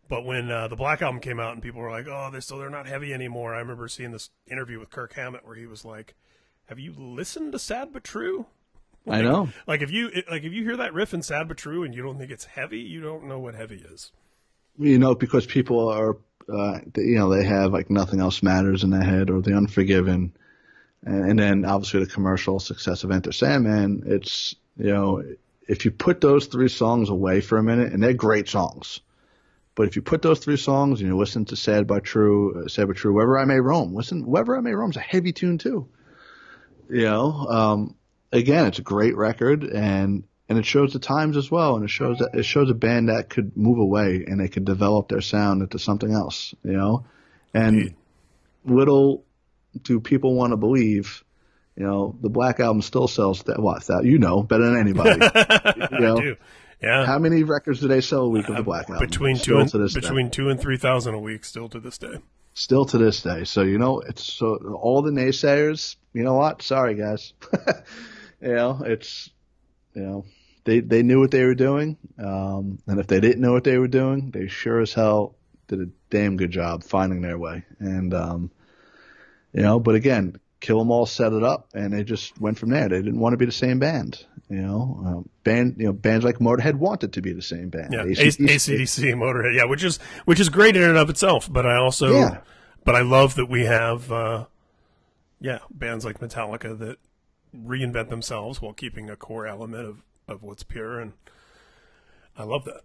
But 0.09 0.25
when 0.25 0.51
uh, 0.51 0.69
the 0.69 0.77
Black 0.77 1.03
Album 1.03 1.21
came 1.21 1.39
out 1.39 1.53
and 1.53 1.63
people 1.63 1.81
were 1.81 1.91
like, 1.91 2.07
oh, 2.09 2.31
they're 2.33 2.41
still, 2.41 2.59
they're 2.59 2.71
not 2.71 2.87
heavy 2.87 3.13
anymore. 3.13 3.55
I 3.55 3.59
remember 3.59 3.89
seeing 3.89 4.13
this 4.13 4.31
interview 4.51 4.81
with 4.81 4.91
Kirk 4.91 5.13
Hammett 5.13 5.47
where 5.47 5.57
he 5.57 5.67
was 5.67 5.85
like, 5.85 6.15
have 6.67 6.79
you 6.79 6.95
listened 6.97 7.53
to 7.53 7.59
Sad 7.59 7.93
But 7.93 8.05
True? 8.05 8.47
I 9.07 9.23
know. 9.23 9.49
Like 9.67 9.81
if 9.81 9.91
you 9.91 10.11
like 10.31 10.45
if 10.45 10.53
you 10.53 10.65
hear 10.65 10.77
that 10.77 10.93
riff 10.93 11.15
in 11.15 11.23
Sad 11.23 11.49
But 11.49 11.57
True 11.57 11.83
and 11.83 11.95
you 11.95 12.03
don't 12.03 12.19
think 12.19 12.31
it's 12.31 12.45
heavy, 12.45 12.81
you 12.81 13.01
don't 13.01 13.25
know 13.25 13.39
what 13.39 13.55
heavy 13.55 13.83
is. 13.91 14.13
You 14.79 14.99
know, 14.99 15.15
because 15.15 15.47
people 15.47 15.89
are, 15.89 16.17
uh, 16.53 16.81
you 16.97 17.17
know, 17.17 17.29
they 17.31 17.45
have 17.45 17.73
like 17.73 17.91
nothing 17.91 18.21
else 18.21 18.43
matters 18.43 18.85
in 18.85 18.91
their 18.91 19.03
head, 19.03 19.31
or 19.31 19.41
the 19.41 19.57
Unforgiven, 19.57 20.33
and, 21.05 21.31
and 21.31 21.39
then 21.39 21.65
obviously 21.65 22.01
the 22.01 22.11
commercial 22.11 22.59
success 22.59 23.05
of 23.05 23.11
Enter 23.11 23.33
Sandman. 23.33 24.05
It's 24.07 24.55
you 24.77 24.93
know, 24.93 25.23
if 25.67 25.85
you 25.85 25.91
put 25.91 26.21
those 26.21 26.47
three 26.47 26.69
songs 26.69 27.11
away 27.11 27.41
for 27.41 27.59
a 27.59 27.63
minute, 27.63 27.93
and 27.93 28.03
they're 28.03 28.15
great 28.15 28.49
songs. 28.49 29.01
But 29.75 29.87
if 29.87 29.95
you 29.95 30.03
put 30.03 30.23
those 30.23 30.41
three 30.41 30.57
songs 30.57 31.01
and 31.01 31.09
you 31.09 31.17
listen 31.17 31.45
to 31.47 31.57
Sad 31.57 31.87
but 31.87 32.03
True, 32.03 32.65
uh, 32.65 32.69
Sad 32.69 32.89
but 32.89 32.97
True, 32.97 33.13
Wherever 33.15 33.39
I 33.39 33.45
May 33.45 33.61
Roam, 33.61 33.95
listen, 33.95 34.27
Wherever 34.27 34.57
I 34.57 34.61
May 34.61 34.73
Roam 34.73 34.91
is 34.91 34.97
a 34.97 35.01
heavy 35.01 35.33
tune 35.33 35.57
too. 35.57 35.89
You 36.91 37.03
know, 37.03 37.47
um, 37.49 37.95
again, 38.33 38.67
it's 38.67 38.81
a 38.81 38.83
great 38.83 39.17
record 39.17 39.63
and 39.63 40.25
and 40.49 40.59
it 40.59 40.65
shows 40.65 40.93
the 40.93 40.99
times 40.99 41.37
as 41.37 41.51
well, 41.51 41.77
and 41.77 41.85
it 41.85 41.91
shows 41.91 42.19
that 42.19 42.31
it 42.35 42.45
shows 42.45 42.71
a 42.71 42.75
band 42.75 43.09
that 43.09 43.29
could 43.29 43.57
move 43.57 43.79
away 43.79 44.25
and 44.27 44.41
they 44.41 44.49
could 44.49 44.65
develop 44.65 45.09
their 45.09 45.21
sound 45.21 45.63
into 45.63 45.79
something 45.79 46.13
else. 46.13 46.55
You 46.65 46.73
know, 46.73 47.05
and 47.53 47.95
little 48.65 49.25
do 49.83 50.01
people 50.01 50.35
want 50.35 50.53
to 50.53 50.57
believe. 50.57 51.25
You 51.77 51.85
know, 51.85 52.17
the 52.21 52.29
Black 52.29 52.59
Album 52.59 52.83
still 52.83 53.07
sells 53.07 53.43
that. 53.45 53.61
What 53.61 53.85
that 53.85 54.05
you 54.05 54.19
know 54.19 54.43
better 54.43 54.65
than 54.65 54.79
anybody. 54.79 55.11
you 55.93 56.01
know, 56.01 56.17
I 56.19 56.21
do. 56.21 56.37
Yeah. 56.83 57.07
how 57.07 57.19
many 57.19 57.43
records 57.45 57.81
do 57.81 57.89
they 57.89 58.01
sell 58.01 58.23
a 58.23 58.29
week 58.29 58.49
of 58.49 58.57
the 58.57 58.63
Black 58.63 58.89
Album? 58.91 59.07
between 59.07 59.37
two 59.37 59.43
Still 59.43 59.61
and, 59.61 59.71
to 59.71 59.79
this 59.79 59.95
day. 59.95 60.01
between 60.01 60.31
two 60.31 60.49
and 60.49 60.61
three 60.61 60.77
thousand 60.77 61.15
a 61.15 61.21
week 61.21 61.45
still 61.45 61.69
to 61.69 61.79
this 61.79 61.99
day. 61.99 62.15
still 62.55 62.85
to 62.87 62.99
this 62.99 63.23
day. 63.23 63.45
So 63.45 63.63
you 63.63 63.79
know, 63.79 64.01
it's 64.01 64.25
so 64.33 64.57
all 64.81 65.03
the 65.03 65.11
naysayers. 65.13 65.97
You 66.15 66.25
know 66.25 66.35
what? 66.35 66.63
Sorry, 66.63 66.95
guys. 66.95 67.33
you 68.41 68.55
know, 68.55 68.81
it's 68.85 69.31
you 69.95 70.03
know 70.03 70.25
they 70.69 70.81
they 70.81 71.03
knew 71.03 71.19
what 71.19 71.31
they 71.31 71.45
were 71.45 71.55
doing, 71.55 71.97
um, 72.19 72.79
and 72.87 73.01
if 73.01 73.07
they 73.07 73.21
didn't 73.21 73.41
know 73.41 73.53
what 73.53 73.65
they 73.65 73.79
were 73.79 73.89
doing, 73.89 74.31
they 74.31 74.47
sure 74.49 74.81
as 74.81 74.93
hell 74.93 75.35
did 75.67 75.81
a 75.81 75.87
damn 76.11 76.37
good 76.37 76.51
job 76.51 76.85
finding 76.85 77.23
their 77.23 77.39
way. 77.39 77.65
And 77.79 78.13
um, 78.13 78.51
you 79.53 79.63
know, 79.63 79.81
but 79.81 79.95
again, 79.95 80.37
Kill 80.61 80.81
'Em 80.81 80.91
All 80.91 81.07
set 81.07 81.33
it 81.33 81.43
up, 81.43 81.69
and 81.75 81.93
they 81.93 82.05
just 82.05 82.39
went 82.41 82.59
from 82.59 82.71
there. 82.71 82.89
They 82.89 82.99
didn't 82.99 83.19
want 83.21 83.33
to 83.33 83.37
be 83.39 83.47
the 83.47 83.53
same 83.53 83.79
band. 83.79 84.25
You 84.51 84.63
know, 84.63 85.03
um, 85.07 85.29
band 85.45 85.77
you 85.79 85.87
know 85.87 85.93
bands 85.93 86.25
like 86.25 86.39
Motorhead 86.39 86.75
wanted 86.75 87.13
to 87.15 87.23
be 87.23 87.33
the 87.33 87.43
same 87.43 87.69
band. 87.71 87.93
Yeah, 87.93 88.05
AC/DC 88.05 88.47
ACDC, 88.49 89.15
Motorhead, 89.15 89.55
yeah, 89.57 89.65
which 89.65 89.83
is 89.85 89.99
which 90.27 90.41
is 90.41 90.49
great 90.49 90.77
in 90.77 90.83
and 90.83 90.99
of 90.99 91.09
itself. 91.11 91.51
But 91.51 91.67
I 91.67 91.77
also, 91.77 92.13
Yeah. 92.13 92.39
but 92.85 92.95
I 92.95 93.01
love 93.03 93.35
that 93.37 93.47
we 93.47 93.65
have, 93.65 94.11
uh, 94.13 94.47
yeah, 95.41 95.59
bands 95.71 96.05
like 96.05 96.19
Metallica 96.21 96.79
that 96.79 96.97
reinvent 97.57 98.09
themselves 98.11 98.61
while 98.61 98.73
keeping 98.75 99.09
a 99.09 99.17
core 99.17 99.47
element 99.47 99.87
of 99.87 100.03
of 100.29 100.43
what's 100.43 100.63
pure, 100.63 101.01
and 101.01 101.13
I 102.37 102.45
love 102.45 102.65
that. 102.67 102.83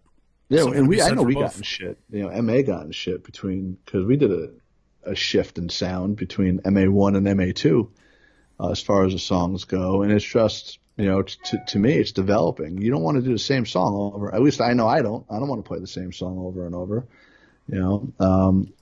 Yeah, 0.49 0.61
Something 0.61 0.79
and 0.79 0.87
we 0.89 1.01
I 1.01 1.09
know 1.11 1.23
we 1.23 1.33
both. 1.35 1.43
got 1.43 1.57
in 1.57 1.63
shit. 1.63 1.97
You 2.09 2.23
know, 2.29 2.41
MA 2.41 2.61
got 2.61 2.85
in 2.85 2.91
shit 2.91 3.23
between 3.23 3.77
because 3.85 4.05
we 4.05 4.17
did 4.17 4.31
a 4.31 4.49
a 5.05 5.15
shift 5.15 5.57
in 5.57 5.69
sound 5.69 6.15
between 6.15 6.61
MA 6.65 6.85
one 6.85 7.15
and 7.15 7.37
MA 7.37 7.47
two 7.53 7.91
uh, 8.59 8.69
as 8.71 8.81
far 8.81 9.05
as 9.05 9.13
the 9.13 9.19
songs 9.19 9.65
go, 9.65 10.01
and 10.01 10.11
it's 10.11 10.25
just 10.25 10.79
you 10.97 11.05
know 11.05 11.21
t- 11.23 11.37
to 11.45 11.57
to 11.67 11.79
me 11.79 11.93
it's 11.93 12.11
developing. 12.11 12.77
You 12.81 12.91
don't 12.91 13.03
want 13.03 13.17
to 13.17 13.23
do 13.23 13.33
the 13.33 13.39
same 13.39 13.65
song 13.65 14.11
over. 14.13 14.33
At 14.33 14.41
least 14.41 14.61
I 14.61 14.73
know 14.73 14.87
I 14.87 15.01
don't. 15.01 15.25
I 15.29 15.39
don't 15.39 15.47
want 15.47 15.63
to 15.63 15.67
play 15.67 15.79
the 15.79 15.87
same 15.87 16.11
song 16.11 16.37
over 16.39 16.65
and 16.65 16.75
over. 16.75 17.05
You 17.67 17.79
know, 17.79 18.13
um, 18.19 18.73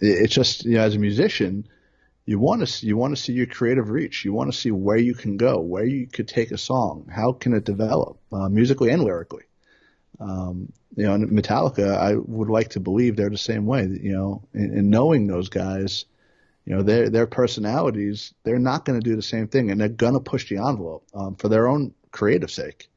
it, 0.00 0.06
it's 0.24 0.34
just 0.34 0.64
you 0.64 0.74
know 0.74 0.82
as 0.82 0.94
a 0.94 0.98
musician. 0.98 1.66
You 2.24 2.38
want 2.38 2.66
to 2.66 2.86
you 2.86 2.96
want 2.96 3.16
to 3.16 3.20
see 3.22 3.32
your 3.32 3.46
creative 3.46 3.90
reach. 3.90 4.24
You 4.24 4.32
want 4.32 4.52
to 4.52 4.56
see 4.58 4.70
where 4.70 4.96
you 4.96 5.14
can 5.14 5.36
go, 5.36 5.60
where 5.60 5.84
you 5.84 6.06
could 6.06 6.28
take 6.28 6.52
a 6.52 6.58
song. 6.58 7.08
How 7.12 7.32
can 7.32 7.52
it 7.52 7.64
develop 7.64 8.18
uh, 8.32 8.48
musically 8.48 8.90
and 8.90 9.02
lyrically? 9.02 9.44
you 10.96 11.04
know, 11.06 11.14
and 11.14 11.30
Metallica, 11.30 11.96
I 11.96 12.14
would 12.14 12.48
like 12.48 12.70
to 12.70 12.80
believe 12.80 13.16
they're 13.16 13.30
the 13.30 13.38
same 13.38 13.66
way. 13.66 13.84
You 13.86 14.12
know, 14.12 14.42
and 14.52 14.90
knowing 14.90 15.26
those 15.26 15.48
guys, 15.48 16.04
you 16.64 16.74
know, 16.76 16.82
their 16.82 17.08
their 17.10 17.26
personalities, 17.26 18.34
they're 18.44 18.58
not 18.58 18.84
going 18.84 19.00
to 19.00 19.04
do 19.04 19.16
the 19.16 19.22
same 19.22 19.48
thing, 19.48 19.70
and 19.70 19.80
they're 19.80 19.88
going 19.88 20.14
to 20.14 20.20
push 20.20 20.48
the 20.48 20.58
envelope 20.58 21.04
um, 21.14 21.34
for 21.36 21.48
their 21.48 21.66
own 21.66 21.92
creative 22.12 22.50
sake. 22.50 22.88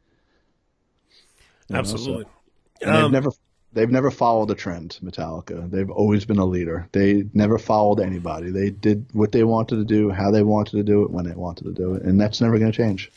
You 1.70 1.76
know, 1.78 1.82
so- 1.84 2.00
Absolutely. 2.04 2.26
and 2.82 2.96
they've 2.96 3.06
Um, 3.06 3.12
never 3.12 3.32
they've 3.76 3.92
never 3.92 4.10
followed 4.10 4.50
a 4.50 4.56
trend. 4.56 4.98
Metallica, 5.04 5.70
they've 5.70 5.92
always 5.92 6.26
been 6.26 6.40
a 6.40 6.46
leader. 6.46 6.88
They 6.92 7.26
never 7.34 7.60
followed 7.60 8.00
anybody. 8.00 8.50
They 8.50 8.72
did 8.72 9.06
what 9.14 9.32
they 9.32 9.44
wanted 9.44 9.76
to 9.76 9.86
do, 9.86 10.10
how 10.10 10.32
they 10.32 10.42
wanted 10.42 10.78
to 10.78 10.84
do 10.84 11.04
it, 11.04 11.12
when 11.12 11.26
they 11.26 11.36
wanted 11.36 11.66
to 11.66 11.74
do 11.74 11.94
it, 11.94 12.04
and 12.04 12.20
that's 12.20 12.42
never 12.42 12.58
going 12.58 12.72
to 12.72 12.78
change. 12.78 13.12